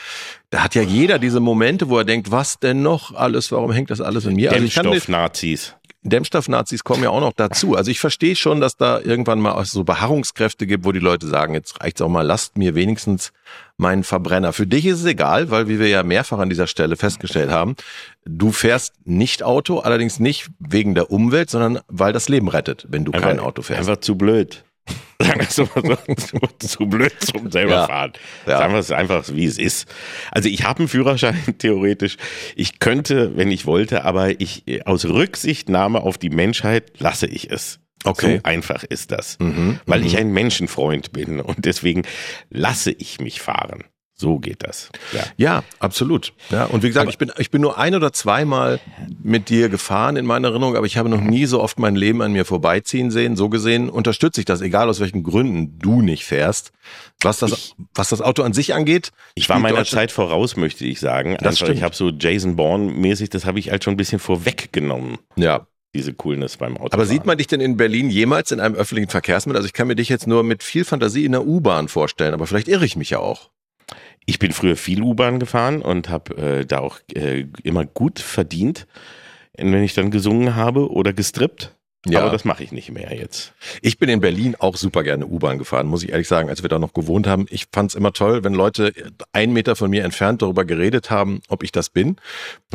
Da 0.51 0.65
hat 0.65 0.75
ja 0.75 0.83
jeder 0.83 1.19
diese 1.19 1.41
Momente, 1.41 1.89
wo 1.89 1.99
er 1.99 2.05
denkt, 2.05 2.31
was 2.31 2.59
denn 2.59 2.83
noch 2.83 3.15
alles, 3.15 3.53
warum 3.53 3.73
hängt 3.73 3.91
das 3.91 4.01
alles 4.01 4.27
in 4.27 4.35
mir? 4.35 4.51
Dämmstoff-Nazis. 4.51 5.75
Dämmstoff-Nazis 6.05 6.85
kommen 6.85 7.03
ja 7.03 7.11
auch 7.11 7.21
noch 7.21 7.33
dazu. 7.33 7.75
Also 7.77 7.91
ich 7.91 7.99
verstehe 7.99 8.37
schon, 8.37 8.61
dass 8.61 8.77
da 8.77 9.01
irgendwann 9.01 9.41
mal 9.41 9.65
so 9.65 9.85
Beharrungskräfte 9.85 10.67
gibt, 10.67 10.85
wo 10.85 10.93
die 10.93 11.01
Leute 11.01 11.27
sagen, 11.27 11.55
jetzt 11.55 11.81
reicht's 11.81 12.03
auch 12.03 12.09
mal, 12.09 12.23
lasst 12.23 12.59
mir 12.59 12.75
wenigstens 12.75 13.33
meinen 13.79 14.05
Verbrenner. 14.05 14.53
Für 14.53 14.67
dich 14.67 14.85
ist 14.87 15.01
es 15.01 15.07
egal, 15.07 15.51
weil 15.51 15.69
wie 15.69 15.79
wir 15.79 15.89
ja 15.89 16.03
mehrfach 16.03 16.39
an 16.39 16.51
dieser 16.51 16.67
Stelle 16.67 16.97
festgestellt 16.97 17.51
haben, 17.51 17.75
du 18.27 18.53
fährst 18.53 18.93
nicht 19.05 19.43
Auto, 19.43 19.79
allerdings 19.79 20.21
nicht 20.21 20.49
wegen 20.59 20.95
der 20.95 21.11
Umwelt, 21.11 21.51
sondern 21.51 21.81
weil 21.89 22.13
das 22.13 22.29
Leben 22.29 22.49
rettet, 22.49 22.87
wenn 22.89 23.05
du 23.05 23.13
einfach, 23.13 23.29
kein 23.29 23.41
Auto 23.41 23.63
fährst. 23.63 23.89
Einfach 23.89 24.01
zu 24.01 24.17
blöd. 24.17 24.65
Sagen 25.19 25.41
wir 25.41 25.49
es 25.49 25.59
mal 25.59 25.99
so, 26.17 26.67
zu, 26.67 26.87
blöd 26.87 27.13
zum 27.21 27.51
selber 27.51 27.73
ja. 27.73 27.87
fahren. 27.87 28.13
Ja. 28.47 28.59
Sagen 28.59 28.73
wir 28.73 28.81
es 28.81 28.91
einfach, 28.91 29.25
wie 29.33 29.45
es 29.45 29.59
ist. 29.59 29.89
Also 30.31 30.49
ich 30.49 30.65
habe 30.65 30.81
einen 30.81 30.89
Führerschein 30.89 31.39
theoretisch. 31.59 32.17
Ich 32.57 32.81
könnte, 32.81 33.37
wenn 33.37 33.51
ich 33.51 33.67
wollte, 33.67 34.05
aber 34.05 34.41
ich 34.41 34.65
aus 34.87 35.05
Rücksichtnahme 35.05 36.03
auf 36.03 36.19
die 36.19 36.31
Menschheit 36.31 36.93
lasse 36.99 37.27
ich 37.27 37.51
es. 37.51 37.81
Okay. 38.05 38.37
So 38.37 38.41
einfach 38.43 38.85
ist 38.85 39.13
das. 39.13 39.39
Mhm, 39.41 39.81
weil 39.87 40.01
mhm. 40.01 40.07
ich 40.07 40.19
ein 40.19 40.31
Menschenfreund 40.31 41.13
bin 41.13 41.41
und 41.41 41.65
deswegen 41.65 42.03
lasse 42.51 42.91
ich 42.93 43.21
mich 43.21 43.41
fahren. 43.41 43.85
So 44.17 44.39
geht 44.39 44.63
das. 44.63 44.91
Ja, 45.13 45.25
ja 45.37 45.65
absolut. 45.81 46.33
Ja, 46.51 46.67
und 46.67 46.85
wie 46.85 46.89
gesagt, 46.89 47.03
aber 47.03 47.11
ich 47.11 47.19
bin, 47.19 47.33
ich 47.37 47.51
bin 47.51 47.61
nur 47.61 47.79
ein 47.79 47.97
oder 47.97 48.13
zweimal 48.13 48.79
mit 49.21 49.49
dir 49.49 49.69
gefahren 49.69 50.17
in 50.17 50.25
meiner 50.25 50.49
Erinnerung, 50.49 50.77
aber 50.77 50.87
ich 50.87 50.97
habe 50.97 51.09
noch 51.09 51.21
nie 51.21 51.47
so 51.47 51.61
oft 51.61 51.81
mein 51.81 51.97
Leben 51.97 52.23
an 52.23 52.33
mir 52.33 52.45
vorbeiziehen 52.45 53.11
sehen. 53.11 53.35
So 53.35 53.49
gesehen 53.49 53.91
unterstütze 53.91 54.41
ich 54.41 54.45
das, 54.45 54.61
egal 54.61 54.89
aus 54.89 55.01
welchen 55.01 55.25
Gründen 55.25 55.81
du 55.81 56.01
nicht 56.01 56.25
fährst. 56.25 56.71
Was 57.23 57.41
das, 57.41 57.53
ich, 57.53 57.75
was 57.93 58.11
das 58.11 58.21
Auto 58.21 58.45
an 58.45 58.53
sich 58.53 58.73
angeht. 58.73 59.11
Ich 59.35 59.49
war 59.49 59.59
meiner 59.59 59.85
Zeit 59.85 60.13
voraus, 60.13 60.57
möchte 60.57 60.85
ich 60.85 61.01
sagen. 61.01 61.37
Das 61.41 61.61
Einfach, 61.61 61.75
ich 61.75 61.83
habe 61.83 61.97
so 61.97 62.11
Jason 62.11 62.55
Bourne 62.55 62.93
mäßig, 62.93 63.31
das 63.31 63.45
habe 63.47 63.59
ich 63.59 63.71
halt 63.71 63.83
schon 63.83 63.95
ein 63.95 63.97
bisschen 63.97 64.21
vorweggenommen. 64.21 65.19
Ja, 65.35 65.67
diese 65.93 66.13
Coolness 66.13 66.57
beim 66.57 66.77
Auto. 66.77 66.93
Aber 66.93 67.07
sieht 67.07 67.25
man 67.25 67.39
dich 67.39 67.47
denn 67.49 67.61
in 67.61 67.77
Berlin 67.77 68.11
jemals 68.11 68.53
in 68.53 68.61
einem 68.61 68.75
öffentlichen 68.77 69.11
Verkehrsmittel? 69.11 69.57
Also 69.57 69.67
ich 69.67 69.73
kann 69.73 69.89
mir 69.89 69.97
dich 69.97 70.09
jetzt 70.09 70.27
nur 70.27 70.45
mit 70.45 70.63
viel 70.63 70.85
Fantasie 70.85 71.25
in 71.25 71.33
der 71.33 71.47
U-Bahn 71.47 71.89
vorstellen, 71.89 72.35
aber 72.35 72.47
vielleicht 72.47 72.69
irre 72.69 72.85
ich 72.85 72.97
mich 72.97 73.11
ja 73.11 73.19
auch. 73.19 73.51
Ich 74.27 74.39
bin 74.39 74.53
früher 74.53 74.77
viel 74.77 75.03
U-Bahn 75.03 75.39
gefahren 75.39 75.83
und 75.83 76.09
habe 76.09 76.37
äh, 76.37 76.67
da 76.67 76.79
auch 76.79 76.99
äh, 77.15 77.47
immer 77.63 77.85
gut 77.85 78.21
verdient, 78.21 78.87
wenn 79.57 79.83
ich 79.83 79.95
dann 79.95 80.11
gesungen 80.11 80.57
habe 80.57 80.91
oder 80.91 81.13
gestrippt. 81.13 81.75
Ja. 82.07 82.21
Aber 82.21 82.31
das 82.31 82.45
mache 82.45 82.63
ich 82.63 82.71
nicht 82.71 82.91
mehr 82.91 83.15
jetzt. 83.17 83.55
Ich 83.81 83.99
bin 83.99 84.09
in 84.09 84.21
Berlin 84.21 84.57
auch 84.59 84.77
super 84.77 85.03
gerne 85.03 85.27
U-Bahn 85.27 85.59
gefahren, 85.59 85.87
muss 85.87 86.03
ich 86.03 86.11
ehrlich 86.11 86.29
sagen, 86.29 86.51
als 86.51 86.63
wir 86.63 86.69
da 86.69 86.79
noch 86.79 86.93
gewohnt 86.93 87.27
haben. 87.27 87.47
Ich 87.49 87.67
fand 87.73 87.91
es 87.91 87.95
immer 87.95 88.13
toll, 88.13 88.45
wenn 88.45 88.53
Leute 88.53 88.93
einen 89.33 89.53
Meter 89.55 89.75
von 89.75 89.89
mir 89.89 90.05
entfernt 90.05 90.43
darüber 90.43 90.65
geredet 90.65 91.11
haben, 91.11 91.41
ob 91.49 91.63
ich 91.63 91.73
das 91.73 91.89
bin. 91.89 92.17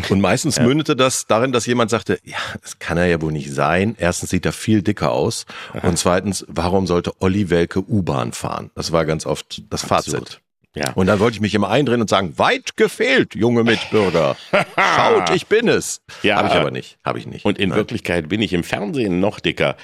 Und 0.09 0.19
meistens 0.19 0.55
ja. 0.57 0.63
mündete 0.63 0.95
das 0.95 1.27
darin, 1.27 1.51
dass 1.51 1.67
jemand 1.67 1.91
sagte, 1.91 2.19
ja, 2.23 2.37
das 2.61 2.79
kann 2.79 2.97
er 2.97 3.05
ja 3.05 3.21
wohl 3.21 3.31
nicht 3.31 3.53
sein. 3.53 3.95
Erstens 3.99 4.31
sieht 4.31 4.45
er 4.45 4.51
viel 4.51 4.81
dicker 4.81 5.11
aus. 5.11 5.45
Aha. 5.73 5.87
Und 5.87 5.97
zweitens, 5.97 6.45
warum 6.47 6.87
sollte 6.87 7.21
Olli 7.21 7.51
Welke 7.51 7.87
U-Bahn 7.87 8.33
fahren? 8.33 8.71
Das 8.73 8.91
war 8.91 9.05
ganz 9.05 9.27
oft 9.27 9.61
das 9.69 9.83
Fazit. 9.83 10.41
Ja. 10.79 10.93
Und 10.93 11.07
dann 11.07 11.19
wollte 11.19 11.35
ich 11.35 11.41
mich 11.41 11.53
immer 11.53 11.69
eindrehen 11.69 12.01
und 12.01 12.09
sagen, 12.09 12.37
weit 12.37 12.77
gefehlt, 12.77 13.35
junge 13.35 13.63
Mitbürger. 13.63 14.37
Schaut, 14.95 15.29
ich 15.35 15.47
bin 15.47 15.67
es. 15.67 16.01
Ja. 16.23 16.37
Habe 16.37 16.47
ich 16.47 16.53
aber 16.53 16.71
nicht. 16.71 16.97
Habe 17.03 17.19
ich 17.19 17.27
nicht. 17.27 17.45
Und 17.45 17.57
in 17.59 17.69
Nein. 17.69 17.77
Wirklichkeit 17.77 18.29
bin 18.29 18.41
ich 18.41 18.53
im 18.53 18.63
Fernsehen 18.63 19.19
noch 19.19 19.39
dicker. 19.39 19.75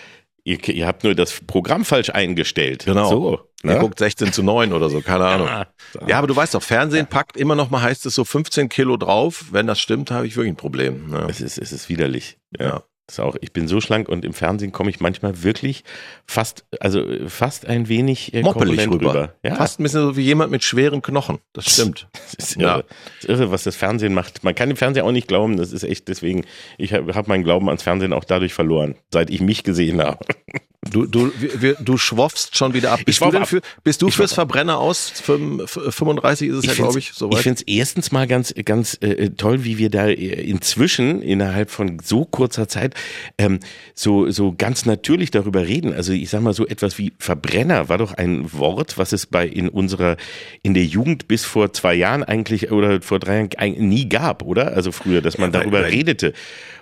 Ihr, 0.43 0.63
ihr, 0.69 0.85
habt 0.85 1.03
nur 1.03 1.15
das 1.15 1.41
Programm 1.47 1.85
falsch 1.85 2.11
eingestellt. 2.11 2.85
Genau. 2.85 3.09
So, 3.09 3.39
ne? 3.63 3.73
Ihr 3.73 3.79
guckt 3.79 3.97
16 3.97 4.31
zu 4.31 4.43
9 4.43 4.73
oder 4.73 4.89
so, 4.89 5.01
keine 5.01 5.25
Ahnung. 5.25 5.47
Ja, 5.47 5.67
ja 6.05 6.17
aber 6.19 6.27
du 6.27 6.35
weißt 6.35 6.53
doch, 6.53 6.61
Fernsehen 6.61 7.07
packt 7.07 7.35
immer 7.35 7.55
noch 7.55 7.71
mal, 7.71 7.81
heißt 7.81 8.05
es 8.05 8.13
so 8.13 8.23
15 8.23 8.69
Kilo 8.69 8.95
drauf. 8.95 9.45
Wenn 9.51 9.65
das 9.65 9.79
stimmt, 9.79 10.11
habe 10.11 10.27
ich 10.27 10.35
wirklich 10.35 10.53
ein 10.53 10.57
Problem. 10.57 11.11
Ja. 11.11 11.27
Es, 11.27 11.41
ist, 11.41 11.57
es 11.57 11.71
ist 11.71 11.89
widerlich. 11.89 12.37
Ja. 12.59 12.83
Das 13.07 13.19
auch, 13.19 13.35
ich 13.39 13.53
bin 13.53 13.67
so 13.67 13.81
schlank 13.81 14.09
und 14.09 14.25
im 14.25 14.33
Fernsehen 14.33 14.71
komme 14.71 14.89
ich 14.89 14.99
manchmal 14.99 15.43
wirklich 15.43 15.83
fast, 16.25 16.65
also 16.79 17.05
fast 17.27 17.67
ein 17.67 17.87
wenig 17.87 18.33
äh, 18.33 18.41
moppelig 18.41 18.87
rüber. 18.87 19.09
rüber. 19.09 19.35
Ja. 19.43 19.55
Fast 19.55 19.79
ein 19.79 19.83
bisschen 19.83 20.01
so 20.01 20.17
wie 20.17 20.23
jemand 20.23 20.51
mit 20.51 20.63
schweren 20.63 21.01
Knochen. 21.01 21.39
Das 21.53 21.71
stimmt. 21.71 22.07
Das 22.25 22.33
ist 22.33 22.57
irre. 22.57 22.67
Ja. 22.67 22.77
Das 22.77 23.23
ist 23.23 23.29
irre, 23.29 23.51
was 23.51 23.63
das 23.63 23.75
Fernsehen 23.75 24.13
macht. 24.13 24.43
Man 24.43 24.55
kann 24.55 24.69
dem 24.69 24.77
Fernsehen 24.77 25.05
auch 25.05 25.11
nicht 25.11 25.27
glauben. 25.27 25.57
Das 25.57 25.71
ist 25.71 25.83
echt 25.83 26.07
deswegen, 26.07 26.45
ich 26.77 26.93
habe 26.93 27.13
hab 27.13 27.27
meinen 27.27 27.43
Glauben 27.43 27.69
ans 27.69 27.83
Fernsehen 27.83 28.13
auch 28.13 28.23
dadurch 28.23 28.53
verloren, 28.53 28.95
seit 29.11 29.29
ich 29.29 29.41
mich 29.41 29.63
gesehen 29.63 30.01
habe. 30.01 30.25
Du, 30.91 31.07
du, 31.07 31.31
wir, 31.39 31.73
du 31.79 31.97
schwoffst 31.97 32.55
schon 32.55 32.73
wieder 32.75 32.91
ab. 32.91 32.99
Bist 33.05 33.19
du, 33.19 33.25
ab. 33.25 33.47
für, 33.47 33.61
bist 33.83 34.01
du 34.03 34.07
Ich 34.07 34.15
fürs 34.15 34.33
Verbrenner 34.33 34.77
aus? 34.77 35.09
Fünf- 35.09 35.67
35 35.89 36.49
ist 36.49 36.55
es 36.57 36.65
ja, 36.65 36.71
find's- 36.71 36.77
glaube 36.77 36.99
ich, 36.99 37.09
Ich 37.09 37.15
soweit. 37.15 37.41
finde 37.41 37.61
es 37.65 37.67
erstens 37.67 38.11
mal 38.11 38.27
ganz, 38.27 38.53
ganz 38.65 38.95
äh, 39.01 39.31
toll, 39.31 39.63
wie 39.63 39.79
wir 39.79 39.89
da 39.89 40.07
äh, 40.07 40.13
inzwischen 40.13 41.21
innerhalb 41.23 41.71
von 41.71 41.97
so 42.03 42.23
kurzer 42.25 42.67
Zeit 42.67 42.93
ähm, 43.39 43.59
so, 43.95 44.29
so 44.29 44.53
ganz 44.55 44.85
natürlich 44.85 45.31
darüber 45.31 45.65
reden. 45.67 45.91
Also 45.91 46.13
ich 46.13 46.29
sag 46.29 46.41
mal 46.41 46.53
so 46.53 46.67
etwas 46.67 46.99
wie 46.99 47.13
Verbrenner 47.17 47.89
war 47.89 47.97
doch 47.97 48.13
ein 48.13 48.53
Wort, 48.53 48.97
was 48.99 49.11
es 49.11 49.25
bei 49.25 49.47
in 49.47 49.67
unserer 49.69 50.17
in 50.61 50.75
der 50.75 50.85
Jugend 50.85 51.27
bis 51.27 51.45
vor 51.45 51.73
zwei 51.73 51.95
Jahren 51.95 52.23
eigentlich 52.23 52.71
oder 52.71 53.01
vor 53.01 53.17
drei 53.19 53.37
Jahren 53.59 53.89
nie 53.89 54.07
gab, 54.07 54.43
oder? 54.43 54.73
Also 54.73 54.91
früher, 54.91 55.21
dass 55.21 55.39
man 55.39 55.51
Ja, 55.51 55.59
darüber 55.61 55.83
redete. 55.85 56.33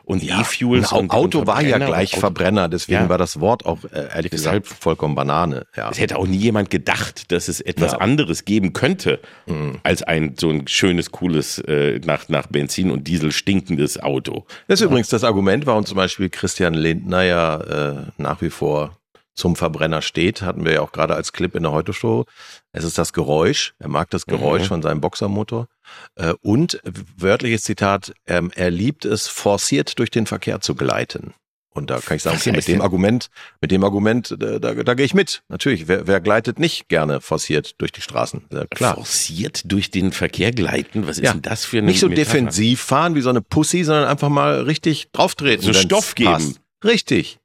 Und 0.06 0.22
ein 0.22 0.42
E-Fuels 0.42 0.92
und 0.92 1.12
Auto 1.12 1.40
und 1.40 1.48
war 1.48 1.62
ja 1.62 1.78
gleich 1.78 2.12
Auto- 2.14 2.20
Verbrenner, 2.20 2.68
deswegen 2.68 3.04
Ja. 3.04 3.10
war 3.10 3.18
das 3.18 3.40
Wort 3.40 3.66
auch 3.66 3.80
äh, 3.86 4.10
ehrlich 4.14 4.32
Deshalb- 4.32 4.64
gesagt 4.64 4.82
vollkommen 4.84 5.16
Banane. 5.16 5.66
Ja. 5.78 5.90
Es 5.90 6.00
hätte 6.00 6.18
auch 6.18 6.28
nie 6.28 6.38
jemand 6.38 6.70
gedacht, 6.70 7.32
dass 7.32 7.48
es 7.48 7.62
etwas 7.62 7.94
Ja. 7.94 7.98
anderes 8.00 8.44
geben 8.46 8.74
könnte 8.74 9.20
als 9.84 10.04
ein 10.04 10.36
so 10.38 10.50
ein 10.50 10.68
schönes, 10.68 11.12
cooles, 11.12 11.60
äh, 11.60 12.00
nach, 12.06 12.28
nach 12.30 12.48
Benzin 12.48 12.92
und 12.92 13.08
Diesel 13.08 13.32
stinkendes 13.32 13.98
Auto. 14.02 14.46
Das 14.68 14.82
ist 14.82 14.86
übrigens 14.86 15.08
das 15.10 15.24
Argument, 15.24 15.66
warum 15.66 15.86
zum 15.86 15.96
Beispiel 15.96 16.30
Christian 16.30 16.74
Lindner 16.74 17.24
ja 17.24 17.58
äh, 17.62 17.96
nach 18.18 18.42
wie 18.42 18.50
vor 18.50 18.98
zum 19.36 19.56
Verbrenner 19.56 20.02
steht, 20.02 20.42
hatten 20.42 20.64
wir 20.66 20.74
ja 20.74 20.82
auch 20.82 20.92
gerade 20.92 21.16
als 21.16 21.34
Clip 21.34 21.54
in 21.56 21.64
der 21.64 21.72
Heute-Show. 21.72 22.26
Es 22.72 22.84
ist 22.84 22.98
das 22.98 23.14
Geräusch, 23.14 23.74
er 23.80 23.88
mag 23.90 24.10
das 24.12 24.26
Geräusch 24.26 24.64
Mhm. 24.64 24.68
von 24.68 24.82
seinem 24.82 25.02
Boxermotor. 25.02 25.68
Äh, 26.16 26.34
und 26.42 26.80
wörtliches 27.18 27.64
Zitat, 27.64 28.14
ähm, 28.28 28.52
er 28.56 28.70
liebt 28.72 29.06
es, 29.06 29.28
forciert 29.28 29.98
durch 30.00 30.12
den 30.12 30.26
Verkehr 30.28 30.62
zu 30.62 30.76
gleiten. 30.76 31.34
Und 31.76 31.90
da 31.90 32.00
kann 32.00 32.18
ich 32.18 32.22
sagen, 32.22 32.38
okay, 32.40 32.52
mit 32.52 32.68
dem 32.68 32.82
Argument, 32.82 33.30
mit 33.60 33.72
dem 33.72 33.84
Argument, 33.84 34.30
äh, 34.40 34.60
da, 34.60 34.76
da 34.76 34.94
gehe 34.94 35.08
ich 35.08 35.16
mit. 35.16 35.42
Natürlich, 35.50 35.88
wer, 35.88 36.06
wer 36.06 36.22
gleitet 36.22 36.60
nicht 36.60 36.88
gerne 36.88 37.20
forciert 37.20 37.82
durch 37.82 37.92
die 37.92 38.02
Straßen? 38.02 38.46
Ja, 38.54 38.66
klar. 38.68 38.94
Forciert 38.94 39.64
durch 39.72 39.90
den 39.90 40.12
Verkehr 40.12 40.52
gleiten. 40.52 41.08
Was 41.08 41.18
ist 41.18 41.24
Ja. 41.24 41.32
denn 41.34 41.42
das 41.42 41.66
für 41.66 41.80
eine 41.80 41.88
Nicht 41.88 42.00
so 42.00 42.10
Metapher? 42.10 42.26
defensiv 42.34 42.80
fahren 42.80 43.16
wie 43.16 43.22
so 43.22 43.30
eine 43.32 43.42
Pussy, 43.42 43.84
sondern 43.84 44.06
einfach 44.08 44.30
mal 44.30 44.62
richtig 44.62 45.10
drauftreten. 45.14 45.64
So 45.66 45.74
Stoff 45.74 46.14
geben. 46.14 46.32
passt. 46.34 46.62
Richtig. 46.84 47.40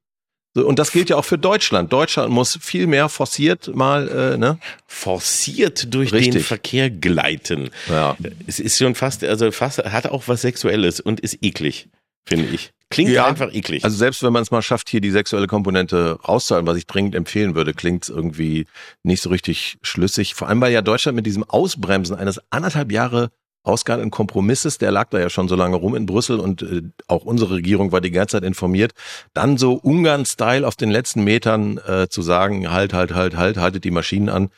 So, 0.54 0.66
und 0.66 0.78
das 0.78 0.92
gilt 0.92 1.10
ja 1.10 1.16
auch 1.16 1.24
für 1.24 1.38
Deutschland. 1.38 1.92
Deutschland 1.92 2.32
muss 2.32 2.58
viel 2.60 2.86
mehr 2.86 3.08
forciert 3.08 3.74
mal, 3.74 4.08
äh, 4.08 4.36
ne? 4.38 4.58
Forciert 4.86 5.94
durch 5.94 6.10
den 6.10 6.18
Richtig. 6.18 6.46
Verkehr 6.46 6.90
gleiten. 6.90 7.70
Ja. 7.88 8.16
Es 8.46 8.58
ist 8.58 8.78
schon 8.78 8.94
fast, 8.94 9.22
also 9.24 9.50
fast, 9.52 9.78
hat 9.78 10.06
auch 10.06 10.24
was 10.26 10.42
Sexuelles 10.42 11.00
und 11.00 11.20
ist 11.20 11.38
eklig, 11.42 11.88
finde 12.26 12.46
ich. 12.46 12.72
Klingt 12.90 13.10
Ja. 13.10 13.26
einfach 13.26 13.52
eklig. 13.52 13.84
Also 13.84 13.96
selbst 13.98 14.22
wenn 14.22 14.32
man 14.32 14.42
es 14.42 14.50
mal 14.50 14.62
schafft, 14.62 14.88
hier 14.88 15.00
die 15.02 15.10
sexuelle 15.10 15.46
Komponente 15.46 16.18
rauszuhalten, 16.26 16.66
was 16.66 16.78
ich 16.78 16.86
dringend 16.86 17.14
empfehlen 17.14 17.54
würde, 17.54 17.74
klingt 17.74 18.04
es 18.04 18.08
irgendwie 18.08 18.66
nicht 19.02 19.22
so 19.22 19.28
richtig 19.28 19.76
schlüssig. 19.82 20.34
Vor 20.34 20.48
allem, 20.48 20.60
weil 20.60 20.72
ja 20.72 20.80
Deutschland 20.80 21.14
mit 21.16 21.26
diesem 21.26 21.44
Ausbremsen 21.44 22.16
eines 22.16 22.40
anderthalb 22.50 22.90
Jahre 22.90 23.30
ausgehandelten 23.62 24.10
Kompromisses, 24.10 24.78
der 24.78 24.90
lag 24.90 25.10
da 25.10 25.18
ja 25.18 25.30
schon 25.30 25.48
so 25.48 25.56
lange 25.56 25.76
rum 25.76 25.94
in 25.94 26.06
Brüssel 26.06 26.40
und 26.40 26.62
äh, 26.62 26.82
auch 27.06 27.24
unsere 27.24 27.54
Regierung 27.54 27.92
war 27.92 28.00
die 28.00 28.10
ganze 28.10 28.36
Zeit 28.36 28.44
informiert, 28.44 28.92
dann 29.34 29.58
so 29.58 29.74
Ungarn-Style 29.74 30.66
auf 30.66 30.76
den 30.76 30.90
letzten 30.90 31.24
Metern 31.24 31.78
äh, 31.86 32.08
zu 32.08 32.22
sagen, 32.22 32.70
halt, 32.70 32.92
halt, 32.92 33.14
halt, 33.14 33.36
halt, 33.36 33.56
haltet 33.58 33.84
die 33.84 33.90
Maschinen 33.90 34.28
an. 34.28 34.50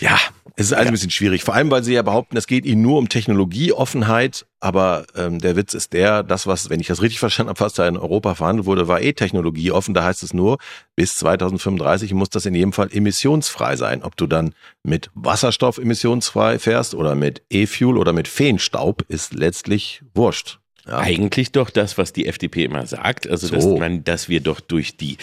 Ja, 0.00 0.18
es 0.56 0.66
ist 0.66 0.72
alles 0.72 0.88
ein 0.88 0.92
bisschen 0.92 1.10
schwierig. 1.10 1.44
Vor 1.44 1.54
allem, 1.54 1.70
weil 1.70 1.84
sie 1.84 1.94
ja 1.94 2.02
behaupten, 2.02 2.36
es 2.36 2.46
geht 2.46 2.66
ihnen 2.66 2.82
nur 2.82 2.98
um 2.98 3.08
Technologieoffenheit. 3.08 4.46
Aber 4.62 5.06
ähm, 5.16 5.40
der 5.40 5.56
Witz 5.56 5.74
ist 5.74 5.92
der, 5.92 6.22
das, 6.22 6.46
was, 6.46 6.70
wenn 6.70 6.78
ich 6.78 6.86
das 6.86 7.02
richtig 7.02 7.18
verstanden 7.18 7.50
habe, 7.50 7.58
was 7.58 7.72
da 7.72 7.88
in 7.88 7.96
Europa 7.96 8.36
verhandelt 8.36 8.64
wurde, 8.64 8.86
war 8.86 9.00
eh 9.00 9.12
technologieoffen. 9.12 9.92
Da 9.92 10.04
heißt 10.04 10.22
es 10.22 10.32
nur, 10.32 10.58
bis 10.94 11.16
2035 11.16 12.14
muss 12.14 12.30
das 12.30 12.46
in 12.46 12.54
jedem 12.54 12.72
Fall 12.72 12.88
emissionsfrei 12.92 13.74
sein. 13.74 14.04
Ob 14.04 14.16
du 14.16 14.28
dann 14.28 14.54
mit 14.84 15.10
Wasserstoff 15.14 15.78
emissionsfrei 15.78 16.60
fährst 16.60 16.94
oder 16.94 17.16
mit 17.16 17.42
E-Fuel 17.50 17.98
oder 17.98 18.12
mit 18.12 18.28
Feenstaub, 18.28 19.02
ist 19.08 19.34
letztlich 19.34 20.04
wurscht. 20.14 20.60
Ja. 20.86 20.98
Eigentlich 20.98 21.52
doch 21.52 21.70
das, 21.70 21.96
was 21.96 22.12
die 22.12 22.26
FDP 22.26 22.64
immer 22.64 22.84
sagt, 22.86 23.28
also 23.28 23.48
dass 23.48 23.62
So. 23.62 23.76
man, 23.76 24.02
dass 24.02 24.28
wir 24.28 24.40
doch 24.40 24.58
durch 24.58 24.96
die, 24.96 25.16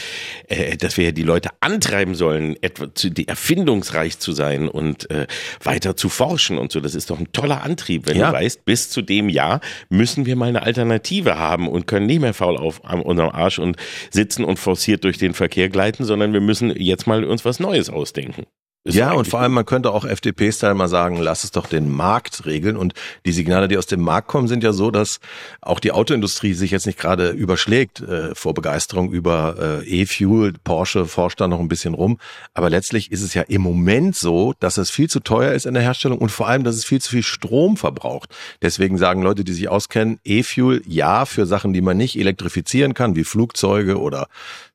äh, 0.48 0.78
dass 0.78 0.96
wir 0.96 1.12
die 1.12 1.24
Leute 1.24 1.50
antreiben 1.60 2.16
sollen, 2.16 2.56
etwa 2.62 2.96
zu, 2.96 3.10
die 3.10 3.28
erfindungsreich 3.28 4.20
zu 4.20 4.32
sein 4.32 4.70
und 4.70 5.12
äh, 5.12 5.28
weiter 5.62 5.98
zu 5.98 6.08
forschen 6.08 6.58
und 6.58 6.72
so. 6.72 6.80
Das 6.80 6.96
ist 6.96 7.10
doch 7.10 7.20
ein 7.20 7.32
toller 7.34 7.62
Antrieb, 7.64 8.08
wenn 8.08 8.16
Ja. 8.18 8.28
du 8.32 8.38
weißt, 8.38 8.64
bis 8.64 8.90
zu 8.90 9.02
dem 9.02 9.28
Jahr 9.28 9.60
müssen 9.90 10.26
wir 10.26 10.38
mal 10.38 10.48
eine 10.48 10.62
Alternative 10.64 11.38
haben 11.38 11.68
und 11.68 11.88
können 11.88 12.06
nicht 12.06 12.22
mehr 12.22 12.34
faul 12.34 12.56
auf 12.56 12.80
unserem 13.04 13.30
Arsch 13.30 13.60
und 13.60 13.76
sitzen 14.12 14.46
und 14.46 14.60
forciert 14.60 15.04
durch 15.04 15.18
den 15.18 15.34
Verkehr 15.34 15.68
gleiten, 15.68 16.06
sondern 16.06 16.32
wir 16.32 16.42
müssen 16.42 16.70
jetzt 16.82 17.06
mal 17.06 17.26
uns 17.26 17.44
was 17.44 17.60
Neues 17.60 17.90
ausdenken. 17.90 18.46
Ist 18.86 18.96
Ja, 18.96 19.12
und 19.12 19.28
vor 19.28 19.42
allem, 19.42 19.52
man 19.52 19.66
könnte 19.66 19.92
auch 19.92 20.06
FDP-Style 20.06 20.74
mal 20.74 20.88
sagen, 20.88 21.18
lass 21.18 21.44
es 21.44 21.52
doch 21.52 21.68
den 21.68 21.92
Markt 21.92 22.46
regeln. 22.46 22.78
Und 22.78 22.94
die 23.26 23.34
Signale, 23.34 23.68
die 23.68 23.78
aus 23.78 23.88
dem 23.88 24.00
Markt 24.00 24.30
kommen, 24.30 24.48
sind 24.48 24.64
ja 24.64 24.72
so, 24.72 24.90
dass 24.90 25.20
auch 25.62 25.82
die 25.82 25.92
Autoindustrie 25.92 26.54
sich 26.54 26.72
jetzt 26.72 26.86
nicht 26.86 26.98
gerade 26.98 27.32
überschlägt 27.32 28.00
äh, 28.00 28.34
vor 28.34 28.54
Begeisterung 28.54 29.12
über 29.12 29.82
äh, 29.84 30.02
E-Fuel. 30.02 30.54
Porsche 30.64 31.06
forscht 31.08 31.42
da 31.42 31.50
noch 31.50 31.60
ein 31.60 31.68
bisschen 31.68 31.94
rum. 31.94 32.20
Aber 32.54 32.70
letztlich 32.70 33.12
ist 33.12 33.22
es 33.22 33.34
ja 33.34 33.42
im 33.42 33.62
Moment 33.62 34.16
so, 34.16 34.54
dass 34.62 34.78
es 34.78 34.90
viel 34.90 35.10
zu 35.10 35.20
teuer 35.20 35.52
ist 35.52 35.66
in 35.66 35.74
der 35.74 35.84
Herstellung 35.84 36.20
und 36.20 36.32
vor 36.32 36.48
allem, 36.48 36.64
dass 36.64 36.76
es 36.76 36.86
viel 36.86 37.02
zu 37.02 37.10
viel 37.10 37.24
Strom 37.24 37.76
verbraucht. 37.76 38.34
Deswegen 38.62 38.98
sagen 38.98 39.22
Leute, 39.22 39.44
die 39.44 39.54
sich 39.54 39.68
auskennen, 39.68 40.20
E-Fuel 40.24 40.84
ja 40.88 41.26
für 41.26 41.46
Sachen, 41.46 41.74
die 41.74 41.82
man 41.82 41.98
nicht 41.98 42.18
elektrifizieren 42.18 42.94
kann, 42.94 43.18
wie 43.18 43.26
Flugzeuge 43.26 44.00
oder 44.00 44.30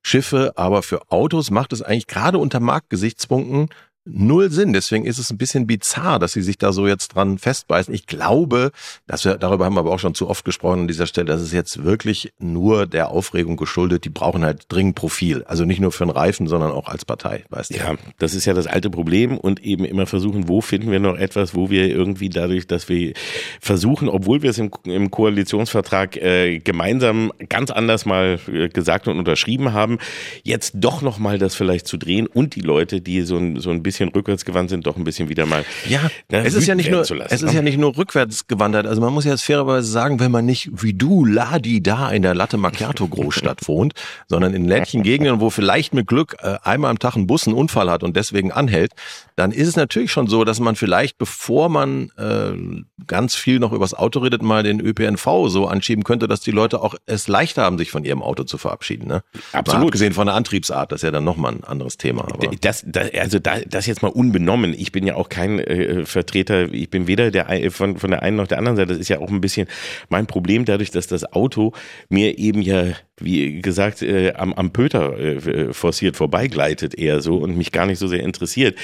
Schiffe, 0.04 0.52
aber 0.56 0.82
für 0.82 1.10
Autos 1.10 1.50
macht 1.50 1.72
es 1.72 1.82
eigentlich 1.82 2.06
gerade 2.06 2.38
unter 2.38 2.60
Marktgesichtspunkten 2.60 3.70
null 4.06 4.50
Sinn. 4.50 4.72
Deswegen 4.72 5.06
ist 5.06 5.18
es 5.18 5.30
ein 5.30 5.38
bisschen 5.38 5.66
bizarr, 5.66 6.18
dass 6.18 6.32
sie 6.32 6.42
sich 6.42 6.58
da 6.58 6.72
so 6.72 6.86
jetzt 6.86 7.14
dran 7.14 7.38
festbeißen. 7.38 7.92
Ich 7.94 8.06
glaube, 8.06 8.70
dass 9.06 9.24
wir, 9.24 9.36
darüber 9.36 9.64
haben 9.64 9.74
wir 9.74 9.80
aber 9.80 9.92
auch 9.92 9.98
schon 9.98 10.14
zu 10.14 10.28
oft 10.28 10.44
gesprochen 10.44 10.80
an 10.80 10.88
dieser 10.88 11.06
Stelle, 11.06 11.26
das 11.26 11.40
ist 11.40 11.52
jetzt 11.52 11.84
wirklich 11.84 12.32
nur 12.38 12.86
der 12.86 13.08
Aufregung 13.10 13.56
geschuldet. 13.56 14.04
Die 14.04 14.10
brauchen 14.10 14.44
halt 14.44 14.66
dringend 14.68 14.94
Profil. 14.94 15.44
Also 15.44 15.64
nicht 15.64 15.80
nur 15.80 15.92
für 15.92 16.04
einen 16.04 16.10
Reifen, 16.10 16.46
sondern 16.46 16.70
auch 16.72 16.88
als 16.88 17.04
Partei, 17.04 17.44
weißt 17.48 17.74
du. 17.74 17.78
Ja, 17.78 17.94
das 18.18 18.34
ist 18.34 18.44
ja 18.44 18.52
das 18.52 18.66
alte 18.66 18.90
Problem 18.90 19.38
und 19.38 19.64
eben 19.64 19.84
immer 19.84 20.06
versuchen, 20.06 20.48
wo 20.48 20.60
finden 20.60 20.90
wir 20.90 21.00
noch 21.00 21.16
etwas, 21.16 21.54
wo 21.54 21.70
wir 21.70 21.88
irgendwie 21.88 22.28
dadurch, 22.28 22.66
dass 22.66 22.88
wir 22.88 23.14
versuchen, 23.60 24.08
obwohl 24.08 24.42
wir 24.42 24.50
es 24.50 24.58
im, 24.58 24.70
im 24.84 25.10
Koalitionsvertrag 25.10 26.16
äh, 26.16 26.58
gemeinsam 26.58 27.32
ganz 27.48 27.70
anders 27.70 28.04
mal 28.04 28.38
äh, 28.48 28.68
gesagt 28.68 29.08
und 29.08 29.18
unterschrieben 29.18 29.72
haben, 29.72 29.93
jetzt 30.42 30.72
doch 30.74 31.02
noch 31.02 31.18
mal 31.18 31.38
das 31.38 31.54
vielleicht 31.54 31.86
zu 31.86 31.96
drehen 31.96 32.26
und 32.26 32.54
die 32.54 32.60
Leute, 32.60 33.00
die 33.00 33.22
so 33.22 33.36
ein, 33.36 33.60
so 33.60 33.70
ein 33.70 33.82
bisschen 33.82 34.08
rückwärtsgewandt 34.08 34.70
sind, 34.70 34.86
doch 34.86 34.96
ein 34.96 35.04
bisschen 35.04 35.28
wieder 35.28 35.46
mal 35.46 35.64
Ja, 35.88 36.10
ne, 36.30 36.44
es 36.44 36.54
ist 36.54 36.66
ja 36.66 36.74
nicht 36.74 36.90
nur, 36.90 37.04
zu 37.04 37.14
lassen, 37.14 37.34
es 37.34 37.42
ist 37.42 37.50
ne? 37.50 37.56
ja 37.56 37.62
nicht 37.62 37.78
nur 37.78 37.96
rückwärtsgewandert. 37.96 38.86
Also 38.86 39.00
man 39.00 39.12
muss 39.12 39.24
ja 39.24 39.32
jetzt 39.32 39.44
fairerweise 39.44 39.90
sagen, 39.90 40.20
wenn 40.20 40.30
man 40.30 40.44
nicht 40.44 40.70
wie 40.72 40.94
du 40.94 41.24
Ladi 41.24 41.82
da 41.82 42.10
in 42.10 42.22
der 42.22 42.34
Latte 42.34 42.56
Macchiato 42.56 43.06
Großstadt 43.08 43.66
wohnt, 43.68 43.94
sondern 44.28 44.54
in 44.54 44.66
ländlichen 44.66 45.02
Gegenden, 45.02 45.40
wo 45.40 45.50
vielleicht 45.50 45.94
mit 45.94 46.06
Glück 46.06 46.36
äh, 46.40 46.56
einmal 46.62 46.90
am 46.90 46.98
Tag 46.98 47.16
ein 47.16 47.26
Bus 47.26 47.46
einen 47.46 47.56
Unfall 47.56 47.90
hat 47.90 48.02
und 48.02 48.16
deswegen 48.16 48.52
anhält, 48.52 48.92
dann 49.36 49.50
ist 49.50 49.68
es 49.68 49.76
natürlich 49.76 50.12
schon 50.12 50.28
so, 50.28 50.44
dass 50.44 50.60
man 50.60 50.76
vielleicht, 50.76 51.18
bevor 51.18 51.68
man 51.68 52.10
äh, 52.16 52.84
ganz 53.06 53.34
viel 53.34 53.58
noch 53.58 53.72
übers 53.72 53.94
Auto 53.94 54.20
redet, 54.20 54.42
mal 54.42 54.62
den 54.62 54.80
ÖPNV 54.80 55.48
so 55.48 55.66
anschieben 55.66 56.04
könnte, 56.04 56.28
dass 56.28 56.40
die 56.40 56.50
Leute 56.50 56.80
auch 56.80 56.94
es 57.06 57.28
leichter 57.28 57.62
haben, 57.62 57.78
sich 57.78 57.90
von 57.90 58.04
ihrem 58.04 58.22
Auto 58.22 58.44
zu 58.44 58.58
verabschieden. 58.58 59.08
Ne? 59.08 59.22
Absolut. 59.52 59.83
Mal 59.84 59.88
abgesehen 59.88 60.12
von 60.12 60.26
der 60.26 60.34
Antriebsart, 60.34 60.92
das 60.92 61.00
ist 61.00 61.04
ja 61.04 61.10
dann 61.10 61.24
nochmal 61.24 61.54
ein 61.54 61.64
anderes 61.64 61.96
Thema. 61.96 62.26
Das, 62.60 62.84
das, 62.86 63.12
also 63.14 63.38
da, 63.38 63.60
das 63.60 63.86
jetzt 63.86 64.02
mal 64.02 64.08
unbenommen. 64.08 64.74
Ich 64.76 64.92
bin 64.92 65.06
ja 65.06 65.14
auch 65.14 65.28
kein 65.28 65.58
äh, 65.58 66.04
Vertreter, 66.04 66.72
ich 66.72 66.90
bin 66.90 67.06
weder 67.06 67.30
der 67.30 67.70
von, 67.70 67.98
von 67.98 68.10
der 68.10 68.22
einen 68.22 68.36
noch 68.36 68.46
der 68.46 68.58
anderen 68.58 68.76
Seite. 68.76 68.92
Das 68.92 68.98
ist 68.98 69.08
ja 69.08 69.18
auch 69.18 69.30
ein 69.30 69.40
bisschen 69.40 69.68
mein 70.08 70.26
Problem 70.26 70.64
dadurch, 70.64 70.90
dass 70.90 71.06
das 71.06 71.32
Auto 71.32 71.72
mir 72.08 72.38
eben 72.38 72.62
ja, 72.62 72.94
wie 73.20 73.60
gesagt, 73.60 74.02
äh, 74.02 74.32
am, 74.32 74.52
am 74.54 74.72
Pöter 74.72 75.18
äh, 75.18 75.72
forciert 75.72 76.16
vorbeigleitet 76.16 76.94
eher 76.94 77.20
so 77.20 77.36
und 77.36 77.56
mich 77.56 77.70
gar 77.70 77.86
nicht 77.86 77.98
so 77.98 78.08
sehr 78.08 78.22
interessiert. 78.22 78.76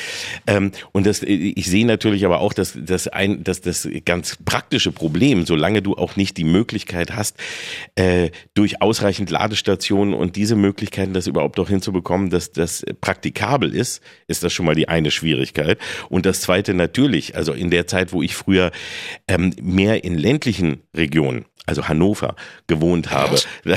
Ähm, 0.47 0.71
und 0.93 1.07
das, 1.07 1.23
äh, 1.23 1.33
ich 1.33 1.67
sehe 1.67 1.87
natürlich 1.87 2.25
aber 2.25 2.41
auch, 2.41 2.53
dass, 2.53 2.79
dass, 2.81 3.09
ein, 3.09 3.43
dass 3.43 3.61
das 3.61 3.89
ganz 4.05 4.37
praktische 4.45 4.93
Problem, 4.93 5.47
solange 5.47 5.83
du 5.83 5.95
auch 5.95 6.17
nicht 6.17 6.37
die 6.37 6.45
Möglichkeit 6.45 7.15
hast, 7.17 7.37
äh, 7.97 8.31
durch 8.55 8.83
ausreichend 8.83 9.31
Ladestationen 9.31 10.15
und 10.15 10.37
diese 10.37 10.57
Möglichkeiten, 10.91 11.13
das 11.13 11.27
überhaupt 11.27 11.59
auch 11.59 11.69
hinzubekommen, 11.69 12.31
dass 12.31 12.53
das 12.53 12.85
praktikabel 13.01 13.75
ist, 13.75 14.03
ist 14.27 14.43
das 14.43 14.53
schon 14.53 14.67
mal 14.67 14.75
die 14.75 14.89
eine 14.89 15.11
Schwierigkeit. 15.11 15.79
Und 16.09 16.27
das 16.27 16.41
zweite 16.41 16.75
natürlich, 16.75 17.37
also 17.37 17.53
in 17.53 17.71
der 17.71 17.87
Zeit, 17.87 18.13
wo 18.13 18.23
ich 18.23 18.35
früher 18.35 18.73
ähm, 19.29 19.55
mehr 19.63 20.05
in 20.05 20.19
ländlichen 20.19 20.83
Regionen 20.97 21.45
also 21.67 21.87
Hannover, 21.87 22.35
gewohnt 22.67 23.13
habe, 23.13 23.37
da, 23.65 23.77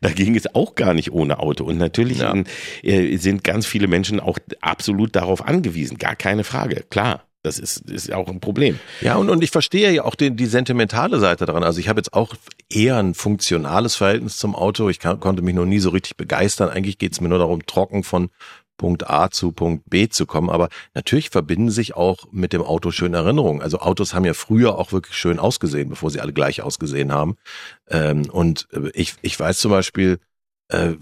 da 0.00 0.10
ging 0.10 0.34
es 0.34 0.52
auch 0.52 0.74
gar 0.74 0.94
nicht 0.94 1.12
ohne 1.12 1.38
Auto. 1.38 1.64
Und 1.64 1.78
natürlich 1.78 2.18
Ja. 2.18 2.32
in, 2.32 2.44
äh, 2.82 3.16
sind 3.18 3.44
ganz 3.44 3.66
viele 3.66 3.86
Menschen 3.86 4.18
auch 4.18 4.38
absolut 4.60 5.14
darauf 5.14 5.46
angewiesen, 5.46 5.96
gar 5.98 6.16
keine 6.16 6.42
Frage, 6.42 6.84
klar. 6.90 7.29
Das 7.42 7.58
ist, 7.58 7.88
ist 7.90 8.12
auch 8.12 8.28
ein 8.28 8.40
Problem. 8.40 8.78
Ja, 9.00 9.16
und, 9.16 9.30
und 9.30 9.42
ich 9.42 9.50
verstehe 9.50 9.90
ja 9.90 10.04
auch 10.04 10.14
den, 10.14 10.36
die 10.36 10.46
sentimentale 10.46 11.18
Seite 11.18 11.46
daran. 11.46 11.62
Also 11.64 11.80
ich 11.80 11.88
habe 11.88 11.98
jetzt 11.98 12.12
auch 12.12 12.34
eher 12.68 12.98
ein 12.98 13.14
funktionales 13.14 13.96
Verhältnis 13.96 14.36
zum 14.36 14.54
Auto. 14.54 14.90
Ich 14.90 14.98
kann, 14.98 15.20
konnte 15.20 15.40
mich 15.40 15.54
noch 15.54 15.64
nie 15.64 15.78
so 15.78 15.88
richtig 15.88 16.16
begeistern. 16.16 16.68
Eigentlich 16.68 16.98
geht 16.98 17.12
es 17.12 17.20
mir 17.20 17.28
nur 17.28 17.38
darum, 17.38 17.64
trocken 17.64 18.04
von 18.04 18.28
Punkt 18.76 19.10
A 19.10 19.30
zu 19.30 19.52
Punkt 19.52 19.88
B 19.88 20.08
zu 20.08 20.26
kommen. 20.26 20.50
Aber 20.50 20.68
natürlich 20.94 21.30
verbinden 21.30 21.70
sich 21.70 21.96
auch 21.96 22.26
mit 22.30 22.52
dem 22.52 22.62
Auto 22.62 22.90
schöne 22.90 23.18
Erinnerungen. 23.18 23.62
Also 23.62 23.80
Autos 23.80 24.12
haben 24.12 24.24
ja 24.24 24.34
früher 24.34 24.78
auch 24.78 24.92
wirklich 24.92 25.16
schön 25.16 25.38
ausgesehen, 25.38 25.88
bevor 25.88 26.10
sie 26.10 26.20
alle 26.20 26.32
gleich 26.32 26.62
ausgesehen 26.62 27.12
haben. 27.12 27.36
Ähm, 27.88 28.28
und 28.30 28.68
äh, 28.72 28.90
ich, 28.94 29.14
ich 29.22 29.38
weiß 29.38 29.58
zum 29.58 29.70
Beispiel, 29.70 30.18
äh, 30.70 30.94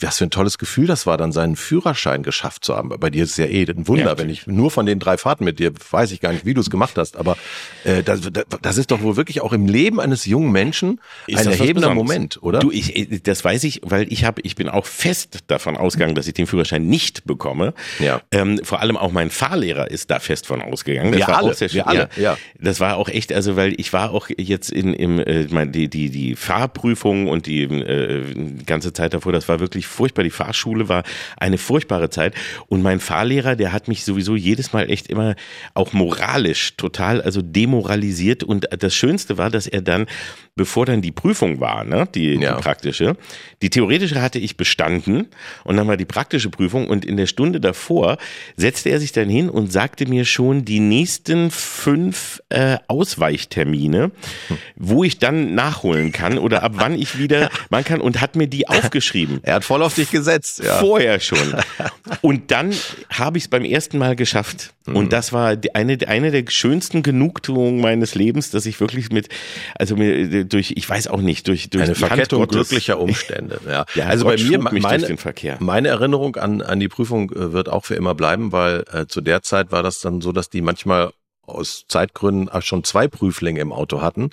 was 0.00 0.18
für 0.18 0.24
ein 0.24 0.30
tolles 0.30 0.58
Gefühl 0.58 0.86
das 0.86 1.06
war, 1.06 1.16
dann 1.16 1.32
seinen 1.32 1.56
Führerschein 1.56 2.22
geschafft 2.22 2.64
zu 2.64 2.76
haben. 2.76 2.88
Bei 2.88 3.10
dir 3.10 3.24
ist 3.24 3.32
es 3.32 3.36
ja 3.36 3.46
eh 3.46 3.66
ein 3.68 3.86
Wunder, 3.88 4.04
ja, 4.04 4.18
wenn 4.18 4.30
ich 4.30 4.46
nur 4.46 4.70
von 4.70 4.86
den 4.86 4.98
drei 4.98 5.16
Fahrten 5.16 5.44
mit 5.44 5.58
dir, 5.58 5.72
weiß 5.90 6.12
ich 6.12 6.20
gar 6.20 6.32
nicht, 6.32 6.44
wie 6.44 6.54
du 6.54 6.60
es 6.60 6.70
gemacht 6.70 6.96
hast, 6.96 7.16
aber 7.16 7.36
äh, 7.84 8.02
das, 8.02 8.20
das 8.62 8.78
ist 8.78 8.90
doch 8.90 9.02
wohl 9.02 9.16
wirklich 9.16 9.40
auch 9.40 9.52
im 9.52 9.66
Leben 9.66 10.00
eines 10.00 10.24
jungen 10.24 10.52
Menschen 10.52 11.00
ein 11.28 11.46
erhebender 11.46 11.94
Moment, 11.94 12.42
oder? 12.42 12.60
Du, 12.60 12.70
ich, 12.70 12.96
äh, 12.96 13.20
das 13.20 13.44
weiß 13.44 13.64
ich, 13.64 13.80
weil 13.84 14.12
ich 14.12 14.24
habe, 14.24 14.40
ich 14.42 14.56
bin 14.56 14.68
auch 14.68 14.86
fest 14.86 15.40
davon 15.46 15.76
ausgegangen, 15.76 16.14
dass 16.14 16.26
ich 16.26 16.34
den 16.34 16.46
Führerschein 16.46 16.86
nicht 16.86 17.24
bekomme. 17.24 17.74
Ja. 17.98 18.22
Ähm, 18.30 18.60
vor 18.62 18.80
allem 18.80 18.96
auch 18.96 19.12
mein 19.12 19.30
Fahrlehrer 19.30 19.90
ist 19.90 20.10
da 20.10 20.18
fest 20.18 20.46
von 20.46 20.62
ausgegangen. 20.62 21.12
Das 21.12 21.20
wir 21.20 21.28
war 21.28 21.38
alle, 21.38 21.50
auch 21.50 21.54
sehr 21.54 21.68
schön. 21.68 21.76
Wir 21.76 21.86
alle, 21.88 22.08
ja. 22.16 22.36
Das 22.58 22.80
war 22.80 22.96
auch 22.96 23.08
echt, 23.08 23.32
also 23.32 23.56
weil 23.56 23.74
ich 23.78 23.92
war 23.92 24.10
auch 24.10 24.28
jetzt 24.36 24.70
in 24.70 24.94
im, 24.94 25.18
äh, 25.18 25.66
die 25.66 25.88
die 25.88 26.10
die 26.10 26.36
Fahrprüfung 26.36 27.28
und 27.28 27.46
die 27.46 27.62
äh, 27.62 28.24
ganze 28.66 28.92
Zeit 28.92 29.09
davor, 29.14 29.32
das 29.32 29.48
war 29.48 29.60
wirklich 29.60 29.86
furchtbar. 29.86 30.22
Die 30.22 30.30
Fahrschule 30.30 30.88
war 30.88 31.02
eine 31.36 31.58
furchtbare 31.58 32.10
Zeit. 32.10 32.34
Und 32.68 32.82
mein 32.82 33.00
Fahrlehrer, 33.00 33.56
der 33.56 33.72
hat 33.72 33.88
mich 33.88 34.04
sowieso 34.04 34.36
jedes 34.36 34.72
Mal 34.72 34.90
echt 34.90 35.08
immer 35.08 35.34
auch 35.74 35.92
moralisch 35.92 36.76
total, 36.76 37.20
also 37.20 37.42
demoralisiert. 37.42 38.42
Und 38.42 38.68
das 38.70 38.94
Schönste 38.94 39.38
war, 39.38 39.50
dass 39.50 39.66
er 39.66 39.82
dann, 39.82 40.06
bevor 40.60 40.84
dann 40.84 41.00
die 41.00 41.10
Prüfung 41.10 41.58
war, 41.58 41.84
ne, 41.84 42.06
die, 42.14 42.34
ja. 42.34 42.54
die 42.54 42.60
praktische, 42.60 43.16
die 43.62 43.70
theoretische 43.70 44.20
hatte 44.20 44.38
ich 44.38 44.58
bestanden 44.58 45.28
und 45.64 45.78
dann 45.78 45.88
war 45.88 45.96
die 45.96 46.04
praktische 46.04 46.50
Prüfung 46.50 46.86
und 46.86 47.06
in 47.06 47.16
der 47.16 47.24
Stunde 47.24 47.60
davor 47.60 48.18
setzte 48.58 48.90
er 48.90 49.00
sich 49.00 49.12
dann 49.12 49.30
hin 49.30 49.48
und 49.48 49.72
sagte 49.72 50.04
mir 50.04 50.26
schon 50.26 50.66
die 50.66 50.80
nächsten 50.80 51.50
fünf 51.50 52.42
äh, 52.50 52.76
Ausweichtermine, 52.88 54.10
wo 54.76 55.02
ich 55.02 55.18
dann 55.18 55.54
nachholen 55.54 56.12
kann 56.12 56.36
oder 56.36 56.62
ab 56.62 56.72
wann 56.74 56.94
ich 56.94 57.16
wieder 57.16 57.48
man 57.70 57.82
kann 57.82 58.02
und 58.02 58.20
hat 58.20 58.36
mir 58.36 58.46
die 58.46 58.68
aufgeschrieben. 58.68 59.40
Er 59.50 59.54
hat 59.54 59.64
voll 59.64 59.82
auf 59.82 59.94
dich 59.94 60.10
gesetzt. 60.10 60.62
Ja. 60.62 60.78
Vorher 60.78 61.18
schon. 61.20 61.38
Und 62.20 62.50
dann 62.50 62.74
habe 63.08 63.38
ich 63.38 63.44
es 63.44 63.48
beim 63.48 63.64
ersten 63.64 63.96
Mal 63.96 64.14
geschafft. 64.14 64.74
Mhm. 64.86 64.96
Und 64.96 65.12
das 65.12 65.32
war 65.32 65.56
eine, 65.74 65.98
eine 66.06 66.30
der 66.30 66.44
schönsten 66.48 67.02
Genugtuungen 67.02 67.80
meines 67.80 68.14
Lebens, 68.14 68.50
dass 68.50 68.66
ich 68.66 68.80
wirklich 68.80 69.10
mit, 69.10 69.28
also 69.76 69.96
mir 69.96 70.44
durch, 70.52 70.72
ich 70.76 70.88
weiß 70.88 71.08
auch 71.08 71.20
nicht, 71.20 71.48
durch, 71.48 71.70
durch 71.70 71.84
eine 71.84 71.94
Verkettung 71.94 72.46
glücklicher 72.46 72.98
Umstände. 73.00 73.60
Ja. 73.66 73.84
ja 73.94 74.06
also 74.06 74.24
Gott 74.24 74.38
bei 74.38 74.44
mir, 74.44 74.58
meine, 74.58 75.16
meine 75.58 75.88
Erinnerung 75.88 76.36
an, 76.36 76.62
an 76.62 76.80
die 76.80 76.88
Prüfung 76.88 77.30
äh, 77.30 77.52
wird 77.52 77.68
auch 77.68 77.84
für 77.84 77.94
immer 77.94 78.14
bleiben, 78.14 78.52
weil 78.52 78.84
äh, 78.92 79.06
zu 79.06 79.20
der 79.20 79.42
Zeit 79.42 79.72
war 79.72 79.82
das 79.82 80.00
dann 80.00 80.20
so, 80.20 80.32
dass 80.32 80.50
die 80.50 80.62
manchmal 80.62 81.12
aus 81.50 81.84
Zeitgründen 81.88 82.48
schon 82.62 82.84
zwei 82.84 83.08
Prüflinge 83.08 83.60
im 83.60 83.72
Auto 83.72 84.02
hatten. 84.02 84.30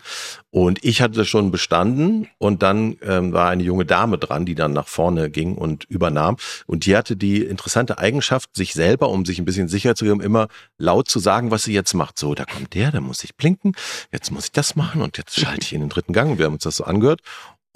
Und 0.50 0.84
ich 0.84 1.02
hatte 1.02 1.26
schon 1.26 1.52
bestanden 1.52 2.28
und 2.38 2.64
dann 2.64 2.98
ähm, 3.02 3.34
war 3.34 3.50
eine 3.50 3.64
junge 3.64 3.86
Dame 3.86 4.18
dran, 4.18 4.46
die 4.46 4.56
dann 4.56 4.74
nach 4.74 4.88
vorne 4.88 5.30
ging 5.30 5.56
und 5.56 5.84
übernahm. 5.86 6.38
Und 6.66 6.86
die 6.86 6.96
hatte 6.96 7.16
die 7.16 7.44
interessante 7.44 7.98
Eigenschaft, 7.98 8.56
sich 8.56 8.74
selber, 8.74 9.10
um 9.10 9.26
sich 9.26 9.40
ein 9.40 9.46
bisschen 9.46 9.68
sicher 9.68 9.96
zu 9.96 10.06
geben, 10.06 10.22
immer 10.22 10.48
laut 10.78 11.10
zu 11.10 11.20
sagen, 11.20 11.52
was 11.52 11.64
sie 11.64 11.74
jetzt 11.74 11.94
macht. 11.94 12.18
So, 12.18 12.34
da 12.34 12.46
kommt 12.46 12.74
der, 12.74 12.92
da 12.92 13.02
muss 13.02 13.24
ich 13.24 13.36
blinken, 13.36 13.74
jetzt 14.12 14.32
muss 14.32 14.46
ich 14.46 14.52
das 14.52 14.76
machen 14.76 15.02
und 15.02 15.18
jetzt 15.18 15.40
schalte 15.40 15.62
ich 15.62 15.74
in 15.74 15.82
den 15.82 15.90
dritten 15.90 16.14
Gang. 16.14 16.38
Wir 16.38 16.46
haben 16.46 16.54
uns 16.54 16.64
das 16.64 16.78
so 16.78 16.86
angehört. 16.86 17.22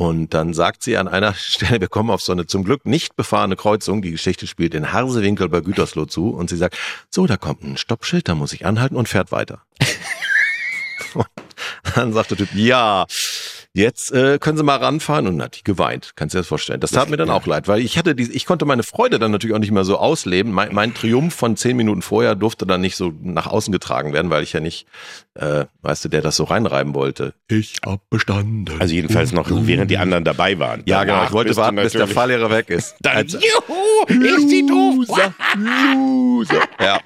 Und 0.02 0.34
dann 0.34 0.56
sagt 0.56 0.82
sie 0.82 0.98
an 0.98 1.08
einer 1.08 1.34
Stelle, 1.36 1.80
wir 1.80 1.88
kommen 1.88 2.10
auf 2.10 2.24
so 2.24 2.32
eine 2.32 2.48
zum 2.48 2.64
Glück 2.64 2.88
nicht 2.88 3.16
befahrene 3.16 3.56
Kreuzung, 3.56 4.02
die 4.02 4.10
Geschichte 4.10 4.48
spielt 4.48 4.74
in 4.74 4.92
Harsewinkel 4.92 5.48
bei 5.48 5.62
Gütersloh 5.62 6.06
zu 6.08 6.30
und 6.30 6.50
sie 6.50 6.58
sagt, 6.58 6.76
so, 7.12 7.28
da 7.28 7.38
kommt 7.38 7.62
ein 7.62 7.78
Stoppschild, 7.78 8.28
da 8.28 8.34
muss 8.34 8.52
ich 8.52 8.66
anhalten 8.66 8.96
und 8.96 9.08
fährt 9.08 9.32
weiter. 9.32 9.62
dann 11.96 12.14
sagt 12.14 12.32
der 12.32 12.38
Typ, 12.40 12.50
ja, 12.56 13.06
jetzt 13.74 14.12
äh, 14.12 14.38
können 14.40 14.58
Sie 14.58 14.64
mal 14.64 14.78
ranfahren 14.78 15.28
und 15.28 15.42
hat 15.42 15.58
die 15.58 15.64
geweint. 15.64 16.14
Kannst 16.16 16.34
du 16.34 16.38
dir 16.38 16.42
das 16.42 16.48
vorstellen? 16.48 16.80
Das 16.80 16.92
tat 16.92 17.10
mir 17.10 17.18
dann 17.18 17.30
auch 17.30 17.46
leid, 17.46 17.68
weil 17.68 17.82
ich 17.82 17.98
hatte 17.98 18.16
diese, 18.16 18.32
ich 18.34 18.46
konnte 18.46 18.66
meine 18.66 18.84
Freude 18.84 19.20
dann 19.20 19.32
natürlich 19.32 19.56
auch 19.56 19.60
nicht 19.60 19.72
mehr 19.72 19.84
so 19.84 19.98
ausleben. 19.98 20.52
Mein, 20.52 20.74
mein 20.74 20.94
Triumph 20.94 21.34
von 21.34 21.56
zehn 21.58 21.78
Minuten 21.78 22.02
vorher 22.02 22.36
durfte 22.36 22.66
dann 22.66 22.82
nicht 22.82 22.96
so 22.96 23.14
nach 23.22 23.48
außen 23.48 23.72
getragen 23.72 24.14
werden, 24.14 24.30
weil 24.30 24.44
ich 24.44 24.54
ja 24.54 24.60
nicht, 24.60 24.88
äh, 25.36 25.66
weißt 25.82 26.06
du, 26.06 26.10
der 26.10 26.22
das 26.22 26.36
so 26.36 26.44
reinreiben 26.44 26.94
wollte. 26.94 27.34
Ich 27.48 27.78
hab 27.86 28.10
bestanden. 28.10 28.66
Also 28.80 28.94
jedenfalls 28.94 29.32
noch, 29.32 29.48
während 29.50 29.90
die 29.92 29.98
anderen 29.98 30.24
dabei 30.24 30.60
waren. 30.60 30.84
Ja, 30.86 31.04
genau. 31.04 31.24
Ich 31.26 31.32
wollte 31.32 31.56
warten, 31.56 31.78
bis 31.78 31.94
der 31.94 32.08
Fahrlehrer 32.08 32.50
weg 32.50 32.70
ist. 32.70 32.96
Dann, 33.02 33.18
also, 33.18 33.38
juhu, 33.38 34.26
ist 34.26 34.52
die 34.52 34.66
doof. 34.66 35.08
Loser, 35.08 35.34
Loser. 35.94 36.62
Ja. 36.80 37.00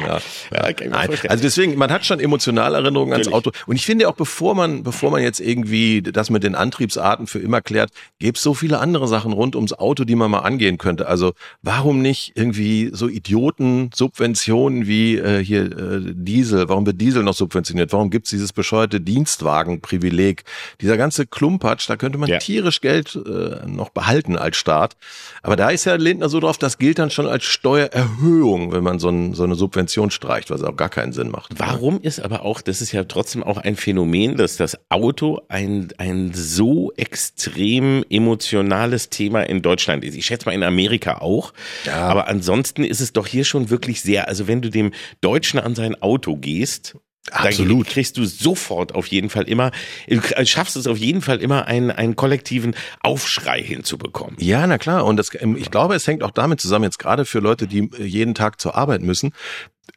Ja, 0.00 0.18
ja. 0.50 0.92
Also 1.28 1.42
deswegen, 1.42 1.76
man 1.76 1.90
hat 1.90 2.06
schon 2.06 2.18
emotionale 2.18 2.78
Erinnerungen 2.78 3.12
ans 3.12 3.28
Auto. 3.28 3.50
Und 3.66 3.76
ich 3.76 3.84
finde 3.84 4.08
auch, 4.08 4.14
bevor 4.14 4.54
man, 4.54 4.82
bevor 4.82 5.10
man 5.10 5.22
jetzt 5.22 5.40
irgendwie 5.40 6.00
das 6.00 6.30
mit 6.30 6.42
den 6.42 6.54
Antriebsarten 6.54 7.26
für 7.26 7.38
immer 7.38 7.60
klärt, 7.60 7.90
gäbe 8.18 8.36
es 8.36 8.42
so 8.42 8.54
viele 8.54 8.78
andere 8.78 9.06
Sachen 9.08 9.32
rund 9.32 9.56
ums 9.56 9.74
Auto, 9.74 10.04
die 10.04 10.14
man 10.14 10.30
mal 10.30 10.38
angehen 10.38 10.78
könnte. 10.78 11.06
Also 11.06 11.34
warum 11.60 12.00
nicht 12.00 12.32
irgendwie 12.34 12.90
so 12.94 13.08
Idioten, 13.08 13.90
Subventionen 13.94 14.86
wie 14.86 15.18
äh, 15.18 15.44
hier 15.44 15.64
äh, 15.64 16.00
Diesel? 16.14 16.68
Warum 16.70 16.86
wird 16.86 17.00
Diesel 17.00 17.22
noch 17.22 17.34
subventioniert? 17.34 17.92
Warum 17.92 18.08
gibt's 18.08 18.30
dieses 18.30 18.54
bescheuerte 18.54 19.02
Dienstwagenprivileg? 19.02 20.44
Dieser 20.80 20.96
ganze 20.96 21.26
Klumpatsch, 21.26 21.90
da 21.90 21.96
könnte 21.96 22.16
man 22.16 22.30
ja. 22.30 22.38
tierisch 22.38 22.80
Geld 22.80 23.16
äh, 23.16 23.66
noch 23.66 23.90
behalten 23.90 24.38
als 24.38 24.56
Staat. 24.56 24.96
Aber 25.42 25.56
da 25.56 25.68
ist 25.68 25.84
ja 25.84 25.96
Lindner 25.96 26.30
so 26.30 26.40
drauf, 26.40 26.56
das 26.56 26.78
gilt 26.78 26.98
dann 26.98 27.10
schon 27.10 27.26
als 27.26 27.44
Steuererhöhung, 27.44 28.72
wenn 28.72 28.82
man 28.82 28.98
so, 28.98 29.10
ein, 29.10 29.34
so 29.34 29.44
eine 29.44 29.56
Subvention 29.56 29.73
Subvention 29.74 30.10
streicht, 30.10 30.50
was 30.50 30.62
auch 30.62 30.76
gar 30.76 30.88
keinen 30.88 31.12
Sinn 31.12 31.30
macht. 31.30 31.52
Warum 31.58 32.00
ist 32.00 32.20
aber 32.20 32.42
auch, 32.42 32.60
das 32.60 32.80
ist 32.80 32.92
ja 32.92 33.04
trotzdem 33.04 33.42
auch 33.42 33.58
ein 33.58 33.74
Phänomen, 33.76 34.36
dass 34.36 34.56
das 34.56 34.78
Auto 34.88 35.40
ein, 35.48 35.88
ein 35.98 36.32
so 36.32 36.92
extrem 36.96 38.04
emotionales 38.08 39.10
Thema 39.10 39.42
in 39.42 39.62
Deutschland 39.62 40.04
ist. 40.04 40.14
Ich 40.14 40.26
schätze 40.26 40.46
mal 40.46 40.52
in 40.52 40.62
Amerika 40.62 41.18
auch. 41.18 41.52
Ja. 41.84 42.08
Aber 42.08 42.28
ansonsten 42.28 42.84
ist 42.84 43.00
es 43.00 43.12
doch 43.12 43.26
hier 43.26 43.44
schon 43.44 43.70
wirklich 43.70 44.00
sehr, 44.00 44.28
also 44.28 44.46
wenn 44.46 44.62
du 44.62 44.70
dem 44.70 44.92
Deutschen 45.20 45.58
an 45.58 45.74
sein 45.74 46.00
Auto 46.00 46.36
gehst, 46.36 46.96
Absolut. 47.30 47.86
Dann 47.86 47.92
kriegst 47.92 48.18
du 48.18 48.24
sofort 48.26 48.94
auf 48.94 49.06
jeden 49.06 49.30
Fall 49.30 49.48
immer, 49.48 49.70
du 50.06 50.20
schaffst 50.46 50.76
es 50.76 50.86
auf 50.86 50.98
jeden 50.98 51.22
Fall 51.22 51.40
immer, 51.40 51.66
einen, 51.66 51.90
einen 51.90 52.16
kollektiven 52.16 52.74
Aufschrei 53.00 53.62
hinzubekommen. 53.62 54.36
Ja, 54.38 54.66
na 54.66 54.76
klar. 54.76 55.06
Und 55.06 55.16
das, 55.16 55.30
ähm, 55.40 55.56
ich 55.56 55.70
glaube, 55.70 55.94
es 55.94 56.06
hängt 56.06 56.22
auch 56.22 56.30
damit 56.30 56.60
zusammen, 56.60 56.84
jetzt 56.84 56.98
gerade 56.98 57.24
für 57.24 57.38
Leute, 57.38 57.66
die 57.66 57.90
äh, 57.98 58.04
jeden 58.04 58.34
Tag 58.34 58.60
zur 58.60 58.74
Arbeit 58.74 59.00
müssen. 59.00 59.32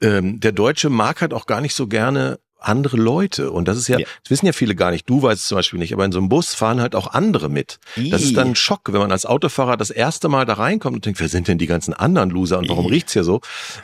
Ähm, 0.01 0.39
der 0.39 0.53
Deutsche 0.53 0.89
mag 0.89 1.21
halt 1.21 1.33
auch 1.33 1.47
gar 1.47 1.59
nicht 1.59 1.75
so 1.75 1.87
gerne 1.87 2.39
andere 2.59 2.97
Leute. 2.97 3.51
Und 3.51 3.67
das 3.67 3.77
ist 3.77 3.87
ja, 3.87 3.99
ja, 3.99 4.05
das 4.23 4.31
wissen 4.31 4.45
ja 4.45 4.53
viele 4.53 4.75
gar 4.75 4.91
nicht. 4.91 5.09
Du 5.09 5.21
weißt 5.21 5.41
es 5.41 5.47
zum 5.47 5.57
Beispiel 5.57 5.79
nicht, 5.79 5.93
aber 5.93 6.05
in 6.05 6.11
so 6.11 6.19
einem 6.19 6.29
Bus 6.29 6.53
fahren 6.53 6.81
halt 6.81 6.95
auch 6.95 7.13
andere 7.13 7.49
mit. 7.49 7.79
Das 7.95 8.23
ist 8.23 8.35
dann 8.35 8.49
ein 8.49 8.55
Schock, 8.55 8.81
wenn 8.91 8.99
man 8.99 9.11
als 9.11 9.25
Autofahrer 9.25 9.77
das 9.77 9.89
erste 9.89 10.29
Mal 10.29 10.45
da 10.45 10.53
reinkommt 10.53 10.95
und 10.95 11.05
denkt, 11.05 11.19
wer 11.19 11.29
sind 11.29 11.47
denn 11.47 11.57
die 11.57 11.67
ganzen 11.67 11.93
anderen 11.93 12.29
Loser 12.29 12.59
und 12.59 12.69
warum 12.69 12.85
riecht's 12.87 13.13
hier 13.13 13.23
so? 13.23 13.41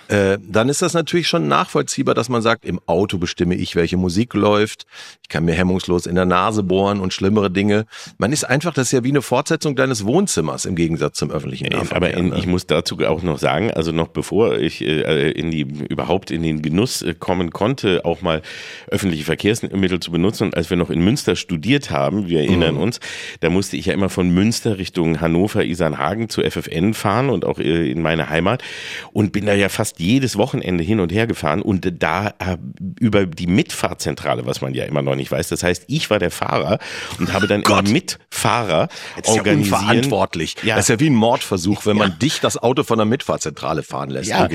Äh, 0.07 0.37
dann 0.41 0.69
ist 0.69 0.81
das 0.81 0.93
natürlich 0.93 1.27
schon 1.27 1.47
nachvollziehbar, 1.47 2.15
dass 2.15 2.29
man 2.29 2.41
sagt, 2.41 2.65
im 2.65 2.79
Auto 2.85 3.17
bestimme 3.17 3.55
ich, 3.55 3.75
welche 3.75 3.97
Musik 3.97 4.33
läuft. 4.33 4.85
Ich 5.21 5.29
kann 5.29 5.45
mir 5.45 5.53
hemmungslos 5.53 6.05
in 6.05 6.15
der 6.15 6.25
Nase 6.25 6.63
bohren 6.63 6.99
und 6.99 7.13
schlimmere 7.13 7.51
Dinge. 7.51 7.85
Man 8.17 8.31
ist 8.31 8.43
einfach, 8.43 8.73
das 8.73 8.87
ist 8.87 8.91
ja 8.91 9.03
wie 9.03 9.09
eine 9.09 9.21
Fortsetzung 9.21 9.75
deines 9.75 10.05
Wohnzimmers 10.05 10.65
im 10.65 10.75
Gegensatz 10.75 11.17
zum 11.17 11.31
öffentlichen 11.31 11.67
Nahverkehr. 11.67 11.95
Aber 11.95 12.11
in, 12.11 12.29
ne? 12.29 12.37
ich 12.37 12.47
muss 12.47 12.65
dazu 12.65 12.97
auch 12.99 13.21
noch 13.21 13.39
sagen, 13.39 13.71
also 13.71 13.91
noch 13.91 14.07
bevor 14.07 14.57
ich 14.57 14.81
äh, 14.81 15.31
in 15.31 15.51
die 15.51 15.61
überhaupt 15.61 16.31
in 16.31 16.43
den 16.43 16.61
Genuss 16.61 17.01
äh, 17.01 17.13
kommen 17.13 17.51
konnte, 17.51 18.05
auch 18.05 18.21
mal 18.21 18.41
öffentliche 18.87 19.23
Verkehrsmittel 19.23 19.99
zu 19.99 20.11
benutzen. 20.11 20.45
Und 20.45 20.57
als 20.57 20.69
wir 20.69 20.77
noch 20.77 20.89
in 20.89 21.03
Münster 21.03 21.35
studiert 21.35 21.91
haben, 21.91 22.27
wir 22.27 22.39
erinnern 22.39 22.75
mhm. 22.75 22.81
uns, 22.81 22.99
da 23.39 23.49
musste 23.49 23.77
ich 23.77 23.87
ja 23.87 23.93
immer 23.93 24.09
von 24.09 24.29
Münster 24.29 24.77
Richtung 24.77 25.21
Hannover, 25.21 25.63
Isernhagen 25.63 26.29
zu 26.29 26.41
FFN 26.41 26.93
fahren 26.93 27.29
und 27.29 27.45
auch 27.45 27.59
äh, 27.59 27.89
in 27.89 28.01
meine 28.01 28.29
Heimat 28.29 28.63
und 29.11 29.31
bin 29.31 29.45
da 29.45 29.53
ja 29.53 29.69
fast 29.69 29.99
jedes 29.99 30.37
Wochenende 30.37 30.83
hin 30.83 30.99
und 30.99 31.11
her 31.11 31.27
gefahren 31.27 31.61
und 31.61 31.91
da 32.01 32.33
über 32.99 33.25
die 33.25 33.47
Mitfahrzentrale, 33.47 34.45
was 34.45 34.61
man 34.61 34.73
ja 34.73 34.85
immer 34.85 35.01
noch 35.01 35.15
nicht 35.15 35.31
weiß. 35.31 35.49
Das 35.49 35.63
heißt, 35.63 35.85
ich 35.87 36.09
war 36.09 36.19
der 36.19 36.31
Fahrer 36.31 36.79
und 37.19 37.33
habe 37.33 37.47
dann 37.47 37.61
Gott. 37.61 37.89
Mitfahrer 37.89 38.87
das 39.15 39.29
ist 39.29 39.37
organisieren. 39.37 39.71
Ja 39.71 39.93
unverantwortlich. 39.93 40.55
Ja. 40.63 40.75
Das 40.75 40.85
ist 40.85 40.89
ja 40.89 40.99
wie 40.99 41.09
ein 41.09 41.15
Mordversuch, 41.15 41.85
wenn 41.85 41.97
ja. 41.97 42.07
man 42.07 42.19
dich 42.19 42.39
das 42.39 42.57
Auto 42.57 42.83
von 42.83 42.97
der 42.97 43.05
Mitfahrzentrale 43.05 43.83
fahren 43.83 44.09
lässt. 44.09 44.29
Ja. 44.29 44.47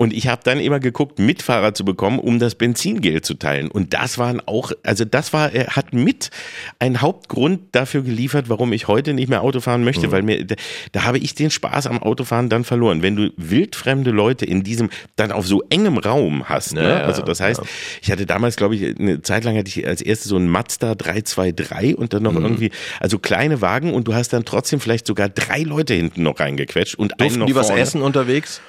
Und 0.00 0.12
ich 0.12 0.28
habe 0.28 0.42
dann 0.44 0.60
immer 0.60 0.78
geguckt, 0.78 1.18
Mitfahrer 1.18 1.74
zu 1.74 1.84
bekommen, 1.84 2.20
um 2.20 2.38
das 2.38 2.54
Benzingeld 2.54 3.26
zu 3.26 3.34
teilen. 3.34 3.68
Und 3.68 3.94
das 3.94 4.16
waren 4.16 4.40
auch, 4.46 4.70
also 4.84 5.04
das 5.04 5.32
war, 5.32 5.52
er 5.52 5.74
hat 5.74 5.92
mit 5.92 6.30
ein 6.78 7.00
Hauptgrund 7.00 7.62
dafür 7.72 8.02
geliefert, 8.02 8.48
warum 8.48 8.72
ich 8.72 8.86
heute 8.86 9.12
nicht 9.12 9.28
mehr 9.28 9.42
Auto 9.42 9.58
fahren 9.58 9.82
möchte, 9.82 10.06
mhm. 10.06 10.12
weil 10.12 10.22
mir, 10.22 10.46
da, 10.46 10.54
da 10.92 11.02
habe 11.02 11.18
ich 11.18 11.34
den 11.34 11.50
Spaß 11.50 11.88
am 11.88 12.00
Autofahren 12.00 12.48
dann 12.48 12.62
verloren. 12.62 13.02
Wenn 13.02 13.16
du 13.16 13.32
wildfremde 13.36 14.12
Leute 14.12 14.44
in 14.44 14.62
diesem, 14.62 14.88
dann 15.16 15.32
auf 15.32 15.48
so 15.48 15.64
engem 15.68 15.98
Raum 15.98 16.48
hast, 16.48 16.74
ne? 16.74 16.88
Ja, 16.88 17.00
also 17.00 17.22
das 17.22 17.40
heißt, 17.40 17.60
ja. 17.60 17.66
ich 18.00 18.12
hatte 18.12 18.24
damals, 18.24 18.54
glaube 18.54 18.76
ich, 18.76 18.96
eine 19.00 19.22
Zeit 19.22 19.42
lang 19.42 19.58
hatte 19.58 19.66
ich 19.66 19.84
als 19.84 20.00
erstes 20.00 20.28
so 20.28 20.36
ein 20.36 20.46
Mazda 20.46 20.94
323 20.94 21.98
und 21.98 22.12
dann 22.12 22.22
noch 22.22 22.34
mhm. 22.34 22.44
irgendwie, 22.44 22.70
also 23.00 23.18
kleine 23.18 23.62
Wagen 23.62 23.92
und 23.92 24.06
du 24.06 24.14
hast 24.14 24.32
dann 24.32 24.44
trotzdem 24.44 24.78
vielleicht 24.78 25.08
sogar 25.08 25.28
drei 25.28 25.62
Leute 25.62 25.94
hinten 25.94 26.22
noch 26.22 26.38
reingequetscht 26.38 26.94
und 26.94 27.18
Durften 27.18 27.24
einen 27.24 27.38
noch 27.40 27.46
die 27.46 27.56
was 27.56 27.70
essen 27.70 28.00
unterwegs? 28.00 28.60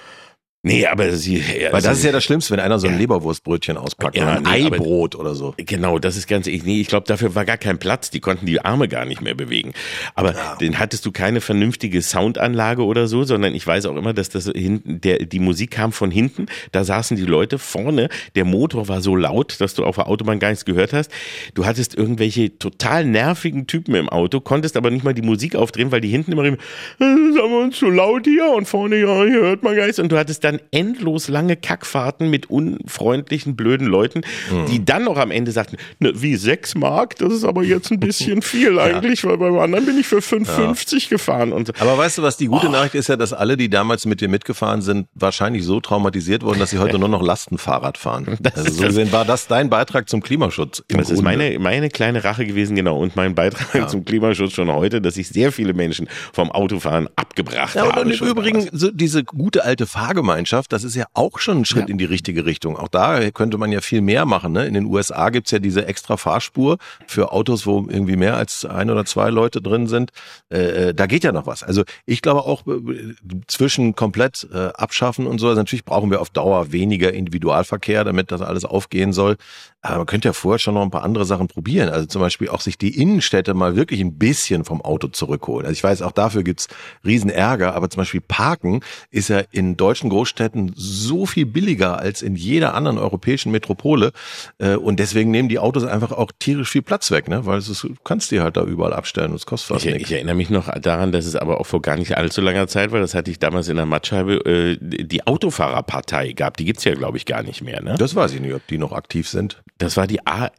Nee, 0.61 0.85
aber 0.87 1.13
sie. 1.13 1.41
Also, 1.41 1.71
Weil 1.71 1.81
das 1.81 1.99
ist 1.99 2.03
ja 2.03 2.11
das 2.11 2.21
Schlimmste, 2.25 2.51
wenn 2.51 2.59
einer 2.59 2.79
so 2.79 2.87
ein 2.87 2.93
ja. 2.93 2.99
Leberwurstbrötchen 2.99 3.77
auspackt 3.77 4.17
ja, 4.17 4.23
oder 4.23 4.31
ein 4.33 4.43
nee, 4.43 4.67
Eibrot 4.67 5.15
oder 5.15 5.33
so. 5.33 5.53
Genau, 5.55 5.99
das 5.99 6.17
ist 6.17 6.27
ganz 6.27 6.47
ich, 6.47 6.65
nee, 6.65 6.81
ich 6.81 6.87
glaube, 6.87 7.07
dafür 7.07 7.33
war 7.33 7.45
gar 7.45 7.57
kein 7.57 7.77
Platz. 7.79 8.09
Die 8.09 8.19
konnten 8.19 8.45
die 8.45 8.59
Arme 8.59 8.89
gar 8.89 9.05
nicht 9.05 9.21
mehr 9.21 9.35
bewegen. 9.35 9.71
Aber 10.15 10.33
ja. 10.33 10.57
den 10.57 10.77
hattest 10.77 11.05
du 11.05 11.13
keine 11.13 11.39
vernünftige 11.39 12.01
Soundanlage 12.01 12.83
oder 12.83 13.07
so, 13.07 13.23
sondern 13.23 13.55
ich 13.55 13.65
weiß 13.65 13.85
auch 13.85 13.95
immer, 13.95 14.13
dass 14.13 14.27
das 14.27 14.51
hinten, 14.53 14.99
der, 14.99 15.19
die 15.19 15.39
Musik 15.39 15.71
kam 15.71 15.93
von 15.93 16.11
hinten. 16.11 16.47
Da 16.73 16.83
saßen 16.83 17.15
die 17.15 17.23
Leute 17.23 17.57
vorne. 17.57 18.09
Der 18.35 18.43
Motor 18.43 18.89
war 18.89 18.99
so 18.99 19.15
laut, 19.15 19.61
dass 19.61 19.75
du 19.75 19.85
auf 19.85 19.95
der 19.95 20.07
Autobahn 20.07 20.39
gar 20.39 20.49
nichts 20.49 20.65
gehört 20.65 20.91
hast. 20.91 21.09
Du 21.53 21.65
hattest 21.65 21.95
irgendwelche 21.95 22.59
total 22.59 23.05
nervigen 23.05 23.65
Typen 23.65 23.95
im 23.95 24.09
Auto, 24.09 24.41
konntest 24.41 24.75
aber 24.75 24.91
nicht 24.91 25.05
mal 25.05 25.13
die 25.13 25.21
Musik 25.21 25.55
aufdrehen, 25.55 25.93
weil 25.93 26.01
die 26.01 26.09
hinten 26.09 26.33
immer, 26.33 26.43
äh, 26.43 26.53
sagen 26.99 27.33
wir 27.49 27.63
uns 27.63 27.79
so 27.79 27.89
laut 27.89 28.25
hier 28.25 28.51
und 28.51 28.67
vorne, 28.67 28.97
ja, 28.97 29.23
hier 29.23 29.39
hört 29.39 29.63
man 29.63 29.73
gar 29.73 29.85
nichts. 29.85 29.99
Und 29.99 30.11
du 30.11 30.17
hattest 30.17 30.43
da 30.43 30.48
dann 30.49 30.59
endlos 30.71 31.27
lange 31.27 31.55
Kackfahrten 31.55 32.29
mit 32.29 32.49
unfreundlichen, 32.49 33.55
blöden 33.55 33.87
Leuten, 33.87 34.21
mhm. 34.51 34.65
die 34.65 34.83
dann 34.83 35.03
noch 35.03 35.17
am 35.17 35.31
Ende 35.31 35.51
sagten, 35.51 35.77
ne, 35.99 36.11
wie 36.15 36.35
sechs 36.35 36.75
Mark, 36.75 37.15
das 37.17 37.33
ist 37.33 37.43
aber 37.43 37.63
jetzt 37.63 37.91
ein 37.91 37.99
bisschen 37.99 38.41
viel 38.41 38.79
eigentlich, 38.79 39.21
ja. 39.21 39.29
weil 39.29 39.37
beim 39.37 39.57
anderen 39.59 39.85
bin 39.85 39.99
ich 39.99 40.07
für 40.07 40.19
5,50 40.19 40.93
ja. 40.93 41.09
gefahren. 41.09 41.53
Und 41.53 41.67
so. 41.67 41.73
Aber 41.79 41.97
weißt 41.97 42.17
du 42.17 42.23
was, 42.23 42.37
die 42.37 42.47
gute 42.47 42.67
oh. 42.67 42.71
Nachricht 42.71 42.95
ist 42.95 43.09
ja, 43.09 43.15
dass 43.15 43.33
alle, 43.33 43.57
die 43.57 43.69
damals 43.69 44.05
mit 44.05 44.21
dir 44.21 44.29
mitgefahren 44.29 44.81
sind, 44.81 45.07
wahrscheinlich 45.13 45.63
so 45.63 45.79
traumatisiert 45.79 46.43
wurden, 46.43 46.59
dass 46.59 46.71
sie 46.71 46.79
heute 46.79 46.97
nur 46.99 47.09
noch 47.09 47.21
Lastenfahrrad 47.21 47.97
fahren. 47.97 48.37
Das 48.39 48.55
also 48.55 48.71
so 48.71 48.83
gesehen 48.83 49.11
war 49.11 49.25
das 49.25 49.47
dein 49.47 49.69
Beitrag 49.69 50.09
zum 50.09 50.21
Klimaschutz. 50.21 50.83
Das 50.87 50.97
Grunde. 50.97 51.13
ist 51.13 51.21
meine, 51.21 51.59
meine 51.59 51.89
kleine 51.89 52.23
Rache 52.23 52.45
gewesen, 52.45 52.75
genau. 52.75 52.97
Und 52.97 53.15
mein 53.15 53.35
Beitrag 53.35 53.73
ja. 53.75 53.87
zum 53.87 54.05
Klimaschutz 54.05 54.53
schon 54.53 54.71
heute, 54.71 55.01
dass 55.01 55.17
ich 55.17 55.27
sehr 55.27 55.51
viele 55.51 55.73
Menschen 55.73 56.07
vom 56.33 56.51
Autofahren 56.51 57.07
abgebracht 57.15 57.75
ja, 57.75 57.85
habe. 57.85 58.01
Und 58.01 58.11
im 58.11 58.27
Übrigen, 58.27 58.69
so 58.71 58.89
diese 58.91 59.23
gute 59.23 59.63
alte 59.63 59.85
Fahrgemeinschaft, 59.85 60.38
Fahrgemeinschaft, 60.39 60.71
das 60.71 60.83
ist 60.83 60.95
ja 60.95 61.05
auch 61.13 61.39
schon 61.39 61.59
ein 61.59 61.65
Schritt 61.65 61.87
ja. 61.87 61.89
in 61.89 61.97
die 61.97 62.05
richtige 62.05 62.45
Richtung. 62.45 62.77
Auch 62.77 62.87
da 62.87 63.29
könnte 63.31 63.57
man 63.57 63.71
ja 63.71 63.81
viel 63.81 64.01
mehr 64.01 64.25
machen. 64.25 64.53
Ne? 64.53 64.65
In 64.65 64.73
den 64.73 64.85
USA 64.85 65.29
gibt's 65.29 65.51
ja 65.51 65.59
diese 65.59 65.85
extra 65.85 66.17
Fahrspur 66.17 66.77
für 67.07 67.31
Autos, 67.31 67.65
wo 67.65 67.85
irgendwie 67.89 68.15
mehr 68.15 68.37
als 68.37 68.65
ein 68.65 68.89
oder 68.89 69.05
zwei 69.05 69.29
Leute 69.29 69.61
drin 69.61 69.87
sind. 69.87 70.11
Äh, 70.49 70.89
äh 70.89 70.93
da 70.93 71.05
geht 71.05 71.23
ja 71.23 71.31
noch 71.31 71.45
was. 71.45 71.63
Also 71.63 71.83
ich 72.05 72.21
glaube 72.21 72.41
auch 72.41 72.65
äh, 72.67 73.13
zwischen 73.47 73.95
komplett 73.95 74.47
äh, 74.53 74.69
abschaffen 74.73 75.27
und 75.27 75.39
so. 75.39 75.47
Also 75.47 75.59
natürlich 75.59 75.85
brauchen 75.85 76.11
wir 76.11 76.21
auf 76.21 76.29
Dauer 76.29 76.71
weniger 76.71 77.13
Individualverkehr, 77.13 78.03
damit 78.03 78.31
das 78.31 78.41
alles 78.41 78.65
aufgehen 78.65 79.13
soll. 79.13 79.37
Aber 79.81 79.99
man 79.99 80.05
könnte 80.07 80.27
ja 80.27 80.33
vorher 80.33 80.59
schon 80.59 80.73
noch 80.73 80.81
ein 80.81 80.91
paar 80.91 81.03
andere 81.03 81.25
Sachen 81.25 81.47
probieren. 81.47 81.89
Also 81.89 82.05
zum 82.05 82.21
Beispiel 82.21 82.49
auch 82.49 82.59
sich 82.59 82.77
die 82.77 83.01
Innenstädte 83.01 83.53
mal 83.53 83.77
wirklich 83.77 84.01
ein 84.01 84.17
bisschen 84.17 84.65
vom 84.65 84.81
Auto 84.81 85.07
zurückholen. 85.07 85.65
Also 85.65 85.73
ich 85.73 85.83
weiß, 85.83 86.01
auch 86.01 86.11
dafür 86.11 86.43
gibt's 86.43 86.67
riesen 87.05 87.29
Ärger, 87.29 87.75
aber 87.75 87.89
zum 87.89 88.01
Beispiel 88.01 88.19
Parken 88.19 88.81
ist 89.09 89.29
ja 89.29 89.41
in 89.51 89.77
deutschen 89.77 90.09
Großstädten 90.09 90.28
so 90.75 91.25
viel 91.25 91.45
billiger 91.45 91.99
als 91.99 92.21
in 92.21 92.35
jeder 92.35 92.73
anderen 92.73 92.97
europäischen 92.97 93.51
Metropole. 93.51 94.11
Äh, 94.57 94.75
und 94.75 94.99
deswegen 94.99 95.31
nehmen 95.31 95.49
die 95.49 95.59
Autos 95.59 95.83
einfach 95.83 96.11
auch 96.11 96.31
tierisch 96.37 96.69
viel 96.69 96.81
Platz 96.81 97.11
weg, 97.11 97.27
ne? 97.27 97.45
Weil 97.45 97.59
es, 97.59 97.67
du 97.67 97.95
kannst 98.03 98.31
die 98.31 98.39
halt 98.39 98.57
da 98.57 98.63
überall 98.63 98.93
abstellen 98.93 99.31
und 99.31 99.37
es 99.37 99.45
kostet 99.45 99.75
fast 99.75 99.85
ich, 99.85 99.93
nichts. 99.93 100.09
Ich 100.09 100.15
erinnere 100.15 100.35
mich 100.35 100.49
noch 100.49 100.69
daran, 100.79 101.11
dass 101.11 101.25
es 101.25 101.35
aber 101.35 101.59
auch 101.59 101.65
vor 101.65 101.81
gar 101.81 101.97
nicht 101.97 102.17
allzu 102.17 102.41
langer 102.41 102.67
Zeit 102.67 102.91
war, 102.91 102.99
das 102.99 103.13
hatte 103.13 103.31
ich 103.31 103.39
damals 103.39 103.67
in 103.67 103.75
der 103.75 103.85
Mattscheibe, 103.85 104.45
äh, 104.45 104.77
die 104.79 105.25
Autofahrerpartei 105.25 106.33
gab. 106.33 106.57
Die 106.57 106.65
gibt's 106.65 106.83
ja, 106.83 106.93
glaube 106.93 107.17
ich, 107.17 107.25
gar 107.25 107.43
nicht 107.43 107.61
mehr, 107.61 107.81
ne? 107.81 107.95
Das 107.97 108.15
weiß 108.15 108.33
ich 108.33 108.41
nicht, 108.41 108.53
ob 108.53 108.65
die 108.67 108.77
noch 108.77 108.91
aktiv 108.91 109.27
sind. 109.27 109.61
Das 109.77 109.95
war 109.95 110.07
die 110.07 110.25
A 110.25 110.51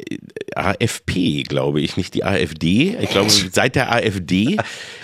AFP, 0.55 1.43
glaube 1.43 1.81
ich, 1.81 1.97
nicht 1.97 2.15
die 2.15 2.25
AfD. 2.25 2.97
Ich 3.01 3.11
glaube, 3.11 3.31
seit 3.31 3.77
der 3.77 3.93
AfD 3.93 4.57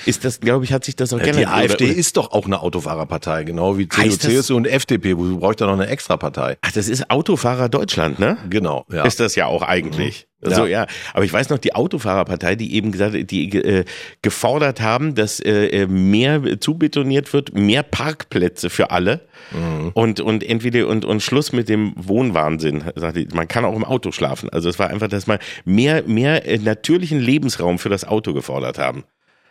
ist 0.06 0.24
das, 0.24 0.40
glaube 0.40 0.64
ich, 0.64 0.72
hat 0.72 0.84
sich 0.84 0.96
das 0.96 1.12
auch 1.12 1.18
geändert. 1.18 1.38
Die 1.38 1.46
AfD 1.46 1.84
oder? 1.84 1.94
ist 1.94 2.16
doch 2.16 2.32
auch 2.32 2.46
eine 2.46 2.60
Autofahrerpartei, 2.60 3.44
genau 3.44 3.78
wie 3.78 3.88
CDU, 3.88 4.16
CSU 4.16 4.55
und 4.56 4.66
FDP. 4.66 5.10
Du 5.10 5.38
brauchst 5.38 5.60
da 5.60 5.66
noch 5.66 5.74
eine 5.74 5.86
Extrapartei. 5.86 6.56
Ach, 6.62 6.72
das 6.72 6.88
ist 6.88 7.10
Autofahrer 7.10 7.68
Deutschland, 7.68 8.18
ne? 8.18 8.38
Genau, 8.48 8.84
ja. 8.90 9.04
Ist 9.04 9.20
das 9.20 9.34
ja 9.36 9.46
auch 9.46 9.62
eigentlich. 9.62 10.26
Mhm. 10.40 10.54
So, 10.54 10.66
ja. 10.66 10.82
ja. 10.82 10.86
Aber 11.14 11.24
ich 11.24 11.32
weiß 11.32 11.50
noch, 11.50 11.58
die 11.58 11.74
Autofahrerpartei, 11.74 12.56
die 12.56 12.74
eben 12.74 12.92
gesagt, 12.92 13.30
die 13.30 13.56
äh, 13.56 13.84
gefordert 14.22 14.80
haben, 14.80 15.14
dass 15.14 15.40
äh, 15.40 15.86
mehr 15.86 16.60
zubetoniert 16.60 17.32
wird, 17.32 17.54
mehr 17.54 17.82
Parkplätze 17.82 18.70
für 18.70 18.90
alle 18.90 19.26
mhm. 19.52 19.90
und, 19.94 20.20
und 20.20 20.44
entweder 20.44 20.88
und, 20.88 21.04
und 21.04 21.22
Schluss 21.22 21.52
mit 21.52 21.68
dem 21.68 21.92
Wohnwahnsinn. 21.96 22.84
Man 23.32 23.48
kann 23.48 23.64
auch 23.64 23.76
im 23.76 23.84
Auto 23.84 24.12
schlafen. 24.12 24.50
Also 24.50 24.68
es 24.68 24.78
war 24.78 24.88
einfach, 24.88 25.08
dass 25.08 25.26
man 25.26 25.38
mehr, 25.64 26.02
mehr 26.06 26.46
äh, 26.46 26.58
natürlichen 26.58 27.20
Lebensraum 27.20 27.78
für 27.78 27.88
das 27.88 28.04
Auto 28.04 28.32
gefordert 28.32 28.78
haben. 28.78 29.04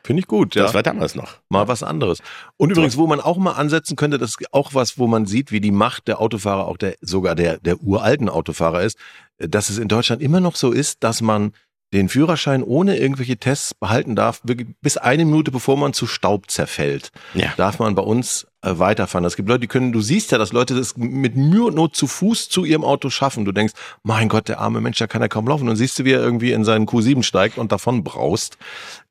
Finde 0.06 0.20
ich 0.20 0.28
gut, 0.28 0.54
ja. 0.54 0.62
Das 0.62 0.76
war 0.76 0.84
damals 0.84 1.16
noch. 1.16 1.40
Mal 1.50 1.68
was 1.68 1.82
anderes. 1.82 2.20
Und 2.58 2.70
übrigens, 2.70 2.96
wo 2.96 3.08
man 3.08 3.20
auch 3.20 3.38
mal 3.38 3.54
ansetzen 3.54 3.96
könnte, 3.96 4.20
das 4.20 4.32
ist 4.32 4.54
auch 4.54 4.76
was, 4.76 5.00
wo 5.00 5.08
man 5.08 5.26
sieht, 5.26 5.52
wie 5.52 5.60
die 5.60 5.72
Macht 5.72 6.08
der 6.08 6.22
Autofahrer, 6.22 6.68
auch 6.68 6.78
der, 6.78 6.96
sogar 7.02 7.34
der, 7.34 7.58
der 7.58 7.82
uralten 7.82 8.30
Autofahrer 8.30 8.84
ist, 8.84 9.00
dass 9.40 9.70
es 9.70 9.80
in 9.80 9.88
Deutschland 9.88 10.22
immer 10.22 10.40
noch 10.40 10.58
so 10.58 10.72
ist, 10.72 11.04
dass 11.04 11.22
man 11.22 11.54
den 11.92 12.08
Führerschein 12.08 12.62
ohne 12.62 12.98
irgendwelche 12.98 13.38
Tests 13.38 13.74
behalten 13.74 14.16
darf, 14.16 14.42
bis 14.82 14.98
eine 14.98 15.26
Minute 15.26 15.50
bevor 15.50 15.76
man 15.76 15.94
zu 15.94 16.06
Staub 16.06 16.52
zerfällt, 16.52 17.12
ja. 17.34 17.54
darf 17.58 17.80
man 17.80 17.96
bei 17.96 18.04
uns 18.04 18.44
äh, 18.44 18.48
weiterfahren. 18.66 19.26
Es 19.26 19.36
gibt 19.36 19.50
Leute, 19.50 19.62
die 19.62 19.68
können, 19.68 19.92
du 19.92 20.02
siehst 20.02 20.32
ja, 20.32 20.38
dass 20.38 20.54
Leute 20.54 20.76
das 20.76 20.98
mit 20.98 21.36
Mühe 21.36 21.66
und 21.66 21.76
Not 21.76 21.96
zu 21.96 22.08
Fuß 22.08 22.50
zu 22.50 22.66
ihrem 22.66 22.84
Auto 22.84 23.10
schaffen. 23.10 23.46
Du 23.46 23.52
denkst, 23.52 23.74
mein 24.04 24.30
Gott, 24.30 24.48
der 24.48 24.60
arme 24.60 24.82
Mensch, 24.82 24.98
da 24.98 25.08
kann 25.08 25.22
er 25.22 25.30
kaum 25.30 25.48
laufen. 25.48 25.70
Und 25.70 25.76
siehst 25.76 26.00
du, 26.00 26.06
wie 26.06 26.12
er 26.12 26.22
irgendwie 26.22 26.52
in 26.52 26.64
seinen 26.64 26.86
Q7 26.86 27.24
steigt 27.24 27.58
und 27.58 27.72
davon 27.72 28.04
braust. 28.04 28.58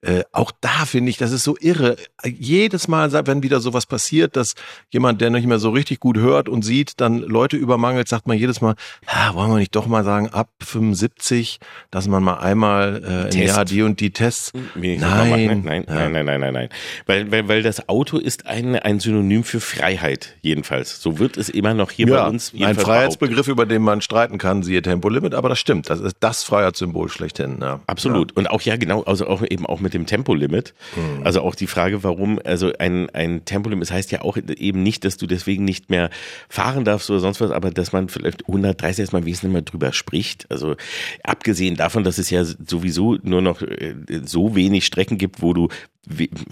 Äh, 0.05 0.25
auch 0.33 0.53
da 0.61 0.85
finde 0.85 1.09
ich, 1.09 1.17
das 1.17 1.33
ist 1.33 1.45
so 1.45 1.57
irre. 1.59 1.97
Jedes 2.25 2.89
Mal, 2.89 3.11
wenn 3.27 3.43
wieder 3.43 3.61
sowas 3.61 3.87
passiert, 3.87 4.37
dass 4.37 4.55
jemand, 4.91 5.23
der 5.23 5.31
nicht 5.31 5.47
mehr 5.47 5.59
so 5.59 5.71
richtig 5.71 5.99
gut 5.99 6.19
hört 6.19 6.49
und 6.49 6.63
sieht, 6.63 7.01
dann 7.01 7.21
Leute 7.21 7.57
übermangelt, 7.57 8.07
sagt 8.09 8.27
man 8.27 8.37
jedes 8.37 8.61
Mal, 8.61 8.75
ah, 9.07 9.33
wollen 9.35 9.51
wir 9.51 9.59
nicht 9.59 9.75
doch 9.75 9.87
mal 9.87 10.05
sagen, 10.05 10.29
ab 10.29 10.51
75, 10.63 11.59
dass 11.91 12.07
man 12.07 12.23
mal 12.23 12.35
einmal 12.35 13.31
äh, 13.33 13.35
im 13.35 13.47
Jahr 13.47 13.65
die 13.65 13.81
und 13.81 14.01
die 14.01 14.11
Tests. 14.11 14.53
Nein, 14.75 14.99
nein, 15.01 15.63
nein, 15.65 15.85
nein, 15.87 16.13
nein, 16.13 16.25
nein, 16.25 16.41
nein, 16.41 16.53
nein. 16.53 16.69
Weil, 17.07 17.31
weil, 17.31 17.49
weil 17.49 17.63
das 17.63 17.89
Auto 17.89 18.19
ist 18.19 18.47
ein, 18.47 18.77
ein 18.77 19.01
Synonym 19.01 19.44
für 19.45 19.61
Freiheit, 19.61 20.35
jedenfalls. 20.43 21.01
So 21.01 21.19
wird 21.19 21.37
es 21.37 21.49
immer 21.49 21.75
noch 21.75 21.91
hier 21.91 22.09
ja, 22.09 22.23
bei 22.23 22.29
uns. 22.29 22.53
Ein 22.59 22.75
Freiheitsbegriff, 22.75 23.49
über 23.49 23.67
den 23.67 23.83
man 23.83 24.01
streiten 24.01 24.39
kann, 24.39 24.63
siehe 24.63 24.83
Tempolimit, 24.83 25.35
aber 25.35 25.49
das 25.49 25.59
stimmt. 25.59 25.91
Das 25.91 26.01
ist 26.01 26.17
das 26.21 26.43
Freiheitssymbol 26.43 27.09
schlechthin. 27.09 27.59
Ja. 27.61 27.81
Absolut. 27.87 28.33
Ja. 28.33 28.39
Und 28.39 28.51
auch 28.51 28.61
ja, 28.63 28.77
genau, 28.77 29.03
also 29.03 29.27
auch 29.27 29.43
eben 29.43 29.67
auch 29.67 29.81
mit 29.81 29.95
dem 29.95 30.07
Tempolimit. 30.07 30.75
Mhm. 30.97 31.25
Also 31.25 31.43
auch 31.43 31.55
die 31.55 31.67
Frage, 31.67 32.03
warum, 32.03 32.41
also 32.45 32.73
ein, 32.79 33.09
ein 33.11 33.45
Tempolimit, 33.45 33.83
das 33.89 33.93
heißt 33.93 34.13
ja 34.13 34.23
auch 34.23 34.37
eben 34.37 34.83
nicht, 34.83 35.05
dass 35.05 35.17
du 35.17 35.27
deswegen 35.27 35.65
nicht 35.65 35.91
mehr 35.91 36.11
fahren 36.49 36.85
darfst 36.85 37.11
oder 37.11 37.21
sonst 37.21 37.41
was, 37.41 37.51
aber 37.51 37.71
dass 37.71 37.93
man 37.93 38.09
vielleicht 38.09 38.47
130 38.49 39.01
erstmal 39.01 39.25
wesentlich 39.25 39.53
mal 39.53 39.63
drüber 39.63 39.93
spricht. 39.93 40.47
Also 40.51 40.77
abgesehen 41.23 41.77
davon, 41.77 42.05
dass 42.05 42.19
es 42.19 42.31
ja 42.31 42.45
sowieso 42.45 43.17
nur 43.23 43.43
noch 43.43 43.63
äh, 43.63 43.95
so 44.25 44.55
wenig 44.55 44.87
Strecken 44.87 45.19
gibt, 45.19 45.43
wo 45.43 45.53
du 45.53 45.69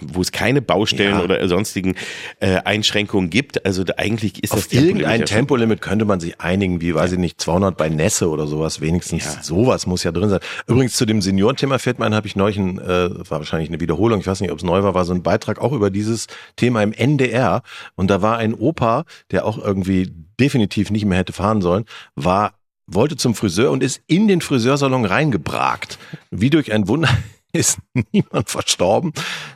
wo 0.01 0.21
es 0.21 0.33
keine 0.33 0.63
Baustellen 0.63 1.19
ja. 1.19 1.23
oder 1.23 1.47
sonstigen 1.49 1.95
äh, 2.41 2.57
Einschränkungen 2.65 3.31
gibt. 3.31 3.65
Also 3.67 3.85
da, 3.85 3.95
eigentlich 3.97 4.43
ist 4.43 4.53
Auf 4.53 4.69
das 4.69 4.73
irgendein 4.73 5.25
Tempolimit 5.25 5.81
könnte 5.81 6.05
man 6.05 6.21
sich 6.21 6.41
einigen, 6.41 6.81
wie 6.81 6.95
weiß 6.95 7.11
ja. 7.11 7.15
ich 7.15 7.21
nicht, 7.21 7.41
200 7.41 7.77
bei 7.77 7.89
Nässe 7.89 8.29
oder 8.31 8.47
sowas. 8.47 8.81
Wenigstens 8.81 9.25
ja. 9.25 9.43
sowas 9.43 9.87
muss 9.87 10.05
ja 10.05 10.13
drin 10.13 10.29
sein. 10.29 10.41
Übrigens 10.67 10.97
zu 10.97 11.07
dem 11.07 11.23
Seniorenthema 11.23 11.79
fällt 11.79 11.99
mir 11.99 12.07
ein, 12.07 12.15
habe 12.15 12.27
ich 12.27 12.37
neulich, 12.37 12.57
ein, 12.57 12.79
äh, 12.79 13.11
war 13.31 13.39
wahrscheinlich 13.39 13.69
eine 13.69 13.81
Wiederholung, 13.81 14.21
ich 14.21 14.27
weiß 14.27 14.41
nicht, 14.41 14.51
ob 14.51 14.59
es 14.59 14.65
neu 14.65 14.83
war, 14.83 14.95
war 14.95 15.05
so 15.05 15.13
ein 15.13 15.23
Beitrag 15.23 15.61
auch 15.61 15.73
über 15.73 15.91
dieses 15.91 16.27
Thema 16.57 16.83
im 16.83 16.93
NDR. 16.93 17.63
Und 17.95 18.11
da 18.11 18.23
war 18.23 18.39
ein 18.39 18.55
Opa, 18.55 19.05
der 19.31 19.45
auch 19.45 19.59
irgendwie 19.59 20.13
definitiv 20.41 20.91
nicht 20.91 21.05
mehr 21.05 21.19
hätte 21.19 21.33
fahren 21.33 21.61
sollen, 21.63 21.85
war 22.15 22.55
wollte 22.87 23.17
zum 23.17 23.35
Friseur 23.35 23.71
und 23.71 23.83
ist 23.83 24.03
in 24.07 24.29
den 24.29 24.41
Friseursalon 24.41 25.05
reingebragt. 25.05 25.99
Wie 26.31 26.51
durch 26.51 26.73
ein 26.73 26.89
Wunder 26.89 27.09
ist 27.59 27.79
niemand 28.13 28.49
verstorben. 28.49 29.13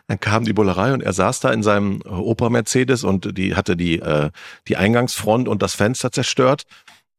Dann 0.06 0.20
kam 0.20 0.44
die 0.44 0.52
Bullerei 0.52 0.92
und 0.92 1.02
er 1.02 1.12
saß 1.12 1.40
da 1.40 1.50
in 1.50 1.62
seinem 1.62 2.02
Opa 2.02 2.50
Mercedes 2.50 3.04
und 3.04 3.36
die 3.36 3.54
hatte 3.54 3.76
die, 3.76 4.00
äh, 4.00 4.30
die 4.68 4.76
Eingangsfront 4.76 5.48
und 5.48 5.62
das 5.62 5.74
Fenster 5.74 6.12
zerstört. 6.12 6.64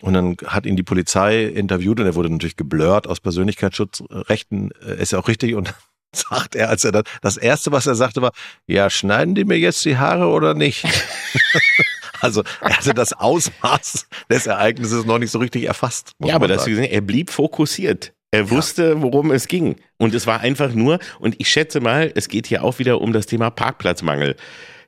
Und 0.01 0.13
dann 0.13 0.37
hat 0.45 0.67
ihn 0.67 0.75
die 0.75 0.83
Polizei 0.83 1.45
interviewt 1.45 1.99
und 1.99 2.05
er 2.05 2.13
wurde 2.13 2.29
natürlich 2.29 2.55
geblurrt 2.55 3.07
aus 3.07 3.19
Persönlichkeitsschutzrechten, 3.19 4.71
äh, 4.85 5.01
ist 5.01 5.11
ja 5.11 5.19
auch 5.19 5.27
richtig. 5.27 5.55
Und 5.55 5.73
sagt 6.13 6.55
er, 6.55 6.69
als 6.69 6.83
er 6.83 6.91
dann, 6.91 7.03
das 7.21 7.37
erste, 7.37 7.71
was 7.71 7.87
er 7.87 7.95
sagte, 7.95 8.21
war, 8.21 8.31
ja, 8.67 8.89
schneiden 8.91 9.33
die 9.33 9.45
mir 9.45 9.57
jetzt 9.57 9.83
die 9.85 9.97
Haare 9.97 10.27
oder 10.27 10.53
nicht? 10.53 10.85
Also 12.19 12.41
er 12.61 12.77
hatte 12.77 12.95
das 12.95 13.13
Ausmaß 13.13 14.07
des 14.27 14.47
Ereignisses 14.47 15.05
noch 15.05 15.19
nicht 15.19 15.29
so 15.29 15.37
richtig 15.37 15.65
erfasst. 15.65 16.13
Ja, 16.17 16.33
aber 16.33 16.47
das, 16.47 16.65
er 16.65 17.01
blieb 17.01 17.29
fokussiert. 17.29 18.13
Er 18.31 18.49
wusste, 18.51 19.01
worum 19.01 19.31
es 19.31 19.47
ging. 19.47 19.77
Und 19.97 20.13
es 20.13 20.27
war 20.27 20.41
einfach 20.41 20.73
nur, 20.73 20.99
und 21.19 21.35
ich 21.39 21.49
schätze 21.49 21.79
mal, 21.79 22.11
es 22.13 22.27
geht 22.27 22.47
hier 22.47 22.63
auch 22.63 22.77
wieder 22.79 22.99
um 23.01 23.13
das 23.13 23.25
Thema 23.25 23.49
Parkplatzmangel. 23.49 24.35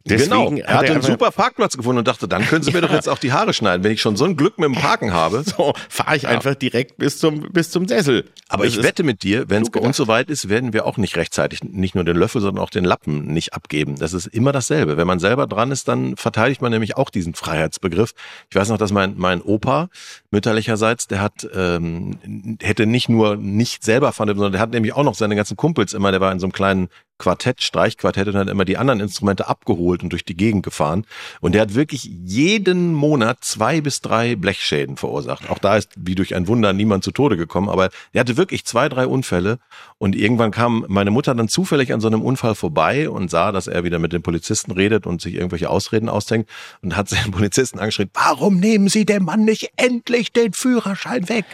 Genau, 0.06 0.50
Deswegen 0.50 0.58
er 0.60 0.68
hat 0.68 0.80
hatte 0.80 0.92
einen 0.94 1.02
super 1.02 1.32
Parkplatz 1.32 1.76
gefunden 1.76 2.00
und 2.00 2.08
dachte, 2.08 2.28
dann 2.28 2.46
können 2.46 2.64
Sie 2.64 2.72
mir 2.72 2.82
doch 2.82 2.92
jetzt 2.92 3.10
auch 3.10 3.18
die 3.18 3.34
Haare 3.34 3.54
schneiden, 3.54 3.84
wenn 3.84 3.92
ich 3.92 4.02
schon 4.02 4.16
so 4.16 4.26
ein 4.26 4.38
Glück 4.38 4.58
mit 4.58 4.66
dem 4.68 4.76
Parken 4.76 5.14
habe. 5.14 5.44
So, 5.50 5.74
fahre 5.90 6.16
ich 6.16 6.28
einfach 6.28 6.54
direkt 6.54 6.98
bis 6.98 7.18
zum, 7.18 7.42
bis 7.52 7.72
zum 7.72 7.88
Sessel. 7.88 8.26
Aber 8.50 8.66
Das 8.66 8.74
ich 8.76 8.84
wette 8.84 9.04
mit 9.04 9.24
dir, 9.24 9.50
wenn 9.50 9.64
es 9.64 9.72
bei 9.72 9.80
uns 9.80 9.98
soweit 9.98 10.30
ist, 10.30 10.48
werden 10.48 10.74
wir 10.74 10.86
auch 10.86 10.98
nicht 10.98 11.18
rechtzeitig 11.18 11.64
nicht 11.64 11.96
nur 11.96 12.04
den 12.04 12.16
Löffel, 12.16 12.40
sondern 12.40 12.64
auch 12.64 12.70
den 12.70 12.84
Lappen 12.84 13.26
nicht 13.34 13.54
abgeben. 13.54 13.98
Das 13.98 14.14
ist 14.14 14.28
immer 14.28 14.52
dasselbe. 14.52 14.96
Wenn 14.96 15.08
man 15.08 15.20
selber 15.20 15.48
dran 15.48 15.72
ist, 15.72 15.88
dann 15.88 16.16
verteidigt 16.18 16.62
man 16.62 16.72
nämlich 16.72 16.98
auch 16.98 17.10
diesen 17.10 17.34
Freiheitsbegriff. 17.34 18.14
Ich 18.50 18.56
weiß 18.56 18.70
noch, 18.70 18.78
dass 18.78 18.92
mein, 18.92 19.16
mein 19.18 19.42
Opa 19.42 19.90
mütterlicherseits, 20.30 21.08
der 21.08 21.22
hat, 21.22 21.48
ähm, 21.54 22.58
hätte 22.62 22.86
nicht 22.86 23.10
nur 23.10 23.38
nicht 23.38 23.84
selber 23.84 24.12
fahren, 24.12 24.28
sondern 24.30 24.52
der 24.52 24.62
hat 24.62 24.72
nämlich 24.72 24.94
auch 24.94 25.04
noch 25.04 25.16
seine 25.16 25.36
ganzen 25.36 25.58
Kumpels 25.58 25.94
immer, 25.94 26.12
der 26.12 26.22
war 26.22 26.32
in 26.32 26.40
so 26.40 26.46
einem 26.46 26.54
kleinen 26.54 26.90
Quartett, 27.20 27.62
Streichquartett 27.62 28.28
und 28.30 28.36
hat 28.36 28.50
immer 28.50 28.66
die 28.66 28.78
anderen 28.78 29.00
Instrumente 29.00 29.48
abgeholt 29.48 30.02
und 30.02 30.10
durch 30.10 30.26
die 30.26 30.36
Gegend 30.36 30.64
gefahren. 30.64 31.06
Und 31.42 31.54
der 31.54 31.62
hat 31.62 31.76
wirklich 31.76 32.04
jeden 32.04 32.94
Monat 32.94 33.40
zwei 33.42 33.82
bis 33.82 34.02
drei 34.02 34.36
Blechschäden 34.36 34.98
verursacht. 34.98 35.50
Auch 35.50 35.60
da 35.60 35.78
ist 35.78 35.92
wie 35.98 36.16
durch 36.16 36.36
ein 36.36 36.48
Wunder 36.48 36.74
niemand 36.74 37.04
zu 37.04 37.12
Tode 37.12 37.38
gekommen, 37.38 37.70
aber 37.70 37.90
er 38.14 38.22
hatte 38.22 38.38
wirklich 38.38 38.66
zwei, 38.66 38.90
drei 38.90 39.06
Unfälle. 39.06 39.60
Und 39.98 40.16
irgendwann 40.16 40.52
kam 40.52 40.86
meine 40.88 41.12
Mutter 41.12 41.36
dann 41.36 41.50
zufällig 41.50 41.94
an 41.94 42.00
so 42.00 42.08
einem 42.08 42.22
Unfall 42.22 42.56
vorbei 42.56 43.10
und 43.10 43.30
sah, 43.30 43.52
dass 43.52 43.68
er 43.68 43.84
wieder 43.84 44.00
mit 44.00 44.14
den 44.14 44.22
Polizisten 44.22 44.72
redet 44.72 45.06
und 45.06 45.22
sich 45.22 45.36
irgendwelche 45.36 45.70
Ausreden 45.70 46.10
ausdenkt 46.10 46.50
und 46.82 46.96
hat 46.96 47.12
den 47.12 47.32
Polizisten 47.32 47.80
angeschrien, 47.80 48.10
warum 48.14 48.60
nehmen 48.60 48.88
Sie 48.88 49.06
dem 49.06 49.26
Mann 49.26 49.44
nicht 49.44 49.72
endlich 49.76 50.32
den 50.32 50.54
Führerschein 50.54 51.28
weg? 51.28 51.46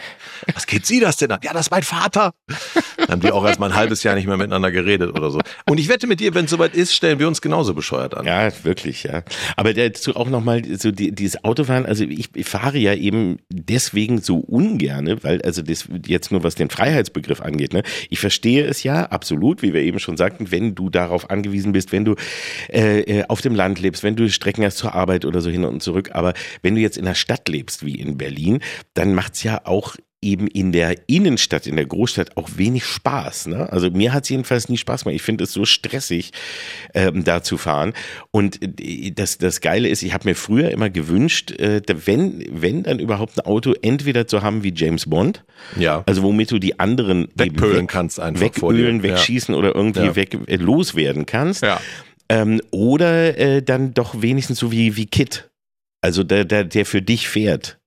Was 0.54 0.66
geht 0.66 0.86
Sie 0.86 1.00
das 1.00 1.16
denn 1.16 1.32
an? 1.32 1.40
Ja, 1.42 1.52
das 1.52 1.66
ist 1.66 1.70
mein 1.70 1.82
Vater. 1.82 2.32
Dann 2.96 3.08
haben 3.08 3.20
die 3.20 3.32
auch 3.32 3.44
erst 3.44 3.58
mal 3.58 3.70
ein 3.70 3.76
halbes 3.76 4.04
Jahr 4.04 4.14
nicht 4.14 4.26
mehr 4.26 4.36
miteinander 4.36 4.70
geredet 4.70 5.12
oder 5.16 5.30
so. 5.30 5.40
Und 5.64 5.78
ich 5.78 5.88
wette 5.88 6.06
mit 6.06 6.20
dir, 6.20 6.34
wenn 6.34 6.44
es 6.44 6.50
soweit 6.50 6.74
ist, 6.74 6.94
stellen 6.94 7.18
wir 7.18 7.26
uns 7.26 7.40
genauso 7.40 7.74
bescheuert 7.74 8.14
an. 8.14 8.26
Ja, 8.26 8.50
wirklich, 8.64 9.04
ja. 9.04 9.22
Aber 9.56 9.72
dazu 9.74 10.14
auch 10.16 10.28
nochmal 10.28 10.62
so 10.78 10.90
die, 10.90 11.12
dieses 11.12 11.42
Autofahren, 11.44 11.86
also 11.86 12.04
ich, 12.04 12.28
fahre 12.46 12.78
ja 12.78 12.94
eben 12.94 13.38
deswegen 13.48 14.20
so 14.20 14.38
ungerne, 14.38 15.22
weil 15.24 15.42
also 15.42 15.62
das 15.62 15.88
jetzt 16.06 16.30
nur 16.30 16.42
was 16.44 16.54
den 16.54 16.70
Freiheitsbegriff 16.70 17.40
angeht, 17.40 17.72
ne? 17.72 17.82
Ich 18.10 18.20
verstehe 18.20 18.64
es 18.64 18.82
ja 18.82 19.04
absolut, 19.06 19.62
wie 19.62 19.72
wir 19.72 19.82
eben 19.82 19.98
schon 19.98 20.16
sagten, 20.16 20.50
wenn 20.50 20.74
du 20.74 20.90
darauf 20.90 21.30
angewiesen 21.30 21.72
bist, 21.72 21.92
wenn 21.92 22.04
du 22.04 22.14
äh, 22.68 23.00
äh, 23.00 23.24
auf 23.28 23.40
dem 23.40 23.54
Land 23.54 23.80
lebst, 23.80 24.02
wenn 24.02 24.16
du 24.16 24.28
Strecken 24.28 24.64
hast 24.64 24.78
zur 24.78 24.94
Arbeit 24.94 25.24
oder 25.24 25.40
so 25.40 25.50
hin 25.50 25.64
und 25.64 25.82
zurück, 25.82 26.10
aber 26.12 26.34
wenn 26.62 26.74
du 26.74 26.80
jetzt 26.80 26.98
in 26.98 27.04
der 27.04 27.14
Stadt 27.14 27.48
lebst, 27.48 27.84
wie 27.84 27.96
in 27.96 28.18
Berlin, 28.18 28.60
dann 28.94 29.14
macht's 29.14 29.42
ja 29.42 29.60
auch 29.64 29.96
eben 30.22 30.46
in 30.48 30.72
der 30.72 31.08
Innenstadt, 31.08 31.66
in 31.66 31.76
der 31.76 31.84
Großstadt 31.86 32.36
auch 32.36 32.48
wenig 32.56 32.84
Spaß. 32.84 33.46
Ne? 33.48 33.70
Also 33.70 33.90
mir 33.90 34.12
hat 34.12 34.24
es 34.24 34.30
jedenfalls 34.30 34.68
nie 34.68 34.78
Spaß 34.78 35.04
gemacht. 35.04 35.14
Ich 35.14 35.22
finde 35.22 35.44
es 35.44 35.52
so 35.52 35.64
stressig, 35.64 36.32
ähm, 36.94 37.22
da 37.22 37.42
zu 37.42 37.58
fahren. 37.58 37.92
Und 38.30 38.60
äh, 38.80 39.10
das, 39.12 39.38
das 39.38 39.60
Geile 39.60 39.88
ist, 39.88 40.02
ich 40.02 40.14
habe 40.14 40.28
mir 40.28 40.34
früher 40.34 40.70
immer 40.70 40.88
gewünscht, 40.90 41.52
äh, 41.52 41.82
wenn, 42.06 42.44
wenn 42.50 42.82
dann 42.84 42.98
überhaupt 42.98 43.38
ein 43.38 43.46
Auto 43.46 43.74
entweder 43.82 44.26
zu 44.26 44.42
haben 44.42 44.62
wie 44.64 44.72
James 44.74 45.04
Bond, 45.08 45.44
Ja. 45.78 46.02
also 46.06 46.22
womit 46.22 46.50
du 46.50 46.58
die 46.58 46.80
anderen 46.80 47.28
Wegpölen 47.34 47.82
weg- 47.82 47.88
kannst 47.88 48.18
einfach 48.18 48.40
wegölen, 48.42 49.02
dir. 49.02 49.08
Ja. 49.10 49.14
wegschießen 49.16 49.54
oder 49.54 49.74
irgendwie 49.74 50.06
Ja. 50.06 50.16
weg 50.16 50.36
äh, 50.46 50.56
loswerden 50.56 51.26
kannst. 51.26 51.62
Ja. 51.62 51.80
Ähm, 52.28 52.60
oder 52.72 53.38
äh, 53.38 53.62
dann 53.62 53.94
doch 53.94 54.20
wenigstens 54.22 54.58
so 54.58 54.72
wie, 54.72 54.96
wie 54.96 55.06
Kit. 55.06 55.50
Also 56.00 56.24
der, 56.24 56.44
der, 56.44 56.64
der 56.64 56.86
für 56.86 57.02
dich 57.02 57.28
fährt. 57.28 57.78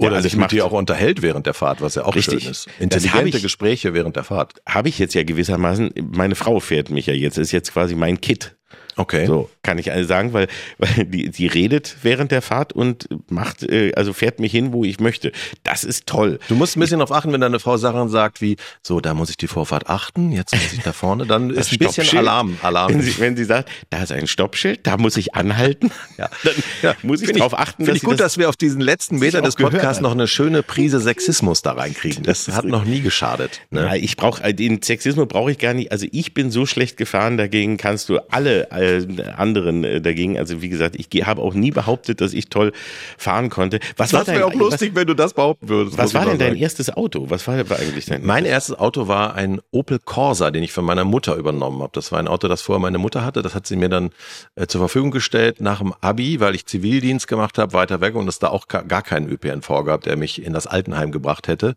Der 0.00 0.06
Oder 0.06 0.16
alles 0.18 0.30
sich 0.30 0.36
mit 0.40 0.52
dir 0.52 0.64
auch 0.64 0.70
unterhält 0.72 1.22
während 1.22 1.46
der 1.46 1.54
Fahrt, 1.54 1.80
was 1.80 1.96
ja 1.96 2.04
auch 2.04 2.14
Richtig. 2.14 2.42
schön 2.44 2.52
ist. 2.52 2.68
Intelligente 2.78 3.38
ich- 3.38 3.42
Gespräche 3.42 3.94
während 3.94 4.14
der 4.14 4.22
Fahrt. 4.22 4.54
habe 4.68 4.88
ich 4.88 4.98
jetzt 5.00 5.14
ja 5.14 5.24
gewissermaßen, 5.24 5.90
meine 6.12 6.36
Frau 6.36 6.60
fährt 6.60 6.90
mich 6.90 7.06
ja 7.06 7.14
jetzt, 7.14 7.36
ist 7.36 7.50
jetzt 7.50 7.72
quasi 7.72 7.96
mein 7.96 8.20
Kit. 8.20 8.54
Okay. 8.98 9.26
So, 9.26 9.48
kann 9.62 9.78
ich 9.78 9.90
sagen, 10.02 10.32
weil, 10.32 10.48
weil 10.78 11.04
die, 11.04 11.30
die 11.30 11.46
redet 11.46 11.96
während 12.02 12.32
der 12.32 12.42
Fahrt 12.42 12.72
und 12.72 13.08
macht, 13.30 13.62
äh, 13.62 13.92
also 13.94 14.12
fährt 14.12 14.40
mich 14.40 14.52
hin, 14.52 14.72
wo 14.72 14.84
ich 14.84 14.98
möchte. 15.00 15.32
Das 15.62 15.84
ist 15.84 16.06
toll. 16.06 16.40
Du 16.48 16.56
musst 16.56 16.76
ein 16.76 16.80
bisschen 16.80 16.98
darauf 16.98 17.16
achten, 17.16 17.32
wenn 17.32 17.40
deine 17.40 17.60
Frau 17.60 17.76
Sachen 17.76 18.08
sagt 18.08 18.40
wie, 18.40 18.56
so, 18.82 19.00
da 19.00 19.14
muss 19.14 19.30
ich 19.30 19.36
die 19.36 19.46
Vorfahrt 19.46 19.88
achten, 19.88 20.32
jetzt 20.32 20.52
muss 20.52 20.72
ich 20.72 20.82
da 20.82 20.92
vorne, 20.92 21.26
dann 21.26 21.50
ist 21.54 21.72
ein 21.72 21.78
bisschen. 21.78 22.18
Alarm. 22.18 22.58
Alarm. 22.62 22.92
Wenn 22.92 23.02
sie, 23.02 23.18
wenn 23.18 23.36
sie 23.36 23.44
sagt, 23.44 23.68
da 23.90 24.02
ist 24.02 24.10
ein 24.12 24.26
Stoppschild, 24.26 24.86
da 24.86 24.96
muss 24.96 25.16
ich 25.16 25.34
anhalten, 25.34 25.90
Ja. 26.18 26.28
dann 26.42 26.54
Ja, 26.82 26.94
muss 27.02 27.22
ich 27.22 27.30
darauf 27.32 27.56
achten, 27.58 27.84
Finde 27.84 27.96
ich 27.98 28.02
gut, 28.02 28.18
dass 28.18 28.36
wir 28.36 28.48
auf 28.48 28.56
diesen 28.56 28.80
letzten 28.80 29.18
Meter 29.20 29.42
des 29.42 29.54
Podcasts 29.54 30.02
noch 30.02 30.12
eine 30.12 30.26
schöne 30.26 30.62
Prise 30.64 30.98
Sexismus 30.98 31.62
da 31.62 31.72
reinkriegen. 31.72 32.24
Das 32.24 32.48
hat 32.48 32.64
noch 32.64 32.84
nie 32.84 33.00
geschadet. 33.00 33.60
Ja, 33.70 33.82
Ne? 33.90 33.98
ich 33.98 34.16
brauche 34.16 34.52
den 34.52 34.82
Sexismus 34.82 35.28
brauche 35.28 35.52
ich 35.52 35.58
gar 35.58 35.74
nicht. 35.74 35.92
Also 35.92 36.06
ich 36.10 36.34
bin 36.34 36.50
so 36.50 36.66
schlecht 36.66 36.96
gefahren, 36.96 37.36
dagegen 37.36 37.76
kannst 37.76 38.08
du 38.08 38.18
alle 38.30 38.70
äh, 38.88 39.22
anderen 39.36 39.84
äh, 39.84 40.00
dagegen. 40.00 40.38
Also 40.38 40.62
wie 40.62 40.68
gesagt, 40.68 40.96
ich 40.96 41.08
habe 41.26 41.42
auch 41.42 41.54
nie 41.54 41.70
behauptet, 41.70 42.20
dass 42.20 42.32
ich 42.32 42.48
toll 42.48 42.72
fahren 43.16 43.50
konnte. 43.50 43.80
Was 43.96 44.12
war 44.12 44.20
Das 44.20 44.26
dein 44.26 44.36
wäre 44.36 44.46
auch 44.46 44.54
lustig, 44.54 44.92
wenn 44.94 45.06
du 45.06 45.14
das 45.14 45.34
behaupten 45.34 45.68
würdest. 45.68 45.98
Was, 45.98 46.06
was 46.06 46.14
war 46.14 46.26
denn 46.26 46.38
dein 46.38 46.50
sagen. 46.50 46.62
erstes 46.62 46.90
Auto? 46.90 47.30
Was 47.30 47.46
war, 47.46 47.68
war 47.70 47.78
eigentlich 47.78 48.06
dein? 48.06 48.24
Mein 48.24 48.44
erstes 48.44 48.78
Auto 48.78 49.08
war 49.08 49.34
ein 49.34 49.60
Opel 49.70 49.98
Corsa, 49.98 50.50
den 50.50 50.62
ich 50.62 50.72
von 50.72 50.84
meiner 50.84 51.04
Mutter 51.04 51.36
übernommen 51.36 51.82
habe. 51.82 51.92
Das 51.94 52.12
war 52.12 52.18
ein 52.18 52.28
Auto, 52.28 52.48
das 52.48 52.62
vorher 52.62 52.80
meine 52.80 52.98
Mutter 52.98 53.24
hatte. 53.24 53.42
Das 53.42 53.54
hat 53.54 53.66
sie 53.66 53.76
mir 53.76 53.88
dann 53.88 54.10
äh, 54.54 54.66
zur 54.66 54.80
Verfügung 54.80 55.10
gestellt 55.10 55.60
nach 55.60 55.78
dem 55.78 55.94
Abi, 56.00 56.40
weil 56.40 56.54
ich 56.54 56.66
Zivildienst 56.66 57.28
gemacht 57.28 57.58
habe, 57.58 57.72
weiter 57.72 58.00
weg 58.00 58.14
und 58.14 58.28
es 58.28 58.38
da 58.38 58.48
auch 58.48 58.68
gar 58.68 59.02
keinen 59.02 59.28
ÖPNV 59.28 59.68
gab, 59.84 60.02
der 60.02 60.16
mich 60.16 60.42
in 60.42 60.52
das 60.52 60.66
Altenheim 60.66 61.12
gebracht 61.12 61.48
hätte. 61.48 61.74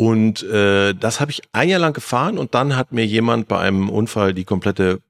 Und 0.00 0.44
äh, 0.44 0.94
das 0.94 1.20
habe 1.20 1.32
ich 1.32 1.42
ein 1.52 1.68
Jahr 1.68 1.80
lang 1.80 1.92
gefahren 1.92 2.38
und 2.38 2.54
dann 2.54 2.76
hat 2.76 2.92
mir 2.92 3.04
jemand 3.04 3.48
bei 3.48 3.58
einem 3.58 3.88
Unfall 3.88 4.32
die 4.32 4.44
komplette 4.44 5.00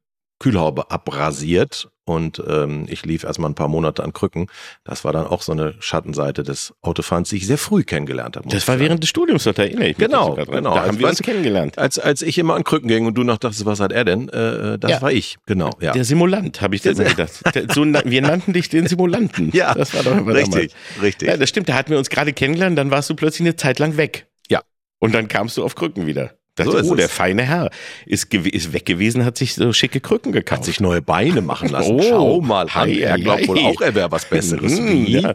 Kühlhaube 0.41 0.91
abrasiert 0.91 1.89
und 2.05 2.41
ähm, 2.49 2.87
ich 2.89 3.05
lief 3.05 3.25
erstmal 3.25 3.51
ein 3.51 3.55
paar 3.55 3.69
Monate 3.69 4.05
an 4.05 4.13
Krücken. 4.13 4.47
Das 4.85 5.05
war 5.05 5.13
dann 5.13 5.27
auch 5.27 5.43
so 5.43 5.51
eine 5.53 5.75
Schattenseite 5.81 6.43
des 6.45 6.73
Autofahrens, 6.81 7.29
die 7.31 7.37
ich 7.39 7.47
sehr 7.47 7.59
früh 7.59 7.83
kennengelernt 7.83 8.37
habe. 8.37 8.49
das 8.49 8.67
war 8.69 8.75
sagen. 8.77 8.81
während 8.87 9.03
des 9.03 9.11
Studiums, 9.11 9.45
da 9.45 9.51
erinnere 9.51 9.89
ich 9.89 9.99
mich. 9.99 10.07
Genau, 10.07 10.35
genau. 10.35 10.47
Da 10.75 10.81
Also 10.83 10.89
haben 10.93 10.99
wir 11.01 11.09
uns 11.09 11.21
kennengelernt. 11.23 11.77
Als, 11.77 11.99
als 11.99 12.23
ich 12.23 12.39
immer 12.39 12.55
an 12.55 12.63
Krücken 12.65 12.89
ging 12.89 13.05
und 13.07 13.15
du 13.15 13.25
noch 13.25 13.39
dachtest, 13.39 13.67
was 13.67 13.81
hat 13.81 13.93
er 13.93 14.05
denn? 14.05 14.29
Äh, 14.29 14.75
äh, 14.75 14.79
das 14.79 14.91
Ja. 14.93 15.03
war 15.03 15.13
ich, 15.13 15.37
genau. 15.47 15.71
Ja. 15.81 15.93
Der 15.93 16.05
Simulant, 16.05 16.61
habe 16.63 16.77
ich 16.77 16.83
Der- 16.83 16.95
gedacht. 16.95 17.33
So, 17.75 17.85
wir 17.85 18.23
nannten 18.23 18.53
dich 18.53 18.69
den 18.69 18.87
Simulanten. 18.87 19.51
Ja, 19.59 19.75
das 19.75 19.93
war 19.93 20.03
doch 20.05 20.17
immer 20.17 20.35
richtig, 20.35 20.73
damals. 20.73 21.03
richtig. 21.03 21.29
Ja, 21.29 21.37
das 21.37 21.49
stimmt. 21.49 21.69
Da 21.69 21.75
hatten 21.75 21.91
wir 21.91 21.99
uns 21.99 22.11
gerade 22.11 22.33
kennengelernt, 22.33 22.79
dann 22.79 22.91
warst 22.91 23.11
du 23.11 23.17
plötzlich 23.17 23.41
eine 23.47 23.57
Zeit 23.57 23.79
lang 23.81 23.97
weg. 23.97 24.29
Ja. 24.49 24.63
Und 25.01 25.15
dann 25.15 25.27
kamst 25.29 25.57
du 25.57 25.65
auf 25.65 25.75
Krücken 25.75 26.07
wieder. 26.07 26.38
So 26.65 26.73
Dachte, 26.73 26.85
ist 26.85 26.91
oh, 26.91 26.95
der 26.95 27.09
feine 27.09 27.43
Herr 27.43 27.71
ist, 28.07 28.33
ist 28.33 28.73
weg 28.73 28.87
gewesen, 28.87 29.25
hat 29.25 29.39
sich 29.39 29.55
so 29.55 29.73
schicke 29.73 30.01
Krücken 30.01 30.33
gekauft. 30.33 30.61
Hat 30.61 30.65
sich 30.65 30.81
neue 30.81 31.03
Beine 31.03 31.41
machen 31.41 31.69
lassen. 31.69 31.93
Oh, 31.93 32.03
Schau 32.03 32.41
mal 32.41 32.67
hei, 32.75 32.99
Er 33.01 33.19
glaubt 33.19 33.49
wohl 33.49 33.59
auch, 33.61 33.81
er 33.81 33.95
wäre 33.95 34.11
was 34.11 34.25
Besseres. 34.25 34.81
Mm, 34.81 35.05
ja. 35.07 35.35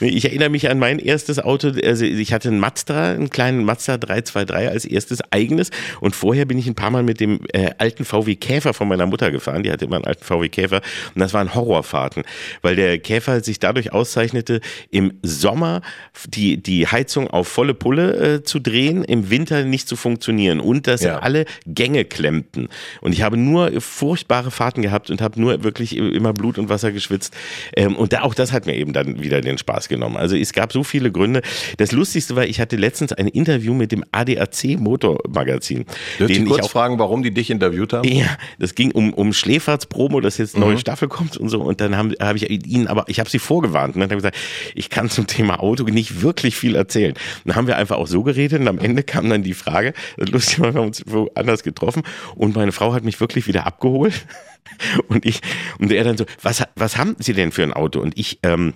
Ich 0.00 0.24
erinnere 0.24 0.48
mich 0.48 0.68
an 0.68 0.78
mein 0.78 0.98
erstes 0.98 1.38
Auto. 1.38 1.72
Also 1.84 2.04
ich 2.04 2.32
hatte 2.32 2.48
einen 2.48 2.58
Mazda, 2.58 3.12
einen 3.12 3.30
kleinen 3.30 3.64
Mazda 3.64 3.98
323 3.98 4.70
als 4.70 4.84
erstes 4.84 5.20
eigenes. 5.30 5.70
Und 6.00 6.16
vorher 6.16 6.44
bin 6.44 6.58
ich 6.58 6.66
ein 6.66 6.74
paar 6.74 6.90
Mal 6.90 7.02
mit 7.02 7.20
dem 7.20 7.40
äh, 7.52 7.70
alten 7.78 8.04
VW 8.04 8.36
Käfer 8.36 8.74
von 8.74 8.88
meiner 8.88 9.06
Mutter 9.06 9.30
gefahren. 9.30 9.62
Die 9.62 9.70
hatte 9.70 9.84
immer 9.84 9.96
einen 9.96 10.06
alten 10.06 10.24
VW 10.24 10.48
Käfer. 10.48 10.80
Und 11.14 11.20
das 11.20 11.34
waren 11.34 11.54
Horrorfahrten, 11.54 12.22
weil 12.62 12.76
der 12.76 12.98
Käfer 12.98 13.42
sich 13.42 13.58
dadurch 13.58 13.92
auszeichnete, 13.92 14.60
im 14.90 15.14
Sommer 15.22 15.82
die, 16.28 16.62
die 16.62 16.86
Heizung 16.86 17.28
auf 17.28 17.48
volle 17.48 17.74
Pulle 17.74 18.36
äh, 18.36 18.42
zu 18.42 18.58
drehen, 18.58 19.04
im 19.04 19.30
Winter 19.30 19.64
nicht 19.64 19.88
zu 19.88 19.96
funktionieren 19.96 20.45
und 20.54 20.86
dass 20.86 21.02
Ja. 21.02 21.18
alle 21.18 21.44
Gänge 21.66 22.04
klemmten. 22.04 22.68
Und 23.00 23.12
ich 23.12 23.22
habe 23.22 23.36
nur 23.36 23.80
furchtbare 23.80 24.50
Fahrten 24.50 24.82
gehabt 24.82 25.10
und 25.10 25.20
habe 25.20 25.40
nur 25.40 25.62
wirklich 25.64 25.96
immer 25.96 26.32
Blut 26.32 26.58
und 26.58 26.68
Wasser 26.68 26.92
geschwitzt. 26.92 27.34
Ähm, 27.76 27.96
und 27.96 28.12
da, 28.12 28.22
auch 28.22 28.34
das 28.34 28.52
hat 28.52 28.66
mir 28.66 28.74
eben 28.74 28.92
dann 28.92 29.22
wieder 29.22 29.40
den 29.40 29.58
Spaß 29.58 29.88
genommen. 29.88 30.16
Also 30.16 30.36
es 30.36 30.52
gab 30.52 30.72
so 30.72 30.84
viele 30.84 31.10
Gründe. 31.12 31.42
Das 31.78 31.92
Lustigste 31.92 32.36
war, 32.36 32.44
ich 32.46 32.60
hatte 32.60 32.76
letztens 32.76 33.12
ein 33.12 33.28
Interview 33.28 33.74
mit 33.74 33.92
dem 33.92 34.04
ADAC 34.12 34.78
Motormagazin. 34.78 35.84
Dürfte 36.18 36.32
ich 36.38 36.44
kurz 36.46 36.64
auch 36.66 36.70
fragen, 36.70 36.98
warum 36.98 37.22
die 37.22 37.32
dich 37.32 37.50
interviewt 37.50 37.92
haben? 37.92 38.08
ja, 38.08 38.36
das 38.58 38.74
ging 38.74 38.90
um, 38.92 39.12
um 39.12 39.32
Schläferz-Promo, 39.32 40.20
dass 40.20 40.38
jetzt 40.38 40.54
eine 40.54 40.64
Mhm. 40.64 40.70
neue 40.72 40.78
Staffel 40.80 41.08
kommt 41.08 41.36
und 41.36 41.48
so. 41.48 41.60
Und 41.60 41.80
dann 41.80 41.96
habe 41.96 42.14
hab 42.20 42.36
ich 42.36 42.48
ihnen, 42.50 42.86
aber 42.86 43.04
ich 43.08 43.20
habe 43.20 43.28
sie 43.30 43.38
vorgewarnt. 43.38 43.96
Ne? 43.96 44.04
Und 44.04 44.10
habe 44.10 44.16
gesagt, 44.16 44.36
ich 44.74 44.90
kann 44.90 45.10
zum 45.10 45.26
Thema 45.26 45.60
Auto 45.60 45.84
nicht 45.84 46.22
wirklich 46.22 46.56
viel 46.56 46.74
erzählen. 46.74 47.14
Dann 47.44 47.56
haben 47.56 47.66
wir 47.66 47.76
einfach 47.76 47.96
auch 47.96 48.06
so 48.06 48.22
geredet 48.22 48.60
und 48.60 48.68
am 48.68 48.78
Ende 48.78 49.02
kam 49.02 49.28
dann 49.30 49.42
die 49.42 49.54
Frage, 49.54 49.92
lustig, 50.36 50.58
wir 50.60 50.68
haben 50.68 50.78
uns 50.78 51.02
woanders 51.06 51.62
getroffen 51.62 52.02
und 52.34 52.54
meine 52.56 52.72
Frau 52.72 52.92
hat 52.94 53.04
mich 53.04 53.20
wirklich 53.20 53.46
wieder 53.46 53.66
abgeholt. 53.66 54.26
Und 55.08 55.24
ich, 55.24 55.40
und 55.78 55.92
er 55.92 56.02
dann 56.02 56.16
so, 56.18 56.26
was, 56.42 56.64
was 56.74 56.96
haben 56.96 57.14
Sie 57.20 57.34
denn 57.34 57.52
für 57.52 57.62
ein 57.62 57.72
Auto? 57.72 58.00
Und 58.00 58.18
ich, 58.18 58.40
ähm, 58.42 58.74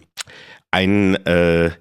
ein, 0.71 1.17
äh, 1.27 1.73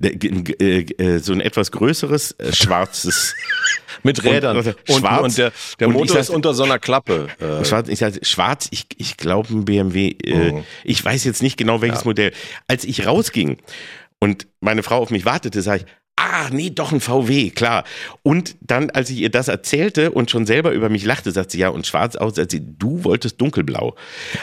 äh, 0.00 0.80
äh, 0.80 1.18
so 1.18 1.34
ein 1.34 1.40
etwas 1.42 1.70
größeres, 1.72 2.32
äh, 2.38 2.52
schwarzes 2.54 3.34
Mit 4.02 4.24
Rädern. 4.24 4.56
Und, 4.56 4.66
Und, 4.66 4.98
schwarz. 5.00 5.22
und 5.22 5.38
der, 5.38 5.52
der 5.80 5.88
Motor 5.88 6.04
ist 6.18 6.26
sagte- 6.28 6.32
unter 6.32 6.54
so 6.54 6.62
einer 6.64 6.78
Klappe. 6.78 7.28
Äh, 7.40 7.64
Schwarz, 7.66 7.88
ich 7.88 7.98
sag, 7.98 8.14
schwarz, 8.24 8.68
ich, 8.70 8.86
ich 8.96 9.16
glaube 9.18 9.52
ein 9.52 9.64
BMW. 9.66 10.12
Äh, 10.24 10.52
Mhm. 10.52 10.64
Ich 10.84 11.04
weiß 11.04 11.24
jetzt 11.24 11.42
nicht 11.42 11.56
genau 11.58 11.82
welches 11.82 12.04
Modell. 12.06 12.32
Als 12.68 12.84
ich 12.84 13.06
rausging 13.06 13.58
und 14.18 14.46
meine 14.60 14.82
Frau 14.82 14.96
auf 14.98 15.10
mich 15.10 15.24
wartete, 15.26 15.60
sage 15.62 15.84
ich, 15.84 15.92
ah, 16.18 16.48
nee, 16.50 16.70
doch 16.70 16.92
ein 16.92 17.00
VW, 17.00 17.50
klar. 17.50 17.84
Und 18.22 18.56
dann, 18.60 18.90
als 18.90 19.10
ich 19.10 19.18
ihr 19.18 19.30
das 19.30 19.48
erzählte 19.48 20.10
und 20.10 20.30
schon 20.30 20.46
selber 20.46 20.72
über 20.72 20.88
mich 20.88 21.04
lachte, 21.04 21.30
sagt 21.30 21.52
sie, 21.52 21.58
ja, 21.58 21.68
und 21.68 21.86
schwarz 21.86 22.16
aus, 22.16 22.34
sagt 22.34 22.50
sie, 22.50 22.60
du 22.60 23.04
wolltest 23.04 23.40
dunkelblau. 23.40 23.94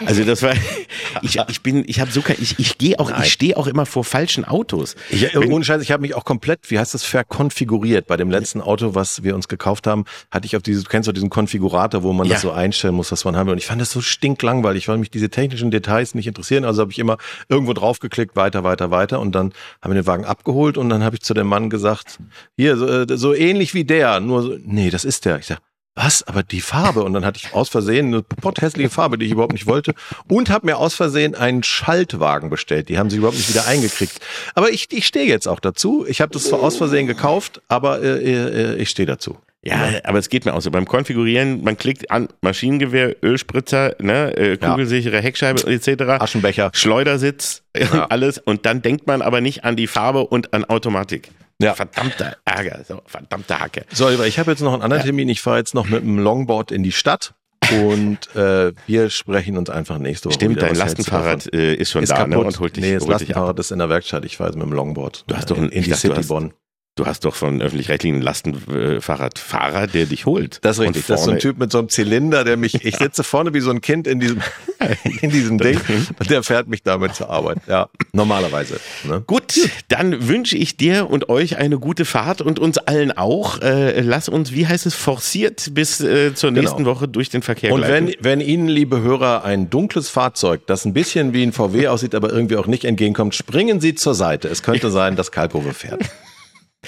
Also 0.05 0.23
das 0.23 0.41
war, 0.41 0.53
ich, 1.21 1.38
ich 1.49 1.61
bin, 1.61 1.84
ich 1.88 1.99
habe 1.99 2.11
so 2.11 2.21
kein, 2.21 2.38
ich, 2.39 2.57
ich 2.59 2.78
gehe 2.78 2.99
auch, 2.99 3.11
ich 3.21 3.32
stehe 3.32 3.57
auch 3.57 3.67
immer 3.67 3.86
vor 3.86 4.03
falschen 4.03 4.45
Autos. 4.45 4.95
Ich, 5.09 5.34
Wenn- 5.34 5.51
ohne 5.51 5.65
Scheiß, 5.65 5.82
ich 5.82 5.91
habe 5.91 6.01
mich 6.01 6.15
auch 6.15 6.26
komplett, 6.26 6.59
wie 6.71 6.80
heißt 6.80 6.93
das, 6.93 7.03
verkonfiguriert. 7.03 8.07
Bei 8.07 8.17
dem 8.17 8.30
letzten 8.32 8.61
Auto, 8.61 8.95
was 8.95 9.23
wir 9.23 9.36
uns 9.36 9.47
gekauft 9.47 9.88
haben, 9.88 10.05
hatte 10.32 10.45
ich 10.45 10.55
auf 10.55 10.63
dieses, 10.63 10.84
du 10.84 10.89
kennst 10.89 11.07
doch 11.09 11.13
diesen 11.13 11.30
Konfigurator, 11.30 12.03
wo 12.03 12.13
man 12.13 12.28
Ja. 12.28 12.34
das 12.34 12.41
so 12.41 12.51
einstellen 12.51 12.95
muss, 12.95 13.11
was 13.11 13.26
man 13.26 13.36
haben 13.36 13.47
will. 13.47 13.53
Und 13.53 13.57
ich 13.59 13.65
fand 13.67 13.82
das 13.82 13.91
so 13.91 14.01
stinklangweilig, 14.01 14.88
weil 14.88 14.97
mich 14.97 15.11
diese 15.11 15.30
technischen 15.30 15.71
Details 15.71 16.15
nicht 16.15 16.28
interessieren. 16.28 16.63
Also 16.65 16.82
habe 16.82 16.91
ich 16.91 16.99
immer 16.99 17.17
irgendwo 17.49 17.73
draufgeklickt, 17.73 18.36
weiter, 18.36 18.63
weiter, 18.63 18.91
weiter. 18.91 19.19
Und 19.19 19.34
dann 19.36 19.53
haben 19.82 19.93
wir 19.93 20.01
den 20.01 20.07
Wagen 20.07 20.26
abgeholt 20.26 20.78
und 20.78 20.89
dann 20.89 21.03
habe 21.03 21.15
ich 21.15 21.21
zu 21.21 21.34
dem 21.34 21.47
Mann 21.47 21.64
gesagt, 21.70 22.20
hier, 22.57 22.78
so, 22.78 22.88
äh, 22.88 23.18
so 23.18 23.34
ähnlich 23.34 23.74
wie 23.74 23.86
der, 23.86 24.20
nur 24.20 24.41
so, 24.41 24.57
nee, 24.63 24.89
das 24.89 25.05
ist 25.05 25.26
der. 25.26 25.39
Ich 25.39 25.47
sag, 25.47 25.59
was? 25.95 26.24
Aber 26.24 26.43
die 26.43 26.59
Farbe. 26.59 27.03
Und 27.03 27.13
dann 27.13 27.26
hatte 27.26 27.39
ich 27.41 27.53
aus 27.53 27.70
Versehen 27.70 28.07
eine 28.07 28.22
potthässliche 28.22 28.89
Farbe, 28.89 29.18
die 29.18 29.26
ich 29.26 29.32
überhaupt 29.32 29.53
nicht 29.53 29.66
wollte. 29.66 29.93
Und 30.28 30.49
habe 30.49 30.66
mir 30.66 30.78
aus 30.78 30.93
Versehen 30.93 31.36
einen 31.36 31.63
Schaltwagen 31.63 32.49
bestellt. 32.49 32.89
Die 32.89 32.97
haben 32.97 33.09
sich 33.09 33.20
überhaupt 33.20 33.38
nicht 33.38 33.49
wieder 33.49 33.66
eingekriegt. 33.66 34.20
Aber 34.55 34.70
ich, 34.70 34.91
ich 34.91 35.07
stehe 35.07 35.26
jetzt 35.26 35.47
auch 35.47 35.61
dazu. 35.61 36.05
Ich 36.07 36.20
habe 36.20 36.34
das 36.34 36.43
zwar 36.43 36.61
aus 36.61 36.76
Versehen 36.76 37.07
gekauft, 37.07 37.61
aber 37.70 38.01
äh, 38.01 38.74
äh, 38.74 38.76
ich 38.76 38.89
stehe 38.89 39.05
dazu. 39.05 39.38
Ja, 39.63 39.89
aber 40.03 40.20
es 40.20 40.30
geht 40.30 40.45
mir 40.45 40.53
auch 40.53 40.61
so. 40.61 40.70
Beim 40.70 40.86
Konfigurieren, 40.86 41.63
man 41.63 41.76
klickt 41.76 42.11
an 42.11 42.28
Maschinengewehr, 42.41 43.16
Ölspritzer, 43.24 43.95
ne, 43.99 44.38
äh, 44.38 44.57
kugelsichere 44.57 45.20
Heckscheibe 45.20 45.66
etc. 45.66 46.03
Aschenbecher. 46.22 46.70
Schleudersitz, 46.74 47.63
alles. 48.09 48.38
Und 48.38 48.68
dann 48.68 48.84
denkt 48.84 49.07
man 49.07 49.24
aber 49.24 49.41
nicht 49.41 49.63
an 49.63 49.76
die 49.76 49.88
Farbe 49.88 50.28
und 50.28 50.53
an 50.53 50.66
Automatik. 50.66 51.32
Ja. 51.62 51.74
Verdammter 51.74 52.36
Ärger, 52.43 52.84
so, 52.88 53.01
verdammte 53.06 53.60
Hacke. 53.60 53.86
So, 53.93 54.08
Oliver, 54.08 54.28
ich 54.28 54.39
habe 54.39 54.51
jetzt 54.51 54.62
noch 54.62 54.74
einen 54.74 54.82
anderen 54.82 55.03
Termin. 55.03 55.30
Ich 55.30 55.41
fahre 55.41 55.58
jetzt 55.60 55.74
noch 55.74 55.88
mit 55.88 56.01
dem 56.03 56.20
Longboard 56.20 56.72
in 56.72 56.84
die 56.84 56.91
Stadt. 56.91 57.34
Und 57.72 58.36
äh, 58.36 58.74
wir 58.86 59.10
sprechen 59.10 59.58
uns 59.58 59.70
einfach 59.72 59.97
nächste 59.97 60.26
Woche. 60.30 60.36
Stimmt, 60.36 60.58
wieder. 60.58 60.68
dein 60.68 60.72
Was? 60.74 60.80
Lastenfahrrad 60.80 61.51
äh, 61.53 61.74
ist 61.74 61.89
schon 61.91 62.03
ist 62.03 62.10
da 62.12 62.18
kaputt. 62.18 62.30
ne, 62.32 62.39
und 62.39 62.60
holt 62.60 62.76
dich, 62.76 62.84
nee, 62.84 62.93
das 62.93 63.03
holt. 63.03 63.12
Lastenfahrrad 63.14 63.58
ist 63.60 63.72
in 63.72 63.80
der 63.80 63.89
Werkstatt. 63.89 64.24
Ich 64.26 64.38
fahre 64.38 64.49
jetzt 64.51 64.58
mit 64.58 64.66
dem 64.68 64.74
Longboard. 64.74 65.24
Du 65.28 65.36
hast 65.36 65.49
doch 65.49 65.58
in, 65.58 65.64
ein- 65.66 65.70
in 65.72 65.80
ich 65.80 65.86
die 65.86 65.93
City 65.93 66.22
Bonn. 66.28 66.53
Du 66.98 67.06
hast 67.06 67.26
doch 67.26 67.36
von 67.36 67.62
öffentlich-rechtlichen 67.62 68.22
Lastenfahrradfahrer, 68.22 69.88
der 69.88 70.06
dich 70.06 70.26
holt. 70.26 70.60
Das 70.62 70.78
ist 70.78 70.84
richtig. 70.86 71.06
Das 71.08 71.20
ist 71.20 71.26
so 71.26 71.32
ein 71.32 71.39
Typ 71.39 71.58
mit 71.58 71.70
so 71.70 71.80
einem 71.80 71.89
Zylinder, 71.89 72.46
der 72.46 72.56
mich, 72.56 72.86
ich 72.86 72.96
sitze 72.96 73.26
vorne 73.26 73.54
wie 73.54 73.60
so 73.60 73.70
ein 73.70 73.82
Kind 73.82 74.08
in 74.08 74.22
diesem, 74.22 74.41
in 75.22 75.30
diesem 75.30 75.58
Ding 75.58 75.78
und 76.18 76.30
der 76.30 76.41
fährt 76.41 76.70
mich 76.70 76.84
damit 76.84 77.14
zur 77.14 77.30
Arbeit. 77.30 77.58
Ja, 77.68 77.89
normalerweise. 78.14 78.80
Ne? 79.04 79.22
Gut, 79.28 79.70
dann 79.89 80.30
wünsche 80.30 80.56
ich 80.58 80.78
dir 80.78 81.10
und 81.10 81.28
euch 81.28 81.58
eine 81.58 81.80
gute 81.80 82.06
Fahrt 82.06 82.39
und 82.41 82.60
uns 82.60 82.78
allen 82.78 83.12
auch. 83.12 83.62
Äh, 83.62 84.00
lass 84.00 84.30
uns, 84.30 84.54
wie 84.54 84.66
heißt 84.66 84.86
es, 84.86 84.96
forciert 84.96 85.72
bis 85.74 86.00
äh, 86.00 86.34
zur 86.34 86.52
nächsten 86.52 86.78
Genau. 86.86 86.91
Woche 86.91 87.10
durch 87.10 87.30
den 87.30 87.41
Verkehr 87.41 87.74
Und 87.74 87.82
gleiten. 87.82 88.08
wenn, 88.08 88.39
wenn 88.39 88.39
Ihnen, 88.39 88.70
liebe 88.70 89.02
Hörer, 89.02 89.43
ein 89.43 89.70
dunkles 89.70 90.08
Fahrzeug, 90.08 90.62
das 90.66 90.86
ein 90.86 90.93
bisschen 90.93 91.34
wie 91.34 91.43
ein 91.43 91.52
VW 91.52 91.89
aussieht, 91.89 92.16
aber 92.16 92.32
irgendwie 92.32 92.56
auch 92.56 92.68
nicht 92.68 92.86
entgegenkommt, 92.86 93.36
springen 93.36 93.82
Sie 93.82 93.96
zur 93.96 94.16
Seite. 94.16 94.48
Es 94.48 94.64
könnte 94.64 94.91
sein, 94.91 95.18
dass 95.18 95.34
Kalkofe 95.34 95.74
fährt. 95.74 96.02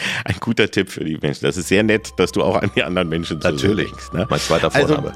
Ein 0.26 0.36
guter 0.40 0.70
Tipp 0.70 0.90
für 0.92 1.04
die 1.04 1.18
Menschen. 1.22 1.46
Das 1.46 1.58
ist 1.58 1.68
sehr 1.68 1.84
nett, 1.84 2.10
dass 2.18 2.32
du 2.32 2.44
auch 2.44 2.56
an 2.62 2.72
die 2.76 2.84
anderen 2.84 3.10
Menschen 3.10 3.40
Natürlich. 3.40 3.88
denkst. 3.90 4.14
Ne? 4.14 4.28
Mein 4.30 4.40
zweiter 4.40 4.74
Also, 4.74 4.96
Vorname. 4.96 5.14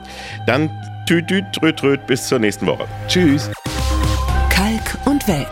dann 0.48 0.70
tüt, 1.08 1.28
tüt, 1.28 1.46
tröt, 1.54 1.78
tröt, 1.78 2.08
bis 2.08 2.28
zur 2.28 2.40
nächsten 2.40 2.66
Woche. 2.68 2.86
Tschüss. 3.08 3.50
Kalk 4.50 4.98
und 5.06 5.28
Welk. 5.28 5.48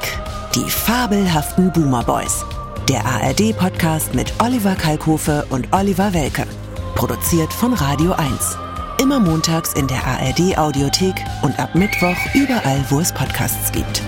Die 0.55 0.69
fabelhaften 0.69 1.71
Boomer 1.71 2.03
Boys. 2.03 2.43
Der 2.89 3.05
ARD-Podcast 3.05 4.15
mit 4.15 4.33
Oliver 4.39 4.75
Kalkofe 4.75 5.45
und 5.49 5.67
Oliver 5.71 6.13
Welke. 6.13 6.45
Produziert 6.95 7.53
von 7.53 7.73
Radio 7.73 8.13
1. 8.13 8.57
Immer 9.01 9.19
montags 9.19 9.73
in 9.73 9.87
der 9.87 10.03
ARD-Audiothek 10.05 11.15
und 11.43 11.57
ab 11.59 11.75
Mittwoch 11.75 12.17
überall, 12.33 12.83
wo 12.89 12.99
es 12.99 13.13
Podcasts 13.13 13.71
gibt. 13.71 14.01